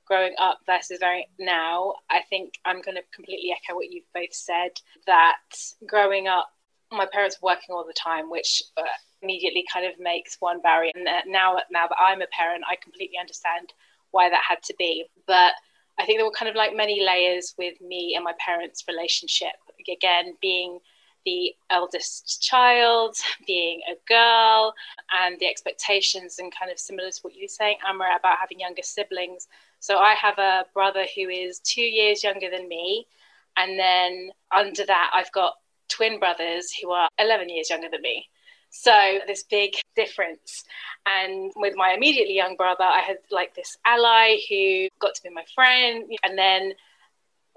growing 0.09 0.33
up 0.39 0.59
versus 0.65 0.97
very 0.99 1.27
now, 1.37 1.93
I 2.09 2.21
think 2.29 2.55
I'm 2.65 2.81
going 2.81 2.95
to 2.95 3.03
completely 3.13 3.51
echo 3.51 3.75
what 3.75 3.91
you've 3.91 4.11
both 4.13 4.33
said. 4.33 4.71
That 5.05 5.37
growing 5.85 6.27
up, 6.27 6.49
my 6.91 7.05
parents 7.11 7.37
were 7.41 7.51
working 7.51 7.75
all 7.75 7.85
the 7.85 7.93
time, 7.93 8.29
which 8.29 8.63
uh, 8.75 8.81
immediately 9.21 9.63
kind 9.71 9.85
of 9.85 9.99
makes 9.99 10.37
one 10.39 10.61
barrier. 10.61 10.91
And 10.95 11.05
now, 11.27 11.57
now 11.71 11.87
that 11.87 11.97
I'm 11.99 12.21
a 12.21 12.27
parent, 12.31 12.63
I 12.69 12.75
completely 12.75 13.17
understand 13.19 13.71
why 14.11 14.29
that 14.29 14.41
had 14.47 14.63
to 14.63 14.73
be. 14.79 15.05
But 15.27 15.53
I 15.99 16.05
think 16.05 16.17
there 16.17 16.25
were 16.25 16.31
kind 16.31 16.49
of 16.49 16.55
like 16.55 16.75
many 16.75 17.05
layers 17.05 17.53
with 17.57 17.79
me 17.79 18.13
and 18.15 18.23
my 18.23 18.33
parents' 18.43 18.85
relationship. 18.87 19.53
Again, 19.87 20.35
being 20.41 20.79
the 21.25 21.53
eldest 21.69 22.41
child, 22.41 23.15
being 23.47 23.81
a 23.89 23.95
girl, 24.07 24.73
and 25.13 25.39
the 25.39 25.47
expectations, 25.47 26.39
and 26.39 26.53
kind 26.53 26.71
of 26.71 26.79
similar 26.79 27.11
to 27.11 27.19
what 27.21 27.35
you 27.35 27.43
were 27.43 27.47
saying, 27.47 27.77
Amra, 27.87 28.15
about 28.17 28.37
having 28.39 28.59
younger 28.59 28.83
siblings. 28.83 29.47
So 29.79 29.97
I 29.97 30.13
have 30.13 30.37
a 30.37 30.65
brother 30.73 31.05
who 31.15 31.29
is 31.29 31.59
two 31.59 31.81
years 31.81 32.23
younger 32.23 32.49
than 32.49 32.67
me. 32.67 33.07
And 33.57 33.79
then 33.79 34.31
under 34.55 34.85
that, 34.85 35.11
I've 35.13 35.31
got 35.31 35.55
twin 35.89 36.19
brothers 36.19 36.71
who 36.71 36.91
are 36.91 37.09
11 37.19 37.49
years 37.49 37.69
younger 37.69 37.89
than 37.89 38.01
me. 38.01 38.25
So 38.69 39.19
this 39.25 39.43
big 39.43 39.73
difference. 39.95 40.63
And 41.05 41.51
with 41.55 41.73
my 41.75 41.93
immediately 41.93 42.35
young 42.35 42.55
brother, 42.55 42.83
I 42.83 42.99
had 42.99 43.17
like 43.31 43.55
this 43.55 43.77
ally 43.85 44.37
who 44.47 44.87
got 44.99 45.15
to 45.15 45.23
be 45.23 45.29
my 45.29 45.45
friend. 45.55 46.05
And 46.23 46.37
then 46.37 46.73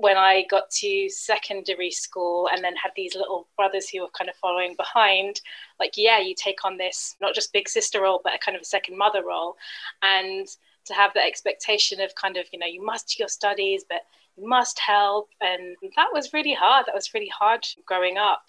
when 0.03 0.17
I 0.17 0.45
got 0.51 0.69
to 0.81 1.09
secondary 1.09 1.93
school 1.93 2.49
and 2.53 2.62
then 2.62 2.75
had 2.75 2.91
these 2.97 3.15
little 3.15 3.47
brothers 3.57 3.88
who 3.88 4.01
were 4.01 4.11
kind 4.19 4.29
of 4.29 4.35
following 4.35 4.75
behind, 4.77 5.41
like, 5.79 5.93
yeah, 5.97 6.19
you 6.19 6.35
take 6.35 6.65
on 6.65 6.77
this 6.77 7.15
not 7.21 7.37
just 7.37 7.53
big 7.53 7.69
sister 7.69 8.03
role, 8.03 8.21
but 8.25 8.35
a 8.35 8.38
kind 8.38 8.57
of 8.57 8.62
a 8.62 8.65
second 8.65 8.99
mother 8.99 9.23
role. 9.25 9.57
And 10.03 10.49
to 10.87 10.95
have 10.95 11.12
the 11.15 11.25
expectation 11.25 12.01
of 12.01 12.17
kind 12.17 12.37
of, 12.37 12.47
you 12.53 12.59
know, 12.59 12.67
you 12.67 12.85
must 12.85 13.11
do 13.11 13.23
your 13.23 13.29
studies, 13.29 13.85
but 13.88 14.01
you 14.37 14.49
must 14.49 14.81
help. 14.81 15.29
And 15.41 15.77
that 15.95 16.09
was 16.12 16.33
really 16.33 16.55
hard. 16.55 16.87
That 16.87 16.97
was 16.97 17.15
really 17.15 17.31
hard 17.31 17.65
growing 17.87 18.19
up. 18.19 18.43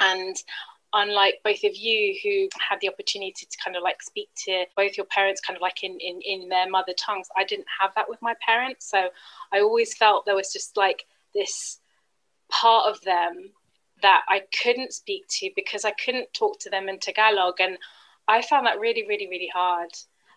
And 0.00 0.34
unlike 0.94 1.40
both 1.44 1.64
of 1.64 1.74
you 1.74 2.16
who 2.22 2.48
had 2.68 2.78
the 2.80 2.88
opportunity 2.88 3.46
to 3.50 3.58
kind 3.62 3.76
of 3.76 3.82
like 3.82 4.00
speak 4.00 4.28
to 4.46 4.64
both 4.76 4.96
your 4.96 5.06
parents 5.06 5.40
kind 5.40 5.56
of 5.56 5.60
like 5.60 5.82
in, 5.82 5.98
in, 6.00 6.20
in 6.22 6.48
their 6.48 6.70
mother 6.70 6.94
tongues, 6.96 7.26
I 7.36 7.44
didn't 7.44 7.66
have 7.80 7.90
that 7.96 8.08
with 8.08 8.22
my 8.22 8.34
parents. 8.46 8.88
So 8.88 9.08
I 9.52 9.60
always 9.60 9.94
felt 9.94 10.24
there 10.24 10.36
was 10.36 10.52
just 10.52 10.76
like 10.76 11.04
this 11.34 11.80
part 12.50 12.88
of 12.88 13.00
them 13.02 13.50
that 14.02 14.22
I 14.28 14.42
couldn't 14.62 14.92
speak 14.92 15.26
to 15.28 15.50
because 15.56 15.84
I 15.84 15.90
couldn't 15.92 16.32
talk 16.32 16.60
to 16.60 16.70
them 16.70 16.88
in 16.88 16.98
Tagalog. 16.98 17.60
And 17.60 17.76
I 18.28 18.42
found 18.42 18.66
that 18.66 18.78
really, 18.78 19.04
really, 19.08 19.28
really 19.28 19.50
hard. 19.52 19.90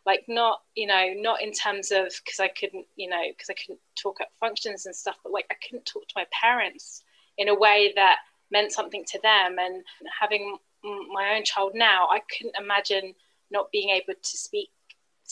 Like 0.05 0.23
not, 0.27 0.61
you 0.73 0.87
know, 0.87 1.13
not 1.17 1.41
in 1.41 1.51
terms 1.51 1.91
of 1.91 2.05
because 2.23 2.39
I 2.39 2.47
couldn't, 2.47 2.85
you 2.95 3.09
know, 3.09 3.21
because 3.29 3.49
I 3.49 3.53
couldn't 3.53 3.79
talk 4.01 4.21
at 4.21 4.29
functions 4.39 4.85
and 4.85 4.95
stuff, 4.95 5.17
but 5.21 5.33
like 5.33 5.45
I 5.51 5.55
couldn't 5.55 5.85
talk 5.85 6.07
to 6.07 6.13
my 6.15 6.25
parents 6.31 7.03
in 7.37 7.49
a 7.49 7.55
way 7.55 7.91
that 7.95 8.17
meant 8.51 8.71
something 8.71 9.03
to 9.11 9.19
them. 9.21 9.57
And 9.59 9.83
having 10.19 10.57
my 10.83 11.35
own 11.35 11.43
child 11.43 11.73
now, 11.75 12.07
I 12.07 12.21
couldn't 12.37 12.55
imagine 12.59 13.13
not 13.51 13.71
being 13.71 13.89
able 13.89 14.13
to 14.21 14.37
speak 14.37 14.69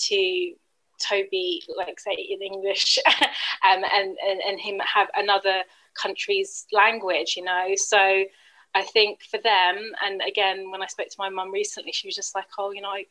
to 0.08 0.54
Toby, 1.00 1.62
like 1.76 2.00
say 2.00 2.14
in 2.14 2.42
English, 2.42 3.00
um, 3.08 3.84
and, 3.94 4.18
and 4.26 4.40
and 4.48 4.60
him 4.60 4.80
have 4.80 5.10
another 5.16 5.64
country's 6.02 6.66
language, 6.72 7.36
you 7.36 7.44
know. 7.44 7.74
So 7.76 7.98
I 8.76 8.82
think 8.82 9.22
for 9.24 9.40
them, 9.42 9.92
and 10.04 10.22
again, 10.28 10.72
when 10.72 10.82
I 10.82 10.88
spoke 10.88 11.08
to 11.08 11.16
my 11.18 11.30
mum 11.30 11.52
recently, 11.52 11.92
she 11.92 12.08
was 12.08 12.16
just 12.16 12.36
like, 12.36 12.48
oh, 12.58 12.72
you 12.72 12.82
know, 12.82 12.90
I, 12.90 13.06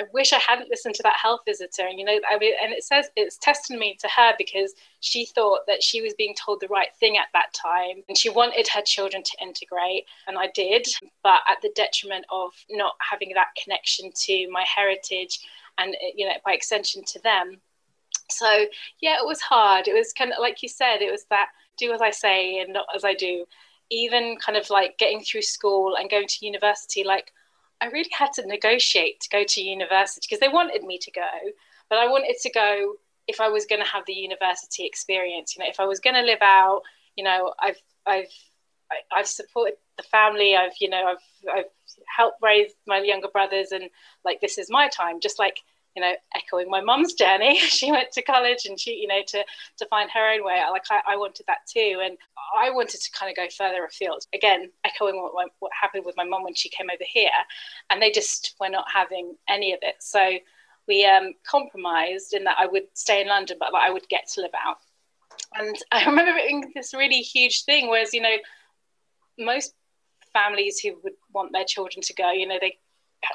I 0.00 0.04
wish 0.14 0.32
I 0.32 0.38
hadn't 0.38 0.70
listened 0.70 0.94
to 0.94 1.02
that 1.02 1.16
health 1.22 1.40
visitor. 1.46 1.82
And, 1.86 1.98
you 1.98 2.06
know, 2.06 2.18
I 2.30 2.38
mean, 2.38 2.54
and 2.62 2.72
it 2.72 2.84
says 2.84 3.10
it's 3.16 3.36
testimony 3.36 3.98
to 4.00 4.08
her 4.16 4.32
because 4.38 4.72
she 5.00 5.26
thought 5.26 5.60
that 5.66 5.82
she 5.82 6.00
was 6.00 6.14
being 6.16 6.34
told 6.34 6.60
the 6.60 6.68
right 6.68 6.88
thing 6.98 7.18
at 7.18 7.28
that 7.34 7.52
time. 7.52 8.02
And 8.08 8.16
she 8.16 8.30
wanted 8.30 8.66
her 8.68 8.80
children 8.82 9.22
to 9.22 9.36
integrate. 9.42 10.06
And 10.26 10.38
I 10.38 10.48
did, 10.54 10.86
but 11.22 11.40
at 11.50 11.60
the 11.60 11.70
detriment 11.76 12.24
of 12.32 12.52
not 12.70 12.94
having 13.10 13.32
that 13.34 13.48
connection 13.62 14.10
to 14.24 14.50
my 14.50 14.64
heritage 14.74 15.38
and, 15.76 15.94
eh, 15.94 16.12
you 16.16 16.26
know, 16.26 16.34
by 16.44 16.52
extension 16.52 17.04
to 17.04 17.20
them. 17.20 17.60
So, 18.30 18.66
yeah, 19.00 19.16
it 19.20 19.26
was 19.26 19.40
hard. 19.40 19.86
It 19.86 19.94
was 19.94 20.14
kind 20.14 20.32
of 20.32 20.38
like 20.40 20.62
you 20.62 20.68
said, 20.68 21.02
it 21.02 21.10
was 21.10 21.26
that 21.28 21.48
do 21.76 21.92
as 21.92 22.00
I 22.00 22.10
say 22.10 22.60
and 22.60 22.72
not 22.72 22.86
as 22.94 23.04
I 23.04 23.12
do. 23.12 23.44
Even 23.90 24.36
kind 24.36 24.56
of 24.56 24.70
like 24.70 24.98
getting 24.98 25.20
through 25.20 25.42
school 25.42 25.96
and 25.96 26.08
going 26.08 26.28
to 26.28 26.46
university, 26.46 27.02
like 27.04 27.32
I 27.80 27.86
really 27.86 28.10
had 28.16 28.32
to 28.34 28.46
negotiate 28.46 29.20
to 29.20 29.28
go 29.30 29.44
to 29.44 29.62
university 29.62 30.26
because 30.28 30.40
they 30.40 30.48
wanted 30.48 30.82
me 30.82 30.98
to 30.98 31.10
go, 31.10 31.28
but 31.88 31.98
I 31.98 32.06
wanted 32.06 32.36
to 32.42 32.50
go 32.50 32.94
if 33.26 33.40
I 33.40 33.48
was 33.48 33.66
going 33.66 33.82
to 33.82 33.88
have 33.88 34.04
the 34.06 34.12
university 34.12 34.86
experience. 34.86 35.56
You 35.56 35.64
know, 35.64 35.70
if 35.70 35.80
I 35.80 35.86
was 35.86 36.00
going 36.00 36.16
to 36.16 36.22
live 36.22 36.42
out, 36.42 36.82
you 37.16 37.24
know, 37.24 37.52
I've 37.58 37.80
I've 38.06 38.28
I've 39.12 39.26
supported 39.26 39.74
the 39.96 40.02
family. 40.02 40.56
I've 40.56 40.72
you 40.80 40.88
know 40.88 41.04
I've 41.06 41.54
I've 41.56 41.70
helped 42.16 42.38
raise 42.42 42.72
my 42.86 42.98
younger 42.98 43.28
brothers, 43.28 43.72
and 43.72 43.84
like 44.24 44.40
this 44.40 44.58
is 44.58 44.68
my 44.70 44.88
time. 44.88 45.20
Just 45.20 45.38
like 45.38 45.60
you 45.96 46.02
know, 46.02 46.12
echoing 46.34 46.70
my 46.70 46.80
mum's 46.80 47.14
journey. 47.14 47.58
she 47.58 47.90
went 47.90 48.12
to 48.12 48.22
college 48.22 48.66
and 48.66 48.78
she, 48.78 48.94
you 48.94 49.06
know, 49.06 49.22
to 49.26 49.44
to 49.78 49.86
find 49.86 50.10
her 50.10 50.32
own 50.32 50.44
way. 50.44 50.60
Like 50.70 50.84
I, 50.90 51.00
I 51.12 51.16
wanted 51.16 51.46
that 51.46 51.66
too, 51.66 52.00
and 52.04 52.16
I 52.58 52.70
wanted 52.70 53.00
to 53.00 53.10
kind 53.12 53.30
of 53.30 53.36
go 53.36 53.48
further 53.56 53.84
afield. 53.84 54.24
Again, 54.34 54.70
echoing 54.84 55.20
what, 55.20 55.50
what 55.58 55.72
happened 55.78 56.04
with 56.04 56.16
my 56.16 56.24
mum 56.24 56.44
when 56.44 56.54
she 56.54 56.68
came 56.68 56.88
over 56.90 57.04
here, 57.06 57.30
and 57.90 58.00
they 58.00 58.10
just 58.10 58.54
were 58.60 58.68
not 58.68 58.86
having 58.92 59.36
any 59.48 59.72
of 59.72 59.80
it. 59.82 59.96
So 60.00 60.38
we 60.88 61.04
um, 61.04 61.34
compromised 61.46 62.32
in 62.32 62.44
that 62.44 62.56
I 62.58 62.66
would 62.66 62.84
stay 62.94 63.20
in 63.20 63.28
London, 63.28 63.56
but 63.60 63.70
that 63.72 63.82
I 63.82 63.90
would 63.90 64.08
get 64.08 64.28
to 64.34 64.40
live 64.40 64.50
out. 64.54 64.78
And 65.54 65.76
I 65.92 66.04
remember 66.04 66.32
it 66.32 66.48
being 66.48 66.72
this 66.74 66.94
really 66.94 67.20
huge 67.20 67.64
thing, 67.64 67.88
whereas 67.88 68.14
you 68.14 68.22
know, 68.22 68.36
most 69.38 69.74
families 70.32 70.78
who 70.78 70.98
would 71.02 71.14
want 71.32 71.52
their 71.52 71.64
children 71.64 72.02
to 72.02 72.14
go, 72.14 72.30
you 72.30 72.46
know, 72.46 72.58
they 72.60 72.78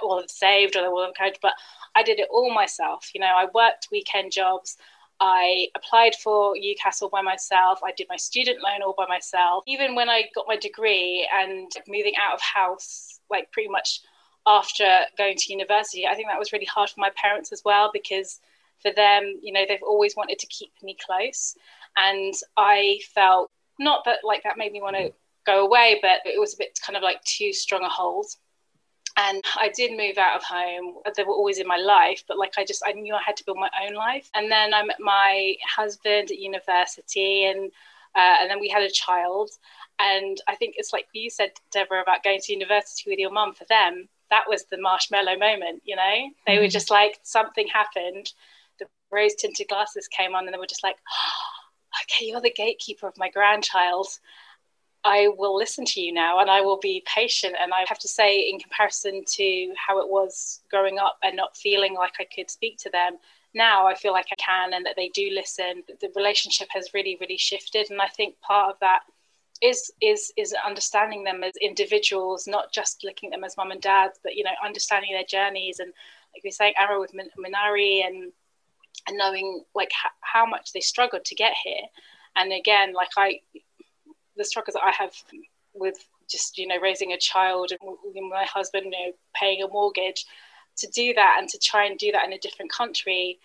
all 0.04 0.20
have 0.20 0.30
saved 0.30 0.76
or 0.76 0.82
they 0.82 0.88
have 0.88 1.10
encouraged, 1.10 1.40
but 1.42 1.54
I 1.96 2.04
did 2.04 2.20
it 2.20 2.30
all 2.32 2.54
myself. 2.54 3.10
You 3.14 3.22
know, 3.22 3.34
I 3.36 3.48
worked 3.54 3.90
weekend 3.92 4.32
jobs. 4.32 4.78
I 5.20 5.68
applied 5.76 6.16
for 6.16 6.56
UCAS 6.56 7.02
all 7.02 7.10
by 7.10 7.22
myself. 7.22 7.80
I 7.84 7.92
did 7.94 8.08
my 8.10 8.18
student 8.18 8.62
loan 8.62 8.82
all 8.84 8.96
by 8.98 9.06
myself. 9.08 9.64
Even 9.68 9.96
when 9.96 10.10
I 10.10 10.26
got 10.36 10.46
my 10.48 10.58
degree 10.58 11.28
and 11.34 11.72
moving 11.88 12.14
out 12.22 12.34
of 12.34 12.42
house, 12.42 13.20
like 13.30 13.52
pretty 13.52 13.70
much 13.70 14.02
after 14.46 15.02
going 15.18 15.38
to 15.38 15.52
university, 15.54 16.06
I 16.06 16.16
think 16.16 16.28
that 16.28 16.40
was 16.40 16.52
really 16.52 16.66
hard 16.66 16.90
for 16.90 17.00
my 17.00 17.12
parents 17.16 17.52
as 17.52 17.62
well 17.64 17.90
because 17.94 18.40
for 18.82 18.92
them, 18.92 19.40
you 19.42 19.54
know, 19.54 19.64
they've 19.68 19.80
always 19.82 20.16
wanted 20.16 20.40
to 20.40 20.48
keep 20.48 20.72
me 20.84 20.98
close. 21.04 21.56
And 21.96 22.34
I 22.58 23.00
felt 23.14 23.52
not 23.80 24.04
that 24.06 24.20
like 24.24 24.44
that 24.44 24.58
made 24.58 24.74
me 24.74 24.82
want 24.82 24.98
to 24.98 25.14
go 25.46 25.66
away, 25.66 26.00
but 26.02 26.20
it 26.26 26.40
was 26.40 26.54
a 26.54 26.58
bit 26.58 26.78
kind 26.86 26.98
of 26.98 27.04
like 27.04 27.24
too 27.24 27.54
strong 27.54 27.84
a 27.84 27.90
hold 27.90 28.28
and 29.18 29.44
I 29.58 29.70
did 29.70 29.92
move 29.92 30.18
out 30.18 30.36
of 30.36 30.44
home. 30.44 30.96
They 31.16 31.24
were 31.24 31.34
always 31.34 31.60
in 31.60 31.68
my 31.68 31.78
life, 31.78 32.24
but 32.28 32.38
like 32.38 32.54
I 32.58 32.66
just 32.66 32.84
I 32.86 32.92
knew 32.92 33.16
I 33.16 33.22
had 33.26 33.38
to 33.38 33.46
build 33.46 33.58
my 33.58 33.70
own 33.86 33.94
life. 33.94 34.30
And 34.34 34.52
then 34.52 34.74
I 34.74 34.84
met 34.84 35.00
my 35.00 35.56
husband 35.64 36.32
at 36.32 36.40
university, 36.40 37.46
and 37.46 37.72
uh, 38.16 38.36
and 38.42 38.50
then 38.50 38.60
we 38.60 38.68
had 38.68 38.84
a 38.84 38.90
child. 38.90 39.52
And 40.00 40.38
I 40.50 40.56
think 40.56 40.76
it's 40.78 40.92
like 40.92 41.08
you 41.14 41.30
said, 41.30 41.52
Deborah, 41.72 42.02
about 42.02 42.24
going 42.24 42.42
to 42.42 42.54
university 42.54 43.10
with 43.10 43.20
your 43.20 43.32
mum. 43.32 43.54
For 43.54 43.66
them, 43.66 44.10
that 44.30 44.44
was 44.50 44.66
the 44.66 44.82
marshmallow 44.82 45.38
moment. 45.38 45.84
You 45.86 45.96
know, 45.96 46.30
they 46.46 46.54
mm-hmm. 46.54 46.64
were 46.64 46.68
just 46.68 46.92
like 46.92 47.20
something 47.24 47.68
happened. 47.68 48.34
The 48.80 48.88
rose 49.12 49.36
tinted 49.36 49.70
glasses 49.70 50.10
came 50.10 50.36
on, 50.36 50.46
and 50.46 50.54
they 50.54 50.60
were 50.60 50.68
just 50.68 50.84
like. 50.84 50.98
Oh, 51.10 51.52
okay, 52.04 52.26
you're 52.26 52.42
the 52.42 52.52
gatekeeper 52.52 53.08
of 53.08 53.18
my 53.18 53.30
grandchild. 53.30 54.08
I 55.06 55.30
will 55.38 55.56
listen 55.56 55.86
to 55.86 56.02
you 56.02 56.12
now 56.12 56.40
and 56.40 56.50
I 56.50 56.62
will 56.62 56.80
be 56.80 57.04
patient. 57.06 57.56
And 57.62 57.72
I 57.72 57.86
have 57.88 58.00
to 58.00 58.08
say, 58.08 58.50
in 58.50 58.60
comparison 58.60 59.24
to 59.24 59.74
how 59.88 60.00
it 60.00 60.10
was 60.10 60.62
growing 60.72 60.98
up 60.98 61.20
and 61.24 61.36
not 61.36 61.56
feeling 61.56 61.94
like 61.94 62.14
I 62.20 62.26
could 62.26 62.50
speak 62.50 62.80
to 62.80 62.90
them, 62.90 63.18
now 63.54 63.86
I 63.88 63.94
feel 63.94 64.14
like 64.14 64.26
I 64.32 64.36
can 64.36 64.74
and 64.74 64.84
that 64.86 64.96
they 64.98 65.10
do 65.10 65.30
listen. 65.32 65.84
The 66.02 66.10
relationship 66.16 66.68
has 66.72 66.94
really, 66.96 67.18
really 67.22 67.38
shifted. 67.38 67.92
And 67.92 68.02
I 68.02 68.08
think 68.08 68.42
part 68.42 68.74
of 68.74 68.80
that 68.80 69.02
is 69.62 69.92
is 70.02 70.34
is 70.36 70.54
understanding 70.66 71.24
them 71.24 71.44
as 71.44 71.54
individuals, 71.62 72.48
not 72.48 72.74
just 72.74 73.04
looking 73.04 73.30
at 73.30 73.38
them 73.38 73.44
as 73.46 73.56
mum 73.58 73.72
and 73.72 73.82
dad, 73.82 74.10
but 74.24 74.36
you 74.36 74.44
know, 74.44 74.52
understanding 74.66 75.14
their 75.14 75.24
journeys 75.24 75.80
and 75.80 75.94
like 76.34 76.44
we 76.44 76.50
are 76.50 76.52
saying, 76.52 76.74
Amra 76.80 77.00
with 77.00 77.14
Minari 77.14 78.06
and 78.06 78.34
and 79.08 79.18
knowing 79.18 79.64
like 79.76 79.92
how 80.22 80.48
much 80.48 80.74
they 80.74 80.82
struggled 80.82 81.26
to 81.26 81.36
get 81.36 81.54
here. 81.64 81.86
And 82.36 82.52
again, 82.52 82.92
like 82.92 83.12
I 83.18 83.40
the 84.38 84.46
struggles 84.46 84.76
I 84.82 84.92
have 84.92 85.14
with 85.74 85.98
just 86.30 86.58
you 86.58 86.68
know 86.68 86.80
raising 86.82 87.12
a 87.12 87.18
child 87.18 87.72
and 87.72 88.30
my 88.30 88.46
husband 88.46 88.86
you 88.86 88.92
know 88.92 89.12
paying 89.40 89.62
a 89.62 89.68
mortgage 89.68 90.26
to 90.78 90.88
do 90.88 91.14
that 91.14 91.38
and 91.40 91.48
to 91.50 91.58
try 91.60 91.86
and 91.86 91.98
do 91.98 92.12
that 92.12 92.26
in 92.26 92.34
a 92.34 92.40
different 92.40 92.72
country 92.72 93.40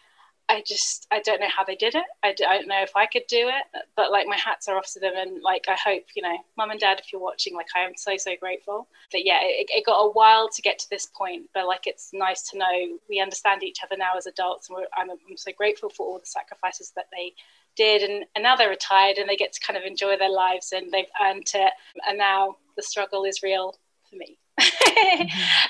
I 0.49 0.65
just 0.67 1.07
I 1.13 1.21
don't 1.21 1.41
know 1.41 1.49
how 1.57 1.63
they 1.63 1.77
did 1.77 1.95
it. 1.95 2.03
I 2.25 2.33
don't 2.33 2.67
know 2.67 2.83
if 2.83 2.97
I 2.97 3.07
could 3.07 3.27
do 3.29 3.49
it 3.49 3.83
but 3.97 4.11
like 4.11 4.27
my 4.27 4.37
hats 4.37 4.67
are 4.67 4.77
off 4.77 4.93
to 4.95 5.01
them 5.01 5.13
and 5.17 5.41
like 5.43 5.67
I 5.69 5.77
hope 5.77 6.05
you 6.17 6.23
know 6.23 6.37
mum 6.57 6.71
and 6.71 6.81
dad 6.81 6.99
if 6.99 7.13
you're 7.13 7.23
watching 7.23 7.55
like 7.55 7.69
I 7.77 7.81
am 7.81 7.93
so 7.97 8.17
so 8.17 8.33
grateful. 8.41 8.89
But 9.13 9.25
yeah 9.25 9.39
it, 9.43 9.69
it 9.71 9.87
got 9.87 10.01
a 10.01 10.11
while 10.11 10.49
to 10.49 10.63
get 10.63 10.79
to 10.81 10.91
this 10.91 11.07
point 11.07 11.49
but 11.55 11.69
like 11.69 11.87
it's 11.87 12.11
nice 12.13 12.43
to 12.51 12.59
know 12.59 12.99
we 13.09 13.21
understand 13.21 13.63
each 13.63 13.79
other 13.85 13.97
now 13.97 14.13
as 14.17 14.27
adults 14.27 14.69
and 14.69 14.79
I'm, 14.97 15.11
I'm 15.11 15.37
so 15.37 15.53
grateful 15.57 15.89
for 15.89 16.07
all 16.07 16.19
the 16.19 16.27
sacrifices 16.27 16.93
that 16.97 17.07
they 17.13 17.33
did 17.77 18.03
and, 18.03 18.25
and 18.35 18.43
now 18.43 18.57
they're 18.57 18.69
retired 18.69 19.17
and 19.17 19.29
they 19.29 19.37
get 19.37 19.53
to 19.53 19.61
kind 19.61 19.77
of 19.77 19.85
enjoy 19.85 20.17
their 20.17 20.31
lives 20.31 20.73
and 20.73 20.91
they've 20.91 21.05
earned 21.23 21.51
it 21.55 21.73
and 22.09 22.19
now 22.19 22.57
the 22.77 22.83
struggle 22.83 23.25
is 23.25 23.43
real 23.43 23.75
for 24.09 24.17
me 24.17 24.39
mm-hmm. 24.61 25.27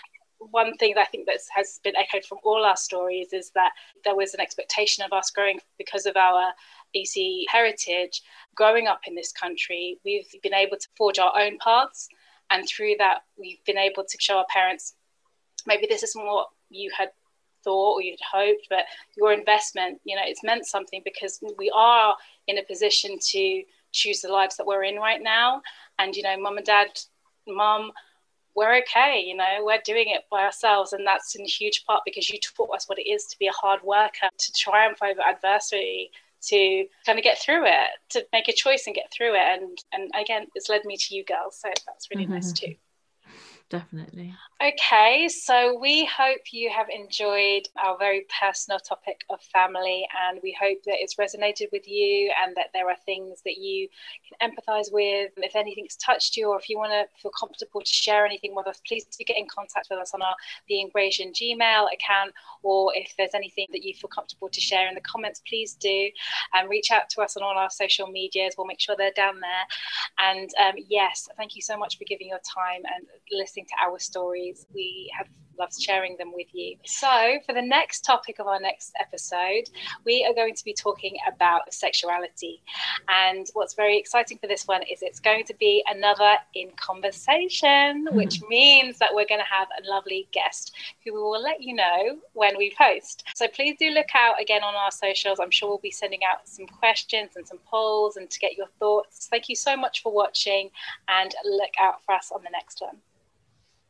one 0.50 0.74
thing 0.78 0.94
that 0.94 1.02
I 1.02 1.04
think 1.04 1.26
that 1.26 1.38
has 1.54 1.80
been 1.84 1.96
echoed 1.96 2.24
from 2.24 2.38
all 2.44 2.64
our 2.64 2.76
stories 2.76 3.32
is 3.32 3.50
that 3.54 3.72
there 4.04 4.16
was 4.16 4.32
an 4.32 4.40
expectation 4.40 5.04
of 5.04 5.12
us 5.12 5.30
growing 5.30 5.60
because 5.76 6.06
of 6.06 6.16
our 6.16 6.52
ESEA 6.96 7.44
heritage. 7.50 8.22
Growing 8.54 8.86
up 8.86 9.02
in 9.06 9.14
this 9.14 9.32
country, 9.32 9.98
we've 10.02 10.34
been 10.42 10.54
able 10.54 10.78
to 10.78 10.88
forge 10.96 11.18
our 11.18 11.38
own 11.38 11.58
paths, 11.58 12.08
and 12.50 12.66
through 12.66 12.94
that, 12.98 13.18
we've 13.38 13.62
been 13.66 13.76
able 13.76 14.02
to 14.02 14.16
show 14.18 14.38
our 14.38 14.46
parents 14.48 14.94
maybe 15.66 15.86
this 15.88 16.02
isn't 16.02 16.24
what 16.24 16.48
you 16.68 16.90
had 16.96 17.10
thought 17.62 17.94
or 17.94 18.02
you'd 18.02 18.18
hoped, 18.32 18.66
but 18.68 18.84
your 19.16 19.32
investment, 19.32 20.00
you 20.04 20.16
know, 20.16 20.22
it's 20.24 20.44
meant 20.44 20.66
something 20.66 21.02
because 21.04 21.40
we 21.58 21.70
are 21.74 22.16
in 22.46 22.58
a 22.58 22.62
position 22.64 23.18
to 23.30 23.62
choose 23.92 24.20
the 24.20 24.28
lives 24.28 24.56
that 24.56 24.66
we're 24.66 24.84
in 24.84 24.96
right 24.96 25.22
now. 25.22 25.62
And, 25.98 26.14
you 26.14 26.22
know, 26.22 26.38
mum 26.40 26.56
and 26.56 26.66
dad, 26.66 26.88
mum, 27.46 27.92
we're 28.54 28.78
okay, 28.78 29.22
you 29.24 29.36
know, 29.36 29.60
we're 29.62 29.80
doing 29.84 30.06
it 30.08 30.22
by 30.30 30.44
ourselves. 30.44 30.92
And 30.92 31.06
that's 31.06 31.34
in 31.36 31.44
huge 31.44 31.84
part 31.86 32.02
because 32.04 32.28
you 32.30 32.38
taught 32.40 32.74
us 32.74 32.88
what 32.88 32.98
it 32.98 33.08
is 33.08 33.24
to 33.26 33.38
be 33.38 33.46
a 33.46 33.52
hard 33.52 33.82
worker, 33.82 34.28
to 34.36 34.52
triumph 34.52 34.98
over 35.02 35.20
adversity, 35.20 36.10
to 36.42 36.86
kind 37.04 37.18
of 37.18 37.22
get 37.22 37.38
through 37.38 37.66
it, 37.66 37.88
to 38.10 38.26
make 38.32 38.48
a 38.48 38.52
choice 38.52 38.86
and 38.86 38.94
get 38.94 39.12
through 39.12 39.34
it. 39.34 39.60
And 39.60 39.78
and 39.92 40.10
again, 40.20 40.46
it's 40.54 40.68
led 40.68 40.84
me 40.84 40.96
to 40.96 41.14
you 41.14 41.24
girls. 41.24 41.60
So 41.60 41.68
that's 41.86 42.10
really 42.10 42.24
mm-hmm. 42.24 42.34
nice 42.34 42.52
too 42.52 42.74
definitely. 43.70 44.34
Okay, 44.62 45.26
so 45.28 45.78
we 45.80 46.04
hope 46.04 46.40
you 46.52 46.68
have 46.68 46.88
enjoyed 46.94 47.62
our 47.82 47.96
very 47.96 48.26
personal 48.38 48.78
topic 48.78 49.22
of 49.30 49.40
family, 49.40 50.06
and 50.28 50.38
we 50.42 50.54
hope 50.60 50.82
that 50.84 50.96
it's 50.98 51.14
resonated 51.14 51.68
with 51.72 51.88
you 51.88 52.30
and 52.44 52.54
that 52.56 52.66
there 52.74 52.90
are 52.90 52.96
things 53.06 53.40
that 53.46 53.56
you 53.56 53.88
can 54.28 54.50
empathize 54.50 54.92
with. 54.92 55.30
If 55.38 55.56
anything's 55.56 55.96
touched 55.96 56.36
you, 56.36 56.48
or 56.50 56.58
if 56.58 56.68
you 56.68 56.76
want 56.76 56.92
to 56.92 57.06
feel 57.22 57.30
comfortable 57.30 57.80
to 57.80 57.90
share 57.90 58.26
anything 58.26 58.54
with 58.54 58.66
us, 58.66 58.82
please 58.86 59.06
do 59.06 59.24
get 59.24 59.38
in 59.38 59.46
contact 59.46 59.86
with 59.90 59.98
us 59.98 60.12
on 60.12 60.20
our 60.20 60.34
The 60.68 60.82
Invasion 60.82 61.32
Gmail 61.32 61.86
account, 61.94 62.32
or 62.62 62.92
if 62.94 63.14
there's 63.16 63.34
anything 63.34 63.66
that 63.72 63.82
you 63.82 63.94
feel 63.94 64.08
comfortable 64.08 64.50
to 64.50 64.60
share 64.60 64.88
in 64.88 64.94
the 64.94 65.00
comments, 65.00 65.40
please 65.48 65.72
do. 65.74 66.10
And 66.52 66.68
reach 66.68 66.90
out 66.90 67.08
to 67.10 67.22
us 67.22 67.36
on 67.36 67.42
all 67.42 67.56
our 67.56 67.70
social 67.70 68.08
medias. 68.08 68.54
We'll 68.58 68.66
make 68.66 68.80
sure 68.80 68.94
they're 68.98 69.12
down 69.16 69.40
there. 69.40 69.64
And 70.18 70.50
um, 70.60 70.74
yes, 70.88 71.28
thank 71.36 71.56
you 71.56 71.62
so 71.62 71.78
much 71.78 71.96
for 71.96 72.04
giving 72.04 72.28
your 72.28 72.40
time 72.40 72.82
and 72.94 73.06
listening 73.32 73.59
relating 73.60 73.66
to 73.66 73.90
our 73.90 73.98
stories. 73.98 74.66
We 74.74 75.10
have 75.16 75.28
loved 75.58 75.80
sharing 75.80 76.16
them 76.16 76.32
with 76.34 76.46
you. 76.52 76.76
So, 76.86 77.38
for 77.46 77.52
the 77.52 77.62
next 77.62 78.00
topic 78.00 78.38
of 78.38 78.46
our 78.46 78.58
next 78.58 78.92
episode, 78.98 79.68
we 80.06 80.24
are 80.24 80.34
going 80.34 80.54
to 80.54 80.64
be 80.64 80.72
talking 80.72 81.16
about 81.28 81.72
sexuality. 81.72 82.62
And 83.08 83.46
what's 83.52 83.74
very 83.74 83.98
exciting 83.98 84.38
for 84.38 84.46
this 84.46 84.66
one 84.66 84.82
is 84.90 85.02
it's 85.02 85.20
going 85.20 85.44
to 85.44 85.54
be 85.54 85.84
another 85.88 86.36
in 86.54 86.70
conversation, 86.76 88.06
mm-hmm. 88.06 88.16
which 88.16 88.40
means 88.48 88.98
that 88.98 89.14
we're 89.14 89.28
going 89.28 89.40
to 89.40 89.54
have 89.58 89.68
a 89.78 89.88
lovely 89.88 90.28
guest 90.32 90.72
who 91.04 91.12
we 91.12 91.20
will 91.20 91.42
let 91.42 91.62
you 91.62 91.74
know 91.74 92.18
when 92.32 92.56
we 92.56 92.74
post. 92.76 93.24
So, 93.34 93.46
please 93.46 93.76
do 93.78 93.90
look 93.90 94.08
out 94.14 94.40
again 94.40 94.64
on 94.64 94.74
our 94.74 94.90
socials. 94.90 95.38
I'm 95.40 95.50
sure 95.50 95.68
we'll 95.68 95.78
be 95.78 95.90
sending 95.90 96.20
out 96.24 96.48
some 96.48 96.66
questions 96.66 97.32
and 97.36 97.46
some 97.46 97.58
polls 97.66 98.16
and 98.16 98.30
to 98.30 98.38
get 98.38 98.56
your 98.56 98.68
thoughts. 98.78 99.28
Thank 99.30 99.48
you 99.50 99.56
so 99.56 99.76
much 99.76 100.02
for 100.02 100.12
watching 100.12 100.70
and 101.08 101.34
look 101.44 101.74
out 101.78 102.02
for 102.04 102.14
us 102.14 102.32
on 102.34 102.42
the 102.42 102.50
next 102.50 102.80
one. 102.80 102.96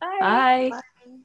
Bye. 0.00 0.46
Bye. 0.68 0.70
Bye. 0.70 1.20